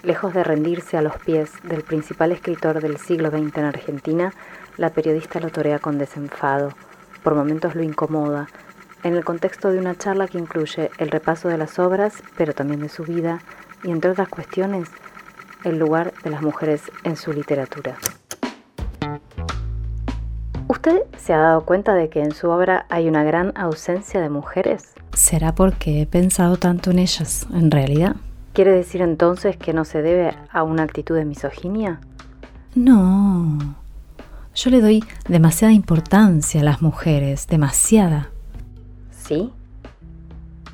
Lejos 0.02 0.32
de 0.32 0.42
rendirse 0.42 0.96
a 0.96 1.02
los 1.02 1.16
pies 1.18 1.52
del 1.62 1.82
principal 1.82 2.32
escritor 2.32 2.80
del 2.80 2.96
siglo 2.96 3.30
XX 3.30 3.58
en 3.58 3.64
Argentina, 3.64 4.32
la 4.78 4.90
periodista 4.90 5.38
lo 5.38 5.50
torea 5.50 5.78
con 5.78 5.98
desenfado. 5.98 6.72
Por 7.22 7.34
momentos 7.34 7.74
lo 7.74 7.82
incomoda, 7.82 8.48
en 9.02 9.14
el 9.14 9.24
contexto 9.24 9.70
de 9.70 9.78
una 9.78 9.96
charla 9.96 10.28
que 10.28 10.38
incluye 10.38 10.90
el 10.98 11.10
repaso 11.10 11.48
de 11.48 11.58
las 11.58 11.78
obras, 11.78 12.22
pero 12.36 12.54
también 12.54 12.80
de 12.80 12.88
su 12.88 13.04
vida, 13.04 13.40
y 13.84 13.90
entre 13.90 14.10
otras 14.10 14.28
cuestiones, 14.28 14.88
el 15.64 15.78
lugar 15.78 16.12
de 16.24 16.30
las 16.30 16.42
mujeres 16.42 16.82
en 17.04 17.16
su 17.16 17.32
literatura. 17.32 17.96
¿Usted 20.72 21.02
se 21.18 21.34
ha 21.34 21.36
dado 21.36 21.66
cuenta 21.66 21.92
de 21.92 22.08
que 22.08 22.22
en 22.22 22.32
su 22.32 22.48
obra 22.48 22.86
hay 22.88 23.06
una 23.06 23.22
gran 23.24 23.52
ausencia 23.56 24.22
de 24.22 24.30
mujeres? 24.30 24.94
¿Será 25.12 25.54
porque 25.54 26.00
he 26.00 26.06
pensado 26.06 26.56
tanto 26.56 26.90
en 26.90 26.98
ellas, 26.98 27.46
en 27.52 27.70
realidad? 27.70 28.16
¿Quiere 28.54 28.72
decir 28.72 29.02
entonces 29.02 29.58
que 29.58 29.74
no 29.74 29.84
se 29.84 30.00
debe 30.00 30.34
a 30.50 30.62
una 30.62 30.84
actitud 30.84 31.14
de 31.14 31.26
misoginia? 31.26 32.00
No. 32.74 33.58
Yo 34.54 34.70
le 34.70 34.80
doy 34.80 35.04
demasiada 35.28 35.74
importancia 35.74 36.62
a 36.62 36.64
las 36.64 36.80
mujeres, 36.80 37.46
demasiada. 37.48 38.30
¿Sí? 39.10 39.52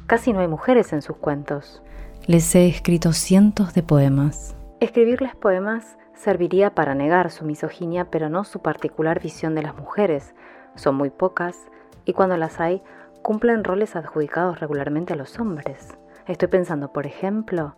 Casi 0.06 0.32
no 0.32 0.38
hay 0.38 0.48
mujeres 0.48 0.92
en 0.92 1.02
sus 1.02 1.16
cuentos. 1.16 1.82
Les 2.28 2.54
he 2.54 2.68
escrito 2.68 3.12
cientos 3.12 3.74
de 3.74 3.82
poemas. 3.82 4.54
Escribirles 4.78 5.34
poemas 5.34 5.98
serviría 6.18 6.74
para 6.74 6.94
negar 6.94 7.30
su 7.30 7.44
misoginia, 7.44 8.10
pero 8.10 8.28
no 8.28 8.44
su 8.44 8.58
particular 8.60 9.22
visión 9.22 9.54
de 9.54 9.62
las 9.62 9.76
mujeres. 9.76 10.34
Son 10.74 10.96
muy 10.96 11.10
pocas 11.10 11.56
y 12.04 12.12
cuando 12.12 12.36
las 12.36 12.60
hay, 12.60 12.82
cumplen 13.22 13.64
roles 13.64 13.96
adjudicados 13.96 14.60
regularmente 14.60 15.12
a 15.12 15.16
los 15.16 15.38
hombres. 15.38 15.96
Estoy 16.26 16.48
pensando, 16.48 16.92
por 16.92 17.06
ejemplo, 17.06 17.76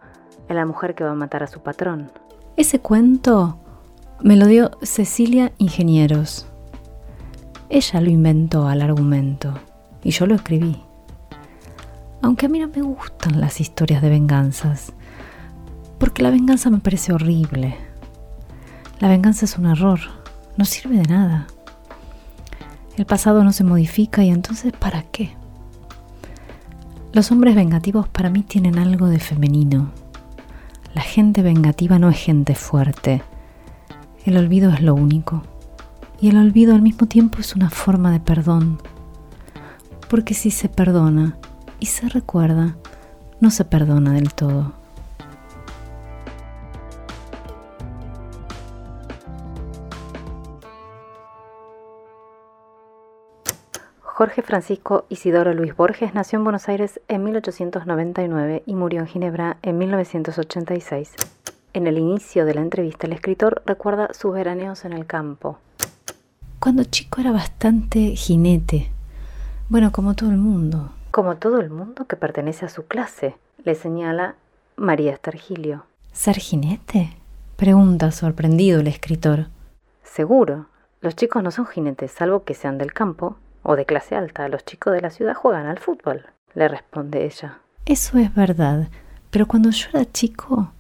en 0.49 0.57
la 0.57 0.67
mujer 0.67 0.95
que 0.95 1.05
va 1.05 1.11
a 1.11 1.15
matar 1.15 1.43
a 1.43 1.47
su 1.49 1.61
patrón. 1.61 2.11
Ese 2.57 2.81
cuento 2.81 3.59
me 4.23 4.37
lo 4.37 4.47
dio 4.47 4.71
Cecilia 4.83 5.53
Ingenieros. 5.59 6.47
Ella 7.69 8.01
lo 8.01 8.11
inventó 8.11 8.67
al 8.67 8.83
argumento 8.83 9.55
y 10.03 10.11
yo 10.11 10.27
lo 10.27 10.35
escribí. 10.35 10.83
Aunque 12.23 12.47
a 12.47 12.49
mí 12.49 12.59
no 12.59 12.69
me 12.69 12.83
gustan 12.83 13.41
las 13.41 13.61
historias 13.61 14.03
de 14.03 14.11
venganzas, 14.11 14.93
porque 15.99 16.23
la 16.23 16.31
venganza 16.31 16.71
me 16.71 16.79
parece 16.79 17.13
horrible. 17.13 17.90
La 19.01 19.09
venganza 19.09 19.47
es 19.47 19.57
un 19.57 19.65
error, 19.65 19.99
no 20.59 20.67
sirve 20.67 20.99
de 20.99 21.09
nada. 21.09 21.47
El 22.99 23.07
pasado 23.07 23.43
no 23.45 23.53
se 23.53 23.65
modifica 23.65 24.23
y 24.23 24.29
entonces 24.29 24.75
¿para 24.75 25.05
qué? 25.05 25.35
Los 27.15 27.33
hombres 27.33 27.55
vengativos 27.55 28.09
para 28.09 28.29
mí 28.29 28.43
tienen 28.43 28.79
algo 28.79 29.07
de 29.07 29.19
femenino. 29.19 29.91
La 30.93 31.01
gente 31.01 31.41
vengativa 31.41 31.99
no 31.99 32.11
es 32.11 32.19
gente 32.19 32.55
fuerte. 32.55 33.23
El 34.27 34.37
olvido 34.37 34.71
es 34.71 34.83
lo 34.83 34.95
único. 34.95 35.45
Y 36.21 36.29
el 36.29 36.37
olvido 36.37 36.75
al 36.75 36.83
mismo 36.83 37.07
tiempo 37.07 37.39
es 37.39 37.57
una 37.57 37.71
forma 37.71 38.13
de 38.13 38.21
perdón. 38.21 38.83
Porque 40.11 40.35
si 40.35 40.51
se 40.51 40.69
perdona 40.69 41.39
y 41.79 41.87
se 41.87 42.07
recuerda, 42.07 42.77
no 43.41 43.51
se 43.51 43.65
perdona 43.65 44.13
del 44.13 44.35
todo. 44.35 44.80
Jorge 54.21 54.43
Francisco 54.43 55.07
Isidoro 55.09 55.55
Luis 55.55 55.75
Borges 55.75 56.13
nació 56.13 56.39
en 56.39 56.45
Buenos 56.45 56.69
Aires 56.69 57.01
en 57.09 57.25
1899 57.25 58.65
y 58.67 58.75
murió 58.75 59.01
en 59.01 59.07
Ginebra 59.07 59.57
en 59.63 59.79
1986. 59.79 61.15
En 61.73 61.87
el 61.87 61.97
inicio 61.97 62.45
de 62.45 62.53
la 62.53 62.61
entrevista, 62.61 63.07
el 63.07 63.15
escritor 63.15 63.63
recuerda 63.65 64.13
sus 64.13 64.35
veraneos 64.35 64.85
en 64.85 64.93
el 64.93 65.07
campo. 65.07 65.59
Cuando 66.59 66.85
chico 66.85 67.23
era 67.23 67.33
bastante 67.33 68.15
jinete. 68.15 68.91
Bueno, 69.71 69.91
como 69.91 70.15
todo 70.15 70.29
el 70.29 70.37
mundo. 70.37 70.91
Como 71.13 71.37
todo 71.37 71.59
el 71.59 71.71
mundo 71.71 72.05
que 72.05 72.17
pertenece 72.17 72.67
a 72.67 72.69
su 72.69 72.85
clase, 72.85 73.37
le 73.65 73.75
señala 73.75 74.35
María 74.77 75.15
Estargilio. 75.15 75.87
¿Ser 76.13 76.37
jinete? 76.37 77.17
Pregunta 77.57 78.11
sorprendido 78.11 78.81
el 78.81 78.89
escritor. 78.89 79.47
Seguro. 80.03 80.67
Los 81.01 81.17
chicos 81.17 81.43
no 81.43 81.51
son 81.51 81.65
jinetes, 81.65 82.13
salvo 82.13 82.45
que 82.45 82.53
sean 82.53 82.77
del 82.77 82.93
campo 82.93 83.39
o 83.63 83.77
de 83.77 83.87
clase 83.87 84.17
alta. 84.17 84.49
Los 84.49 84.65
chicos 84.65 84.93
de 84.93 85.01
la 85.01 85.11
ciudad 85.11 85.35
juegan 85.35 85.67
al 85.67 85.79
fútbol, 85.79 86.27
le 86.55 86.69
responde 86.69 87.25
ella. 87.25 87.59
Eso 87.87 88.19
es 88.19 88.35
verdad, 88.35 88.89
pero 89.31 89.47
cuando 89.47 89.71
yo 89.71 89.89
era 89.93 90.11
chico, 90.11 90.73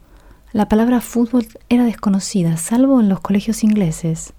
la 0.52 0.68
palabra 0.68 1.00
fútbol 1.00 1.46
era 1.68 1.84
desconocida, 1.84 2.56
salvo 2.56 3.00
en 3.00 3.08
los 3.08 3.20
colegios 3.20 3.62
ingleses. 3.62 4.32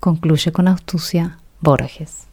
Concluye 0.00 0.52
con 0.52 0.68
astucia 0.68 1.38
Borges. 1.60 2.26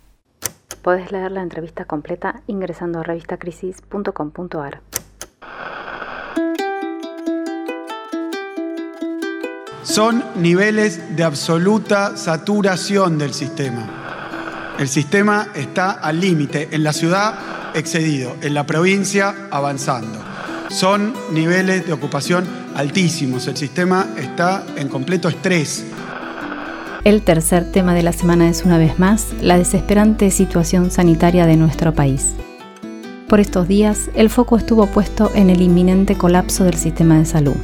Puedes 0.82 1.12
leer 1.12 1.32
la 1.32 1.42
entrevista 1.42 1.86
completa 1.86 2.42
ingresando 2.48 3.00
a 3.00 3.04
revistacrisis.com.ar. 3.04 4.82
Son 9.84 10.24
niveles 10.36 11.16
de 11.16 11.24
absoluta 11.24 12.18
saturación 12.18 13.18
del 13.18 13.34
sistema. 13.34 14.03
El 14.84 14.90
sistema 14.90 15.48
está 15.56 15.92
al 15.92 16.20
límite, 16.20 16.68
en 16.72 16.84
la 16.84 16.92
ciudad 16.92 17.36
excedido, 17.74 18.36
en 18.42 18.54
la 18.54 18.66
provincia 18.66 19.48
avanzando. 19.50 20.20
Son 20.68 21.14
niveles 21.32 21.88
de 21.88 21.94
ocupación 21.94 22.44
altísimos, 22.76 23.48
el 23.48 23.56
sistema 23.56 24.10
está 24.18 24.66
en 24.76 24.90
completo 24.90 25.30
estrés. 25.30 25.86
El 27.06 27.22
tercer 27.22 27.72
tema 27.72 27.94
de 27.94 28.04
la 28.04 28.12
semana 28.12 28.50
es 28.50 28.66
una 28.66 28.78
vez 28.78 29.00
más 29.00 29.28
la 29.40 29.58
desesperante 29.58 30.30
situación 30.32 30.92
sanitaria 30.92 31.46
de 31.46 31.56
nuestro 31.56 31.94
país. 31.94 32.34
Por 33.30 33.40
estos 33.40 33.70
días, 33.70 34.10
el 34.16 34.30
foco 34.30 34.58
estuvo 34.58 34.88
puesto 34.88 35.32
en 35.34 35.50
el 35.50 35.62
inminente 35.62 36.18
colapso 36.18 36.66
del 36.66 36.76
sistema 36.76 37.18
de 37.18 37.26
salud. 37.26 37.56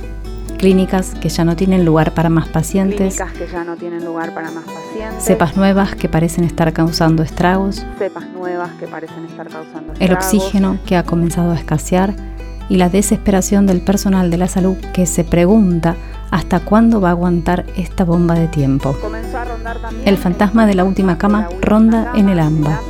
Clínicas 0.60 1.16
que 1.22 1.30
ya 1.30 1.45
no 1.45 1.55
tienen 1.55 1.86
lugar 1.86 2.14
para 2.14 2.28
más 2.28 2.49
pacientes. 2.49 3.16
Clínicas 3.16 3.32
que 3.32 3.47
ya 3.47 3.64
no 3.64 3.78
tienen 3.78 4.03
lugar 4.03 4.34
para 4.34 4.51
más 4.51 4.66
pacientes. 4.66 5.24
Cepas 5.24 5.55
nuevas 5.55 5.95
que 5.95 6.10
parecen 6.10 6.43
estar 6.43 6.74
causando 6.74 7.24
estragos. 7.24 7.86
Cepas 7.97 8.26
nuevas 8.34 8.70
que 8.72 8.86
parecen 8.86 9.24
estar 9.24 9.47
causando 9.47 9.93
estragos. 9.93 10.01
El 10.01 10.14
oxígeno 10.14 10.78
que 10.86 10.97
ha 10.97 11.03
comenzado 11.03 11.51
a 11.51 11.55
escasear 11.55 12.14
y 12.68 12.76
la 12.76 12.89
desesperación 12.89 13.68
del 13.68 13.80
personal 13.80 14.30
de 14.30 14.38
la 14.38 14.49
salud 14.49 14.76
que 14.93 15.05
se 15.05 15.24
pregunta 15.24 15.95
hasta 16.30 16.60
cuándo 16.60 16.99
va 16.99 17.07
a 17.07 17.12
aguantar 17.12 17.66
esta 17.78 18.03
bomba 18.03 18.36
de 18.36 18.49
tiempo. 18.49 18.97
El 20.03 20.18
fantasma 20.18 20.66
de 20.66 20.76
la 20.76 20.84
última 20.84 21.18
cama 21.18 21.47
ronda 21.62 22.12
en 22.16 22.28
el 22.28 22.38
AMBA. 22.38 22.82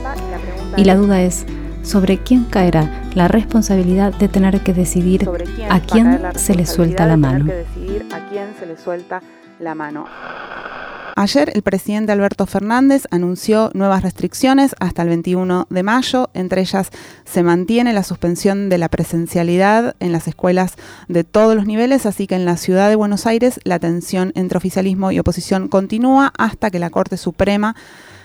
Y 0.76 0.86
la 0.86 0.95
duda 0.95 1.22
es, 1.22 1.45
sobre 1.84 2.18
quién 2.18 2.46
caerá 2.46 3.04
la 3.14 3.28
responsabilidad 3.28 4.14
de 4.14 4.28
tener 4.28 4.62
que 4.62 4.74
decidir 4.74 5.30
a 5.70 5.80
quién 5.80 6.20
se 6.36 6.56
le 6.56 6.66
suelta 6.66 7.06
la 7.06 7.18
mano. 7.18 7.46
A 8.12 8.30
quién 8.30 8.54
se 8.60 8.66
le 8.66 8.78
suelta 8.78 9.22
la 9.60 9.76
mano. 9.76 10.06
Ayer 11.16 11.52
el 11.54 11.64
presidente 11.64 12.14
Alberto 12.14 12.46
Fernández 12.46 13.04
anunció 13.12 13.72
nuevas 13.74 14.04
restricciones 14.04 14.74
hasta 14.80 15.02
el 15.02 15.10
21 15.10 15.68
de 15.70 15.84
mayo. 15.84 16.30
Entre 16.34 16.62
ellas 16.62 16.92
se 17.26 17.44
mantiene 17.44 17.92
la 17.92 18.04
suspensión 18.04 18.70
de 18.70 18.78
la 18.78 18.88
presencialidad 18.88 19.98
en 20.00 20.14
las 20.14 20.30
escuelas 20.30 20.76
de 21.10 21.26
todos 21.26 21.58
los 21.58 21.66
niveles, 21.66 22.06
así 22.06 22.26
que 22.26 22.36
en 22.36 22.46
la 22.46 22.56
ciudad 22.56 22.88
de 22.88 22.96
Buenos 22.96 23.26
Aires 23.26 23.60
la 23.66 23.80
tensión 23.80 24.32
entre 24.34 24.58
oficialismo 24.58 25.12
y 25.12 25.20
oposición 25.20 25.68
continúa 25.68 26.32
hasta 26.38 26.72
que 26.72 26.80
la 26.80 26.90
Corte 26.90 27.18
Suprema 27.18 27.76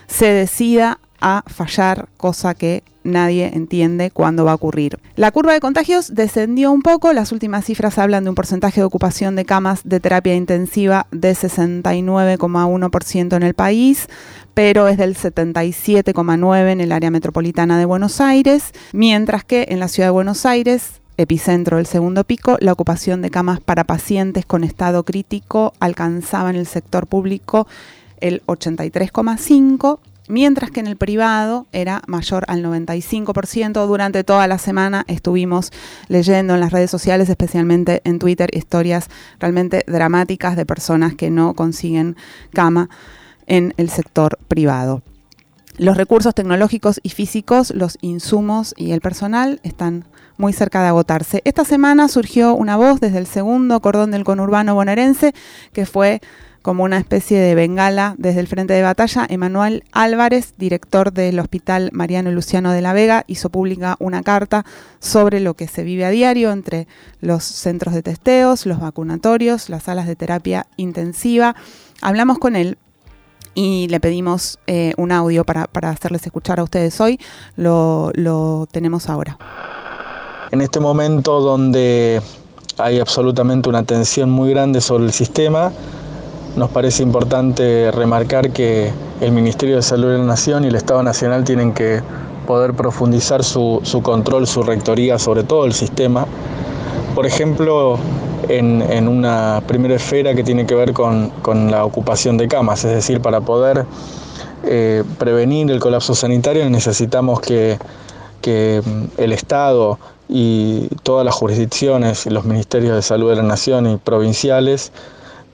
se 0.07 0.27
decida 0.27 0.99
a 1.25 1.43
fallar, 1.47 2.07
cosa 2.17 2.53
que 2.53 2.83
nadie 3.03 3.49
entiende 3.55 4.11
cuándo 4.11 4.45
va 4.45 4.51
a 4.51 4.55
ocurrir. 4.55 4.99
La 5.15 5.31
curva 5.31 5.53
de 5.53 5.59
contagios 5.59 6.13
descendió 6.13 6.71
un 6.71 6.83
poco, 6.83 7.13
las 7.13 7.31
últimas 7.31 7.65
cifras 7.65 7.97
hablan 7.97 8.23
de 8.23 8.29
un 8.29 8.35
porcentaje 8.35 8.79
de 8.79 8.85
ocupación 8.85 9.35
de 9.35 9.43
camas 9.43 9.81
de 9.83 9.99
terapia 9.99 10.35
intensiva 10.35 11.07
de 11.09 11.31
69,1% 11.31 13.35
en 13.35 13.41
el 13.41 13.55
país, 13.55 14.07
pero 14.53 14.87
es 14.87 14.99
del 14.99 15.17
77,9% 15.17 16.71
en 16.71 16.79
el 16.79 16.91
área 16.91 17.09
metropolitana 17.09 17.79
de 17.79 17.85
Buenos 17.85 18.21
Aires, 18.21 18.71
mientras 18.93 19.43
que 19.43 19.65
en 19.69 19.79
la 19.79 19.87
ciudad 19.87 20.09
de 20.09 20.13
Buenos 20.13 20.45
Aires 20.45 21.01
epicentro 21.17 21.77
del 21.77 21.87
segundo 21.87 22.23
pico, 22.23 22.57
la 22.59 22.73
ocupación 22.73 23.23
de 23.23 23.31
camas 23.31 23.61
para 23.61 23.85
pacientes 23.85 24.45
con 24.45 24.63
estado 24.63 25.03
crítico 25.03 25.73
alcanzaba 25.79 26.51
en 26.51 26.57
el 26.57 26.67
sector 26.67 27.07
público 27.07 27.65
el 28.19 28.43
83,5 28.45 29.97
mientras 30.27 30.71
que 30.71 30.79
en 30.79 30.87
el 30.87 30.97
privado 30.97 31.67
era 31.71 32.01
mayor 32.07 32.45
al 32.47 32.63
95%. 32.63 33.85
Durante 33.87 34.23
toda 34.23 34.47
la 34.47 34.57
semana 34.57 35.03
estuvimos 35.07 35.71
leyendo 36.07 36.53
en 36.53 36.59
las 36.59 36.71
redes 36.71 36.91
sociales, 36.91 37.29
especialmente 37.29 38.01
en 38.03 38.19
Twitter, 38.19 38.49
historias 38.53 39.09
realmente 39.39 39.83
dramáticas 39.87 40.55
de 40.55 40.65
personas 40.65 41.15
que 41.15 41.29
no 41.29 41.53
consiguen 41.53 42.15
cama 42.53 42.89
en 43.47 43.73
el 43.77 43.89
sector 43.89 44.37
privado. 44.47 45.03
Los 45.77 45.97
recursos 45.97 46.33
tecnológicos 46.33 47.01
y 47.03 47.09
físicos, 47.09 47.71
los 47.75 47.97
insumos 47.99 48.73
y 48.77 48.91
el 48.91 49.01
personal 49.01 49.59
están 49.63 50.05
muy 50.37 50.53
cerca 50.53 50.81
de 50.81 50.87
agotarse. 50.87 51.41
Esta 51.43 51.65
semana 51.65 52.07
surgió 52.07 52.55
una 52.55 52.77
voz 52.77 53.01
desde 53.01 53.17
el 53.17 53.27
segundo 53.27 53.81
cordón 53.81 54.11
del 54.11 54.23
conurbano 54.23 54.75
bonaerense 54.75 55.33
que 55.73 55.85
fue 55.85 56.21
como 56.65 56.83
una 56.83 56.97
especie 56.97 57.39
de 57.39 57.53
bengala 57.53 58.15
desde 58.17 58.39
el 58.39 58.47
frente 58.47 58.73
de 58.73 58.81
batalla, 58.81 59.27
Emanuel 59.29 59.83
Álvarez, 59.91 60.55
director 60.57 61.13
del 61.13 61.39
Hospital 61.39 61.91
Mariano 61.93 62.31
Luciano 62.31 62.71
de 62.71 62.81
la 62.81 62.91
Vega, 62.91 63.23
hizo 63.27 63.51
pública 63.51 63.97
una 63.99 64.23
carta 64.23 64.65
sobre 64.99 65.41
lo 65.41 65.53
que 65.53 65.67
se 65.67 65.83
vive 65.83 66.05
a 66.05 66.09
diario 66.09 66.51
entre 66.51 66.87
los 67.21 67.43
centros 67.43 67.93
de 67.93 68.01
testeos, 68.01 68.65
los 68.65 68.79
vacunatorios, 68.79 69.69
las 69.69 69.83
salas 69.83 70.07
de 70.07 70.15
terapia 70.15 70.65
intensiva. 70.75 71.55
Hablamos 72.01 72.39
con 72.39 72.55
él 72.55 72.79
y 73.53 73.87
le 73.89 73.99
pedimos 73.99 74.57
eh, 74.65 74.95
un 74.97 75.11
audio 75.11 75.43
para, 75.43 75.69
hacerles 75.83 76.25
escuchar 76.25 76.59
a 76.59 76.63
ustedes 76.63 76.99
hoy. 76.99 77.19
Lo, 77.57 78.09
lo 78.15 78.67
tenemos 78.71 79.07
ahora. 79.07 79.37
En 80.49 80.61
este 80.61 80.79
momento 80.79 81.41
donde 81.41 82.23
hay 82.79 82.99
absolutamente 82.99 83.69
una 83.69 83.83
tensión 83.83 84.31
muy 84.31 84.49
grande 84.49 84.81
sobre 84.81 85.05
el 85.05 85.13
sistema, 85.13 85.71
nos 86.55 86.69
parece 86.69 87.03
importante 87.03 87.91
remarcar 87.91 88.51
que 88.51 88.91
el 89.19 89.31
Ministerio 89.31 89.75
de 89.75 89.81
Salud 89.81 90.11
de 90.11 90.17
la 90.17 90.23
Nación 90.23 90.63
y 90.63 90.67
el 90.67 90.75
Estado 90.75 91.03
Nacional 91.03 91.43
tienen 91.43 91.73
que 91.73 92.01
poder 92.47 92.73
profundizar 92.73 93.43
su, 93.43 93.81
control, 94.03 94.47
su 94.47 94.63
rectoría 94.63 95.19
sobre 95.19 95.43
todo 95.43 95.65
el 95.65 95.73
sistema. 95.73 96.25
Por 97.13 97.25
ejemplo, 97.25 97.97
en, 98.47 99.07
una 99.07 99.61
primera 99.67 99.95
esfera 99.95 100.33
que 100.33 100.43
tiene 100.43 100.65
que 100.65 100.75
ver 100.75 100.93
con, 100.93 101.31
la 101.69 101.83
ocupación 101.83 102.37
de 102.37 102.47
camas, 102.47 102.85
es 102.85 102.91
decir, 102.91 103.21
para 103.21 103.41
poder 103.41 103.85
eh, 104.63 105.03
prevenir 105.17 105.69
el 105.69 105.79
colapso 105.79 106.15
sanitario 106.15 106.67
necesitamos 106.69 107.39
que, 107.39 107.77
que 108.41 108.81
el 109.17 109.31
Estado 109.31 109.99
y 110.27 110.87
todas 111.03 111.25
las 111.25 111.35
jurisdicciones 111.35 112.25
y 112.25 112.29
los 112.29 112.45
ministerios 112.45 112.95
de 112.95 113.01
salud 113.01 113.29
de 113.29 113.35
la 113.35 113.43
Nación 113.43 113.87
y 113.87 113.97
provinciales 113.97 114.91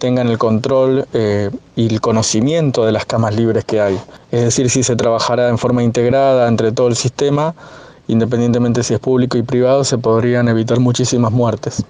tengan 0.01 0.27
el 0.27 0.39
control 0.39 1.05
eh, 1.13 1.51
y 1.75 1.85
el 1.85 2.01
conocimiento 2.01 2.87
de 2.87 2.91
las 2.91 3.05
camas 3.05 3.35
libres 3.35 3.65
que 3.65 3.79
hay. 3.79 3.99
Es 4.31 4.41
decir, 4.41 4.67
si 4.71 4.81
se 4.81 4.95
trabajará 4.95 5.47
en 5.47 5.59
forma 5.59 5.83
integrada 5.83 6.47
entre 6.47 6.71
todo 6.71 6.87
el 6.87 6.95
sistema, 6.95 7.53
independientemente 8.07 8.81
si 8.81 8.95
es 8.95 8.99
público 8.99 9.37
y 9.37 9.43
privado, 9.43 9.83
se 9.83 9.99
podrían 9.99 10.47
evitar 10.47 10.79
muchísimas 10.79 11.31
muertes. 11.31 11.85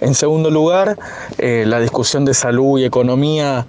En 0.00 0.16
segundo 0.16 0.50
lugar, 0.50 0.98
eh, 1.38 1.62
la 1.68 1.78
discusión 1.78 2.24
de 2.24 2.34
salud 2.34 2.80
y 2.80 2.84
economía 2.84 3.64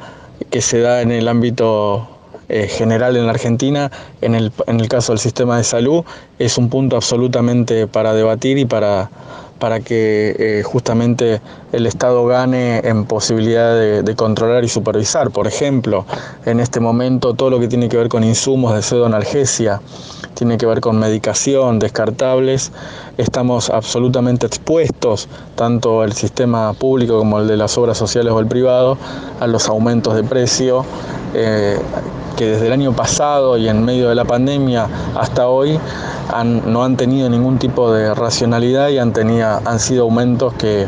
que 0.49 0.61
se 0.61 0.79
da 0.79 1.01
en 1.01 1.11
el 1.11 1.27
ámbito 1.27 2.07
eh, 2.47 2.67
general 2.67 3.15
en 3.15 3.27
la 3.27 3.33
Argentina, 3.33 3.91
en 4.21 4.33
el, 4.33 4.51
en 4.65 4.79
el 4.79 4.89
caso 4.89 5.11
del 5.11 5.19
sistema 5.19 5.55
de 5.57 5.63
salud, 5.63 6.03
es 6.39 6.57
un 6.57 6.69
punto 6.69 6.95
absolutamente 6.95 7.85
para 7.85 8.15
debatir 8.15 8.57
y 8.57 8.65
para, 8.65 9.11
para 9.59 9.81
que 9.81 10.35
eh, 10.39 10.63
justamente 10.63 11.41
el 11.71 11.85
Estado 11.85 12.25
gane 12.25 12.79
en 12.79 13.05
posibilidad 13.05 13.75
de, 13.75 14.15
controlar 14.15 14.63
y 14.63 14.69
supervisar. 14.69 15.29
Por 15.31 15.47
ejemplo, 15.47 16.05
en 16.45 16.59
este 16.59 16.79
momento 16.79 17.33
todo 17.33 17.49
lo 17.49 17.59
que 17.59 17.67
tiene 17.67 17.89
que 17.89 17.97
ver 17.97 18.09
con 18.09 18.23
insumos 18.23 18.73
de 18.73 18.81
pseudoanalgesia, 18.81 19.81
tiene 20.33 20.57
que 20.57 20.65
ver 20.65 20.79
con 20.79 20.97
medicación, 20.97 21.79
descartables, 21.79 22.71
estamos 23.17 23.69
absolutamente 23.69 24.47
expuestos, 24.47 25.27
tanto 25.55 26.03
el 26.03 26.13
sistema 26.13 26.73
público 26.73 27.17
como 27.17 27.39
el 27.39 27.47
de 27.47 27.57
las 27.57 27.77
obras 27.77 27.97
sociales 27.97 28.31
o 28.31 28.39
el 28.39 28.47
privado, 28.47 28.97
a 29.39 29.47
los 29.47 29.67
aumentos 29.67 30.15
de 30.15 30.23
precio. 30.23 30.85
Eh, 31.33 31.77
que 32.37 32.47
desde 32.47 32.67
el 32.67 32.73
año 32.73 32.93
pasado 32.93 33.57
y 33.57 33.67
en 33.67 33.83
medio 33.83 34.09
de 34.09 34.15
la 34.15 34.25
pandemia 34.25 34.87
hasta 35.15 35.47
hoy 35.47 35.79
no 36.65 36.83
han 36.83 36.95
tenido 36.95 37.29
ningún 37.29 37.57
tipo 37.57 37.91
de 37.91 38.13
racionalidad 38.13 38.89
y 38.89 38.97
han, 38.97 39.13
han 39.65 39.79
sido 39.79 40.03
aumentos 40.03 40.53
que, 40.53 40.87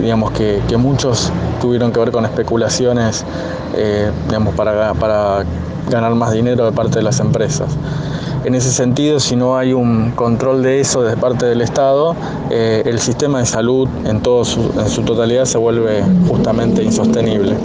digamos 0.00 0.32
que, 0.32 0.60
muchos 0.76 1.32
tuvieron 1.60 1.92
que 1.92 2.00
ver 2.00 2.10
con 2.10 2.24
especulaciones 2.24 3.24
eh, 3.76 4.10
digamos, 4.26 4.54
para, 4.54 4.94
para 4.94 5.44
ganar 5.90 6.14
más 6.14 6.32
dinero 6.32 6.64
de 6.64 6.72
parte 6.72 6.98
de 6.98 7.02
las 7.02 7.20
empresas. 7.20 7.76
En 8.44 8.56
ese 8.56 8.72
sentido, 8.72 9.20
si 9.20 9.36
no 9.36 9.56
hay 9.56 9.72
un 9.72 10.10
control 10.10 10.64
de 10.64 10.80
eso 10.80 11.02
de 11.02 11.16
parte 11.16 11.46
del 11.46 11.60
Estado, 11.60 12.16
eh, 12.50 12.82
el 12.86 12.98
sistema 12.98 13.38
de 13.38 13.46
salud 13.46 13.88
en, 14.04 14.20
todo 14.20 14.44
su, 14.44 14.72
en 14.76 14.88
su 14.88 15.02
totalidad 15.02 15.44
se 15.44 15.58
vuelve 15.58 16.02
justamente 16.28 16.82
insostenible. 16.82 17.56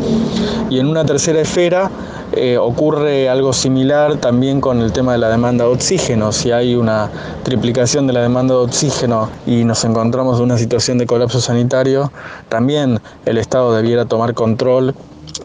Y 0.69 0.79
en 0.79 0.87
una 0.87 1.03
tercera 1.03 1.41
esfera 1.41 1.89
eh, 2.33 2.57
ocurre 2.57 3.29
algo 3.29 3.53
similar 3.53 4.17
también 4.17 4.59
con 4.59 4.81
el 4.81 4.91
tema 4.91 5.13
de 5.13 5.17
la 5.17 5.29
demanda 5.29 5.63
de 5.63 5.71
oxígeno. 5.71 6.33
Si 6.33 6.51
hay 6.51 6.75
una 6.75 7.09
triplicación 7.43 8.05
de 8.05 8.11
la 8.11 8.21
demanda 8.21 8.53
de 8.53 8.59
oxígeno 8.61 9.29
y 9.45 9.63
nos 9.63 9.85
encontramos 9.85 10.37
en 10.37 10.43
una 10.43 10.57
situación 10.57 10.97
de 10.97 11.05
colapso 11.05 11.39
sanitario, 11.39 12.11
también 12.49 12.99
el 13.25 13.37
Estado 13.37 13.73
debiera 13.73 14.05
tomar 14.05 14.33
control 14.33 14.93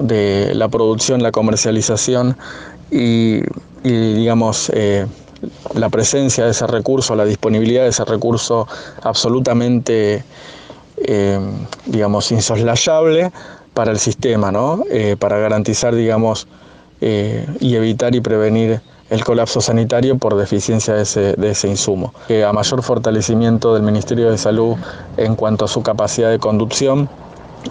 de 0.01 0.53
la 0.57 0.68
producción, 0.68 1.22
la 1.22 1.30
comercialización 1.30 2.37
y, 2.91 3.43
digamos, 3.85 4.68
eh, 4.74 5.07
la 5.74 5.89
presencia 5.89 6.45
de 6.45 6.51
ese 6.51 6.66
recurso, 6.66 7.14
la 7.14 7.24
disponibilidad 7.24 7.85
de 7.85 7.91
ese 7.91 8.05
recurso 8.05 8.66
absolutamente, 9.03 10.24
eh, 10.97 11.39
digamos, 11.87 12.33
insoslayable 12.33 13.30
para 13.72 13.93
el 13.93 14.01
sistema, 14.01 14.51
¿no? 14.51 14.85
Para 15.18 15.39
garantizar, 15.39 15.95
digamos, 15.95 16.47
eh, 17.05 17.45
y 17.59 17.75
evitar 17.75 18.15
y 18.15 18.21
prevenir 18.21 18.81
el 19.11 19.25
colapso 19.25 19.61
sanitario 19.61 20.17
por 20.19 20.37
deficiencia 20.37 20.95
de 20.95 21.03
ese, 21.03 21.35
de 21.35 21.51
ese 21.51 21.67
insumo. 21.67 22.15
a 22.47 22.53
mayor 22.53 22.81
fortalecimiento 22.83 23.75
del 23.75 23.83
Ministerio 23.83 24.31
de 24.31 24.39
Salud 24.39 24.77
en 25.17 25.35
cuanto 25.35 25.65
a 25.65 25.69
su 25.69 25.83
capacidad 25.83 26.31
de 26.31 26.39
conducción 26.39 27.09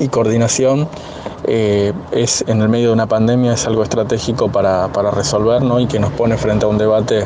y 0.02 0.10
coordinación 0.10 0.90
eh, 1.46 1.94
es 2.12 2.44
en 2.48 2.62
el 2.62 2.68
medio 2.68 2.88
de 2.88 2.94
una 2.94 3.08
pandemia 3.08 3.54
es 3.54 3.66
algo 3.66 3.84
estratégico 3.84 4.52
para, 4.52 4.88
resolver 5.12 5.64
y 5.80 5.88
que 5.88 6.00
nos 6.00 6.12
pone 6.12 6.36
frente 6.38 6.66
a 6.66 6.68
un 6.68 6.78
debate 6.78 7.26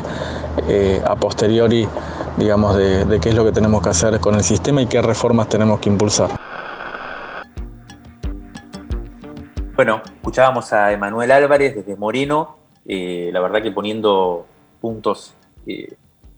eh, 0.68 1.02
a 1.04 1.16
posteriori 1.16 1.88
digamos 2.36 2.76
de, 2.76 3.04
de 3.04 3.18
qué 3.18 3.30
es 3.30 3.34
lo 3.34 3.44
que 3.44 3.52
tenemos 3.52 3.82
que 3.82 3.88
hacer 3.88 4.20
con 4.20 4.36
el 4.36 4.44
sistema 4.44 4.80
y 4.80 4.86
qué 4.86 5.02
reformas 5.02 5.48
tenemos 5.48 5.80
que 5.80 5.88
impulsar. 5.88 6.45
Bueno, 9.76 10.00
escuchábamos 10.06 10.72
a 10.72 10.90
Emanuel 10.90 11.30
Álvarez 11.30 11.74
desde 11.74 11.96
Moreno, 11.96 12.56
eh, 12.86 13.28
la 13.30 13.40
verdad 13.40 13.62
que 13.62 13.70
poniendo 13.70 14.46
puntos 14.80 15.34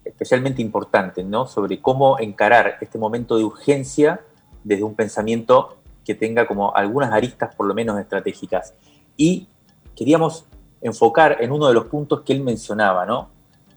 especialmente 0.04 0.60
importantes, 0.60 1.24
¿no? 1.24 1.46
Sobre 1.46 1.80
cómo 1.80 2.18
encarar 2.18 2.78
este 2.80 2.98
momento 2.98 3.36
de 3.36 3.44
urgencia 3.44 4.22
desde 4.64 4.82
un 4.82 4.96
pensamiento 4.96 5.76
que 6.04 6.16
tenga 6.16 6.48
como 6.48 6.74
algunas 6.74 7.12
aristas 7.12 7.54
por 7.54 7.66
lo 7.66 7.74
menos 7.74 8.00
estratégicas. 8.00 8.74
Y 9.16 9.46
queríamos 9.94 10.44
enfocar 10.80 11.36
en 11.40 11.52
uno 11.52 11.68
de 11.68 11.74
los 11.74 11.84
puntos 11.84 12.22
que 12.22 12.32
él 12.32 12.42
mencionaba, 12.42 13.06
¿no? 13.06 13.28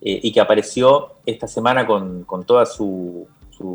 Eh, 0.02 0.22
y 0.24 0.32
que 0.32 0.42
apareció 0.42 1.18
esta 1.24 1.48
semana 1.48 1.86
con, 1.86 2.26
toda 2.48 2.66
su, 2.66 3.28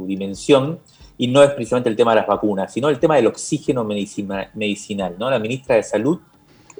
dimensión, 0.06 0.80
y 1.18 1.28
no 1.28 1.42
es 1.42 1.50
precisamente 1.50 1.88
el 1.88 1.96
tema 1.96 2.12
de 2.12 2.20
las 2.20 2.26
vacunas, 2.26 2.72
sino 2.72 2.88
el 2.88 2.98
tema 2.98 3.16
del 3.16 3.26
oxígeno 3.26 3.84
medicinal. 3.84 5.16
¿no? 5.18 5.30
La 5.30 5.38
ministra 5.38 5.76
de 5.76 5.82
Salud 5.82 6.20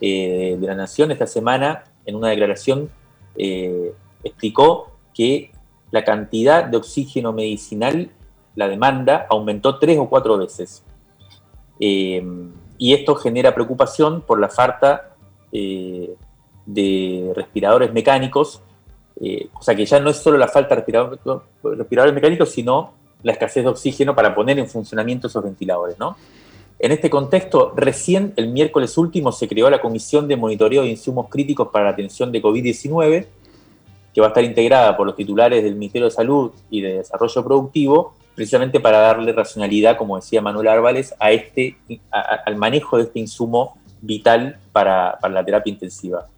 eh, 0.01 0.57
de 0.61 0.67
la 0.67 0.75
Nación 0.75 1.11
esta 1.11 1.27
semana, 1.27 1.85
en 2.05 2.17
una 2.17 2.29
declaración, 2.29 2.91
eh, 3.37 3.93
explicó 4.23 4.93
que 5.15 5.53
la 5.91 6.05
cantidad 6.05 6.65
de 6.65 6.77
oxígeno 6.77 7.33
medicinal, 7.33 8.11
la 8.55 8.69
demanda, 8.69 9.27
aumentó 9.31 9.79
tres 9.79 9.99
o 9.99 10.09
cuatro 10.09 10.37
veces. 10.37 10.83
Eh, 11.81 12.23
y 12.79 12.93
esto 12.93 13.15
genera 13.15 13.55
preocupación 13.55 14.21
por 14.21 14.39
la 14.39 14.49
falta 14.49 15.13
de 15.51 17.33
respiradores 17.35 17.91
mecánicos, 17.91 18.61
o 19.55 19.63
sea 19.63 19.75
que 19.75 19.87
ya 19.87 19.99
no 20.01 20.11
es 20.11 20.19
solo 20.19 20.37
la 20.37 20.49
falta 20.49 20.75
de 20.75 20.83
respiradores, 21.63 22.15
mecánicos, 22.15 22.51
sino 22.51 22.93
la 23.27 23.33
escasez 23.33 23.65
de 23.65 23.71
oxígeno 23.71 24.15
para 24.15 24.35
poner 24.35 24.59
en 24.59 24.69
funcionamiento 24.69 25.27
esos 25.27 25.43
ventiladores. 25.43 25.99
¿no? 25.99 26.17
En 26.79 26.93
este 26.93 27.11
contexto, 27.11 27.73
recién 27.75 28.33
el 28.37 28.49
miércoles 28.49 28.97
último 28.97 29.33
se 29.33 29.49
creó 29.49 29.69
la 29.69 29.81
Comisión 29.81 30.29
de 30.29 30.37
Monitoreo 30.37 30.83
de 30.83 30.89
Insumos 30.89 31.29
Críticos 31.29 31.69
para 31.73 31.87
la 31.87 31.91
Atención 31.91 32.31
de 32.31 32.41
COVID-19, 32.41 33.27
que 34.15 34.21
va 34.21 34.29
a 34.29 34.31
estar 34.31 34.45
integrada 34.45 34.97
por 34.97 35.07
los 35.07 35.17
titulares 35.17 35.63
del 35.65 35.75
Ministerio 35.75 36.07
de 36.07 36.13
Salud 36.13 36.53
y 36.71 36.81
de 36.81 36.99
Desarrollo 36.99 37.45
Productivo 37.45 38.15
precisamente 38.37 38.81
para 38.81 38.99
darle 38.99 39.33
racionalidad, 39.33 39.97
como 39.97 40.17
decía 40.17 40.43
Manuel 40.43 40.69
Árvales, 40.69 41.15
a 41.19 41.33
este, 41.33 41.77
al 42.11 42.57
manejo 42.57 42.99
de 42.99 43.05
este 43.05 43.19
insumo 43.19 43.79
vital 44.03 44.59
para, 44.73 45.19
la 45.29 45.45
terapia 45.45 45.73
intensiva. 45.73 46.29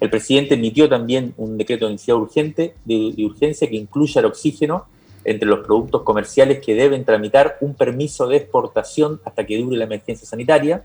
El 0.00 0.08
presidente 0.08 0.54
emitió 0.54 0.88
también 0.88 1.34
un 1.36 1.58
decreto 1.58 1.86
de 1.86 1.92
necesidad 1.92 2.16
urgente, 2.16 2.74
de, 2.84 3.12
urgencia 3.24 3.68
que 3.68 3.74
incluye 3.74 4.20
el 4.20 4.26
oxígeno 4.26 4.86
entre 5.30 5.48
los 5.48 5.66
productos 5.66 6.02
comerciales 6.02 6.60
que 6.64 6.74
deben 6.74 7.04
tramitar 7.04 7.58
un 7.60 7.74
permiso 7.74 8.26
de 8.26 8.36
exportación 8.36 9.20
hasta 9.24 9.44
que 9.44 9.58
dure 9.58 9.76
la 9.76 9.84
emergencia 9.84 10.26
sanitaria, 10.26 10.84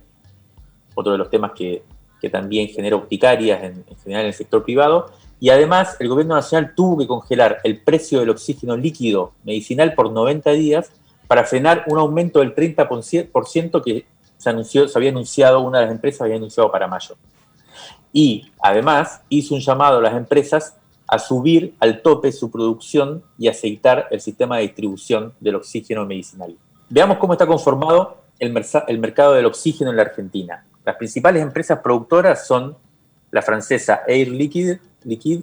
otro 0.95 1.13
de 1.13 1.17
los 1.17 1.29
temas 1.29 1.51
que, 1.53 1.83
también 2.31 2.69
genera 2.69 2.95
urticarias 2.95 3.61
en, 3.63 3.83
en 3.85 3.97
general 3.97 4.21
en 4.21 4.27
el 4.27 4.33
sector 4.33 4.63
privado, 4.63 5.11
y 5.41 5.49
además, 5.49 5.97
el 5.99 6.07
gobierno 6.07 6.35
nacional 6.35 6.73
tuvo 6.73 6.97
que 6.97 7.05
congelar 7.05 7.59
el 7.65 7.81
precio 7.81 8.21
del 8.21 8.29
oxígeno 8.29 8.77
líquido 8.77 9.33
medicinal 9.43 9.93
por 9.93 10.09
90 10.09 10.51
días 10.51 10.89
para 11.27 11.43
frenar 11.43 11.83
un 11.87 11.97
aumento 11.97 12.39
del 12.39 12.55
30% 12.55 13.83
que 13.83 14.05
se, 14.37 14.87
se 14.87 14.97
había 14.97 15.09
anunciado, 15.09 15.59
una 15.59 15.79
de 15.79 15.85
las 15.87 15.93
empresas 15.93 16.21
había 16.21 16.37
anunciado 16.37 16.71
para 16.71 16.87
mayo. 16.87 17.17
Y 18.13 18.51
además 18.61 19.21
hizo 19.27 19.55
un 19.55 19.59
llamado 19.59 19.97
a 19.97 20.01
las 20.01 20.13
empresas 20.13 20.77
a 21.07 21.19
subir 21.19 21.75
al 21.79 22.01
tope 22.01 22.31
su 22.31 22.49
producción 22.49 23.23
y 23.37 23.47
aceitar 23.47 24.07
el 24.11 24.21
sistema 24.21 24.57
de 24.57 24.63
distribución 24.63 25.33
del 25.39 25.55
oxígeno 25.55 26.05
medicinal. 26.05 26.55
Veamos 26.89 27.17
cómo 27.17 27.33
está 27.33 27.45
conformado 27.45 28.23
el, 28.39 28.53
el 28.87 28.99
mercado 28.99 29.33
del 29.33 29.45
oxígeno 29.45 29.91
en 29.91 29.97
la 29.97 30.03
Argentina. 30.03 30.65
Las 30.85 30.95
principales 30.95 31.41
empresas 31.41 31.79
productoras 31.79 32.47
son 32.47 32.75
la 33.31 33.41
francesa 33.41 34.01
Air 34.07 34.27
Liquide, 34.29 34.79
Liquid 35.03 35.41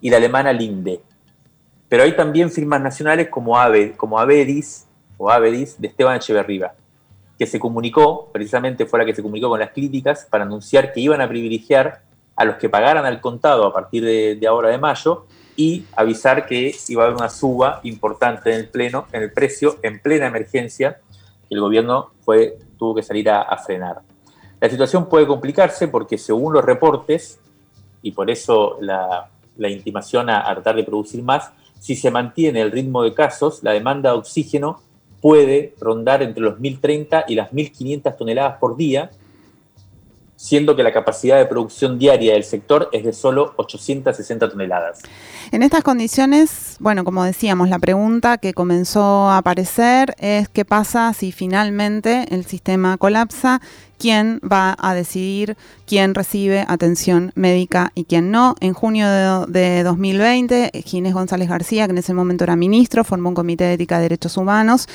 y 0.00 0.10
la 0.10 0.18
alemana 0.18 0.52
Linde. 0.52 1.00
Pero 1.88 2.02
hay 2.02 2.16
también 2.16 2.50
firmas 2.50 2.80
nacionales 2.80 3.28
como, 3.28 3.58
Ave, 3.58 3.94
Avedis 4.16 4.86
o 5.16 5.30
Avedis 5.30 5.80
de 5.80 5.88
Esteban 5.88 6.16
Echeverriba, 6.16 6.74
que 7.38 7.46
se 7.46 7.58
comunicó, 7.58 8.30
precisamente 8.32 8.86
fue 8.86 8.98
la 8.98 9.04
que 9.04 9.14
se 9.14 9.22
comunicó 9.22 9.48
con 9.48 9.60
las 9.60 9.70
críticas 9.70 10.26
para 10.30 10.44
anunciar 10.44 10.92
que 10.92 11.00
iban 11.00 11.20
a 11.20 11.28
privilegiar 11.28 12.02
a 12.42 12.44
los 12.44 12.56
que 12.56 12.68
pagaran 12.68 13.06
al 13.06 13.20
contado 13.20 13.66
a 13.66 13.72
partir 13.72 14.04
de, 14.04 14.46
ahora 14.46 14.70
de 14.70 14.78
mayo 14.78 15.26
y 15.54 15.84
avisar 15.94 16.46
que 16.46 16.74
iba 16.88 17.02
a 17.02 17.06
haber 17.06 17.16
una 17.16 17.28
suba 17.28 17.80
importante 17.84 18.52
en 18.52 18.60
el, 18.60 18.68
pleno, 18.68 19.06
en 19.12 19.22
el 19.22 19.32
precio 19.32 19.76
en 19.82 20.00
plena 20.00 20.26
emergencia 20.26 20.98
que 21.48 21.54
el 21.54 21.60
gobierno 21.60 22.10
fue, 22.24 22.58
tuvo 22.78 22.94
que 22.94 23.02
salir 23.02 23.30
a 23.30 23.56
frenar. 23.58 24.02
La 24.62 24.70
situación 24.70 25.08
puede 25.08 25.26
complicarse 25.26 25.88
porque 25.88 26.16
según 26.16 26.52
los 26.52 26.64
reportes, 26.64 27.40
y 28.00 28.12
por 28.12 28.30
eso 28.30 28.78
la, 28.80 29.28
intimación 29.58 30.30
a, 30.30 30.44
tratar 30.54 30.76
de 30.76 30.84
producir 30.84 31.20
más, 31.20 31.50
si 31.80 31.96
se 31.96 32.12
mantiene 32.12 32.60
el 32.60 32.70
ritmo 32.70 33.02
de 33.02 33.12
casos, 33.12 33.64
la 33.64 33.72
demanda 33.72 34.12
de 34.12 34.18
oxígeno 34.18 34.80
puede 35.20 35.74
rondar 35.80 36.22
entre 36.22 36.44
los 36.44 36.60
1.030 36.60 37.24
y 37.26 37.34
las 37.34 37.50
1.500 37.50 38.16
toneladas 38.16 38.58
por 38.58 38.76
día, 38.76 39.10
siendo 40.42 40.74
que 40.74 40.82
la 40.82 40.92
capacidad 40.92 41.38
de 41.38 41.46
producción 41.46 42.00
diaria 42.00 42.32
del 42.32 42.42
sector 42.42 42.88
es 42.90 43.04
de 43.04 43.12
solo 43.12 43.54
860 43.58 44.50
toneladas. 44.50 44.98
En 45.52 45.62
estas 45.62 45.84
condiciones, 45.84 46.78
bueno, 46.80 47.04
como 47.04 47.22
decíamos, 47.22 47.68
la 47.68 47.78
pregunta 47.78 48.38
que 48.38 48.52
comenzó 48.52 49.30
a 49.30 49.36
aparecer 49.36 50.16
es 50.18 50.48
qué 50.48 50.64
pasa 50.64 51.12
si 51.12 51.30
finalmente 51.30 52.26
el 52.34 52.44
sistema 52.44 52.96
colapsa, 52.98 53.60
quién 54.00 54.40
va 54.40 54.74
a 54.80 54.94
decidir 54.94 55.56
quién 55.86 56.12
recibe 56.12 56.64
atención 56.66 57.30
médica 57.36 57.92
y 57.94 58.02
quién 58.02 58.32
no. 58.32 58.56
En 58.58 58.72
junio 58.72 59.46
de, 59.46 59.84
2020, 59.84 60.72
Ginés 60.84 61.14
González 61.14 61.48
García, 61.48 61.86
que 61.86 61.92
en 61.92 61.98
ese 61.98 62.14
momento 62.14 62.42
era 62.42 62.56
ministro, 62.56 63.04
formó 63.04 63.28
un 63.28 63.36
comité 63.36 63.62
de 63.62 63.74
ética 63.74 63.98
de 63.98 64.02
derechos 64.02 64.36
humanos 64.36 64.88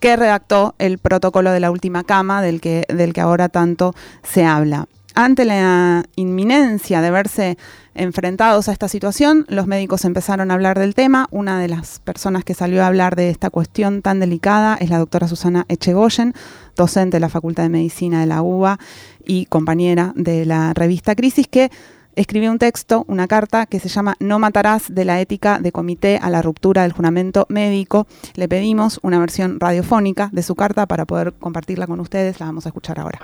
que 0.00 0.16
redactó 0.16 0.74
el 0.78 0.98
protocolo 0.98 1.50
de 1.50 1.60
la 1.60 1.70
última 1.70 2.04
cama 2.04 2.42
del 2.42 2.60
que, 2.60 2.84
del 2.88 3.12
que 3.12 3.20
ahora 3.20 3.48
tanto 3.48 3.94
se 4.22 4.44
habla. 4.44 4.86
Ante 5.16 5.44
la 5.44 6.04
inminencia 6.16 7.00
de 7.00 7.12
verse 7.12 7.56
enfrentados 7.94 8.68
a 8.68 8.72
esta 8.72 8.88
situación, 8.88 9.46
los 9.48 9.68
médicos 9.68 10.04
empezaron 10.04 10.50
a 10.50 10.54
hablar 10.54 10.76
del 10.76 10.96
tema. 10.96 11.28
Una 11.30 11.60
de 11.60 11.68
las 11.68 12.00
personas 12.00 12.42
que 12.42 12.54
salió 12.54 12.82
a 12.82 12.88
hablar 12.88 13.14
de 13.14 13.30
esta 13.30 13.50
cuestión 13.50 14.02
tan 14.02 14.18
delicada 14.18 14.76
es 14.80 14.90
la 14.90 14.98
doctora 14.98 15.28
Susana 15.28 15.66
Echegoyen, 15.68 16.34
docente 16.74 17.16
de 17.16 17.20
la 17.20 17.28
Facultad 17.28 17.62
de 17.62 17.68
Medicina 17.68 18.18
de 18.18 18.26
la 18.26 18.42
UBA 18.42 18.80
y 19.24 19.46
compañera 19.46 20.12
de 20.16 20.44
la 20.44 20.74
revista 20.74 21.14
Crisis, 21.14 21.46
que 21.46 21.70
escribió 22.16 22.50
un 22.50 22.58
texto, 22.58 23.04
una 23.08 23.26
carta 23.26 23.66
que 23.66 23.80
se 23.80 23.88
llama 23.88 24.16
No 24.20 24.38
matarás 24.38 24.94
de 24.94 25.04
la 25.04 25.20
ética 25.20 25.58
de 25.58 25.72
comité 25.72 26.18
a 26.20 26.30
la 26.30 26.42
ruptura 26.42 26.82
del 26.82 26.92
juramento 26.92 27.46
médico. 27.48 28.06
Le 28.34 28.48
pedimos 28.48 29.00
una 29.02 29.18
versión 29.18 29.60
radiofónica 29.60 30.30
de 30.32 30.42
su 30.42 30.54
carta 30.54 30.86
para 30.86 31.04
poder 31.04 31.32
compartirla 31.34 31.86
con 31.86 32.00
ustedes. 32.00 32.40
La 32.40 32.46
vamos 32.46 32.66
a 32.66 32.70
escuchar 32.70 33.00
ahora. 33.00 33.20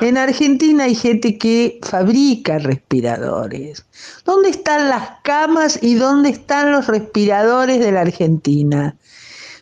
En 0.00 0.16
Argentina 0.16 0.84
hay 0.84 0.94
gente 0.94 1.36
que 1.36 1.78
fabrica 1.82 2.58
respiradores. 2.58 3.84
¿Dónde 4.24 4.48
están 4.48 4.88
las 4.88 5.10
camas 5.22 5.78
y 5.82 5.94
dónde 5.94 6.30
están 6.30 6.72
los 6.72 6.86
respiradores 6.86 7.80
de 7.80 7.92
la 7.92 8.00
Argentina? 8.00 8.96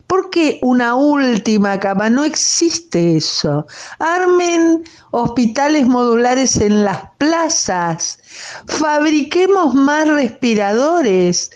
¿Por 0.08 0.30
qué 0.30 0.58
una 0.62 0.96
última 0.96 1.78
cama? 1.78 2.10
No 2.10 2.24
existe 2.24 3.16
eso. 3.16 3.66
Armen 4.00 4.82
hospitales 5.12 5.86
modulares 5.86 6.56
en 6.56 6.84
las 6.84 7.02
plazas. 7.18 8.18
Fabriquemos 8.66 9.74
más 9.74 10.08
respiradores. 10.08 11.50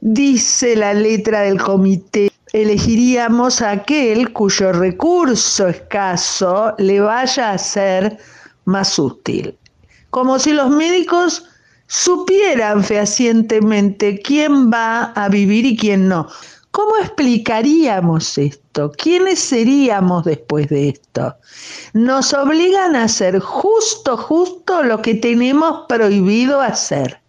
Dice 0.00 0.76
la 0.76 0.94
letra 0.94 1.42
del 1.42 1.60
comité 1.60 2.30
elegiríamos 2.54 3.60
a 3.62 3.72
aquel 3.72 4.32
cuyo 4.32 4.72
recurso 4.72 5.66
escaso 5.66 6.72
le 6.78 7.00
vaya 7.00 7.50
a 7.50 7.58
ser 7.58 8.16
más 8.64 8.96
útil. 8.96 9.58
Como 10.10 10.38
si 10.38 10.52
los 10.52 10.70
médicos 10.70 11.44
supieran 11.88 12.84
fehacientemente 12.84 14.20
quién 14.20 14.70
va 14.70 15.06
a 15.16 15.28
vivir 15.28 15.66
y 15.66 15.76
quién 15.76 16.08
no. 16.08 16.28
¿Cómo 16.74 16.96
explicaríamos 16.96 18.36
esto? 18.36 18.90
¿Quiénes 18.98 19.38
seríamos 19.38 20.24
después 20.24 20.68
de 20.70 20.88
esto? 20.88 21.36
Nos 21.92 22.34
obligan 22.34 22.96
a 22.96 23.04
hacer 23.04 23.38
justo, 23.38 24.16
justo 24.16 24.82
lo 24.82 25.00
que 25.00 25.14
tenemos 25.14 25.84
prohibido 25.88 26.60
hacer. 26.60 27.20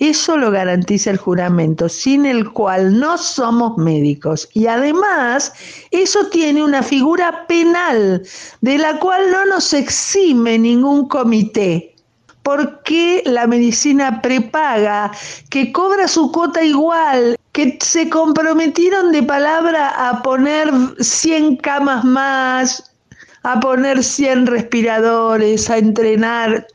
Eso 0.00 0.36
lo 0.36 0.50
garantiza 0.50 1.10
el 1.12 1.16
juramento, 1.16 1.88
sin 1.88 2.26
el 2.26 2.52
cual 2.52 2.98
no 2.98 3.16
somos 3.16 3.78
médicos. 3.78 4.48
Y 4.52 4.66
además, 4.66 5.52
eso 5.92 6.26
tiene 6.26 6.64
una 6.64 6.82
figura 6.82 7.46
penal, 7.46 8.26
de 8.62 8.78
la 8.78 8.98
cual 8.98 9.30
no 9.30 9.46
nos 9.46 9.72
exime 9.72 10.58
ningún 10.58 11.06
comité. 11.06 11.94
Porque 12.42 13.22
la 13.26 13.46
medicina 13.46 14.20
prepaga, 14.20 15.12
que 15.50 15.70
cobra 15.70 16.08
su 16.08 16.32
cuota 16.32 16.64
igual, 16.64 17.36
que 17.52 17.78
se 17.80 18.08
comprometieron 18.08 19.12
de 19.12 19.22
palabra 19.22 20.08
a 20.08 20.22
poner 20.22 20.70
100 20.98 21.56
camas 21.56 22.04
más, 22.04 22.94
a 23.42 23.60
poner 23.60 24.02
100 24.02 24.46
respiradores, 24.46 25.68
a 25.68 25.78
entrenar 25.78 26.66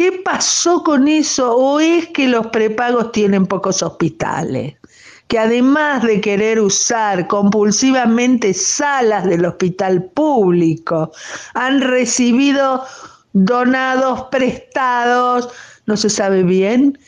¿Qué 0.00 0.12
pasó 0.12 0.82
con 0.82 1.08
eso? 1.08 1.54
¿O 1.54 1.78
es 1.78 2.08
que 2.08 2.26
los 2.26 2.46
prepagos 2.46 3.12
tienen 3.12 3.46
pocos 3.46 3.82
hospitales? 3.82 4.76
Que 5.28 5.38
además 5.38 6.02
de 6.04 6.22
querer 6.22 6.58
usar 6.58 7.26
compulsivamente 7.26 8.54
salas 8.54 9.26
del 9.26 9.44
hospital 9.44 10.04
público, 10.14 11.12
han 11.52 11.82
recibido 11.82 12.82
donados, 13.34 14.28
prestados, 14.30 15.50
no 15.84 15.98
se 15.98 16.08
sabe 16.08 16.44
bien, 16.44 16.98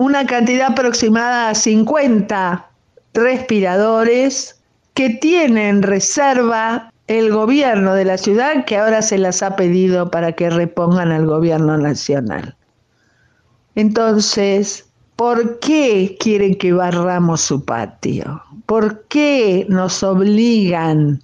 una 0.00 0.24
cantidad 0.24 0.70
aproximada 0.70 1.50
a 1.50 1.54
50 1.54 2.70
respiradores 3.12 4.58
que 4.94 5.10
tienen 5.10 5.82
reserva 5.82 6.90
el 7.06 7.30
gobierno 7.30 7.92
de 7.92 8.06
la 8.06 8.16
ciudad 8.16 8.64
que 8.64 8.78
ahora 8.78 9.02
se 9.02 9.18
las 9.18 9.42
ha 9.42 9.56
pedido 9.56 10.10
para 10.10 10.32
que 10.32 10.48
repongan 10.48 11.12
al 11.12 11.26
gobierno 11.26 11.76
nacional. 11.76 12.56
Entonces, 13.74 14.86
¿por 15.16 15.58
qué 15.58 16.16
quieren 16.18 16.54
que 16.56 16.72
barramos 16.72 17.42
su 17.42 17.62
patio? 17.62 18.42
¿Por 18.64 19.04
qué 19.08 19.66
nos 19.68 20.02
obligan 20.02 21.22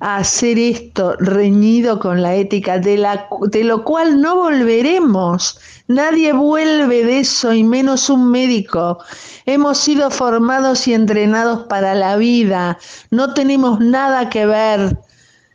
hacer 0.00 0.58
esto 0.58 1.14
reñido 1.18 1.98
con 2.00 2.22
la 2.22 2.34
ética, 2.34 2.78
de, 2.78 2.96
la, 2.96 3.28
de 3.48 3.64
lo 3.64 3.84
cual 3.84 4.20
no 4.20 4.36
volveremos? 4.36 5.58
Nadie 5.88 6.32
vuelve 6.32 7.04
de 7.04 7.20
eso 7.20 7.52
y 7.52 7.62
menos 7.62 8.10
un 8.10 8.30
médico. 8.30 8.98
Hemos 9.46 9.78
sido 9.78 10.10
formados 10.10 10.88
y 10.88 10.94
entrenados 10.94 11.64
para 11.64 11.94
la 11.94 12.16
vida. 12.16 12.78
No 13.10 13.34
tenemos 13.34 13.80
nada 13.80 14.30
que 14.30 14.46
ver 14.46 14.98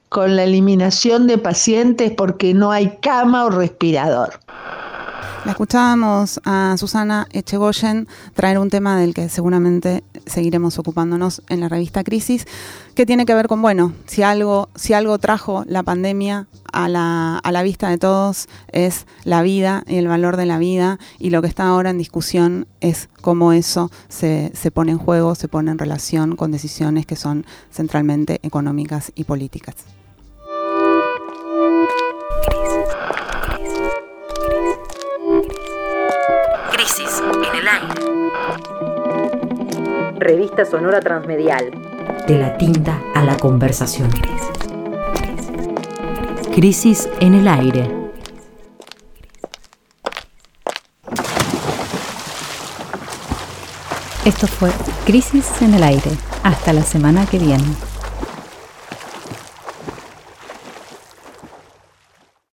con 0.10 0.36
la 0.36 0.44
eliminación 0.44 1.28
de 1.28 1.38
pacientes 1.38 2.12
porque 2.12 2.54
no 2.54 2.72
hay 2.72 2.98
cama 3.02 3.46
o 3.46 3.50
respirador. 3.50 4.40
La 5.46 5.52
escuchábamos 5.52 6.42
a 6.44 6.76
Susana 6.76 7.28
Echegoyen 7.32 8.08
traer 8.34 8.58
un 8.58 8.72
tema 8.72 8.98
del 9.00 9.14
que 9.14 9.30
seguramente 9.30 10.04
seguiremos 10.26 10.80
ocupándonos 10.80 11.44
en 11.50 11.60
la 11.60 11.70
revista 11.70 12.04
Crisis, 12.04 12.48
que 12.96 13.06
tiene 13.06 13.28
que 13.28 13.36
ver 13.36 13.48
con, 13.48 13.62
bueno, 13.62 13.94
si 14.08 14.24
algo, 14.24 14.70
si 14.74 14.94
algo 14.94 15.20
trajo 15.20 15.64
la 15.68 15.84
pandemia 15.84 16.48
a 16.74 16.90
la, 16.90 17.38
a 17.38 17.52
la 17.52 17.62
vista 17.62 17.90
de 17.90 18.00
todos 18.00 18.48
es 18.72 19.06
la 19.24 19.44
vida 19.44 19.84
y 19.86 19.98
el 19.98 20.08
valor 20.08 20.36
de 20.36 20.48
la 20.48 20.58
vida, 20.58 20.98
y 21.20 21.30
lo 21.30 21.44
que 21.44 21.48
está 21.48 21.68
ahora 21.68 21.92
en 21.92 22.00
discusión 22.00 22.66
es 22.82 23.08
cómo 23.22 23.54
eso 23.54 23.92
se, 24.10 24.52
se 24.56 24.72
pone 24.72 24.94
en 24.94 24.98
juego, 24.98 25.36
se 25.36 25.48
pone 25.48 25.70
en 25.70 25.78
relación 25.78 26.38
con 26.38 26.50
decisiones 26.50 27.06
que 27.06 27.16
son 27.16 27.46
centralmente 27.72 28.40
económicas 28.42 29.12
y 29.14 29.26
políticas. 29.26 29.76
Revista 40.20 40.66
sonora 40.66 41.00
transmedial. 41.00 41.72
De 42.28 42.38
la 42.38 42.58
tinta 42.58 43.02
a 43.16 43.24
la 43.24 43.38
conversación. 43.38 44.10
Crisis 46.54 47.10
en 47.22 47.34
el 47.34 47.48
aire. 47.48 47.90
Esto 54.26 54.46
fue 54.48 54.70
Crisis 55.06 55.62
en 55.62 55.74
el 55.74 55.84
aire. 55.84 56.12
Hasta 56.44 56.72
la 56.72 56.84
semana 56.84 57.26
que 57.26 57.40
viene. 57.40 57.95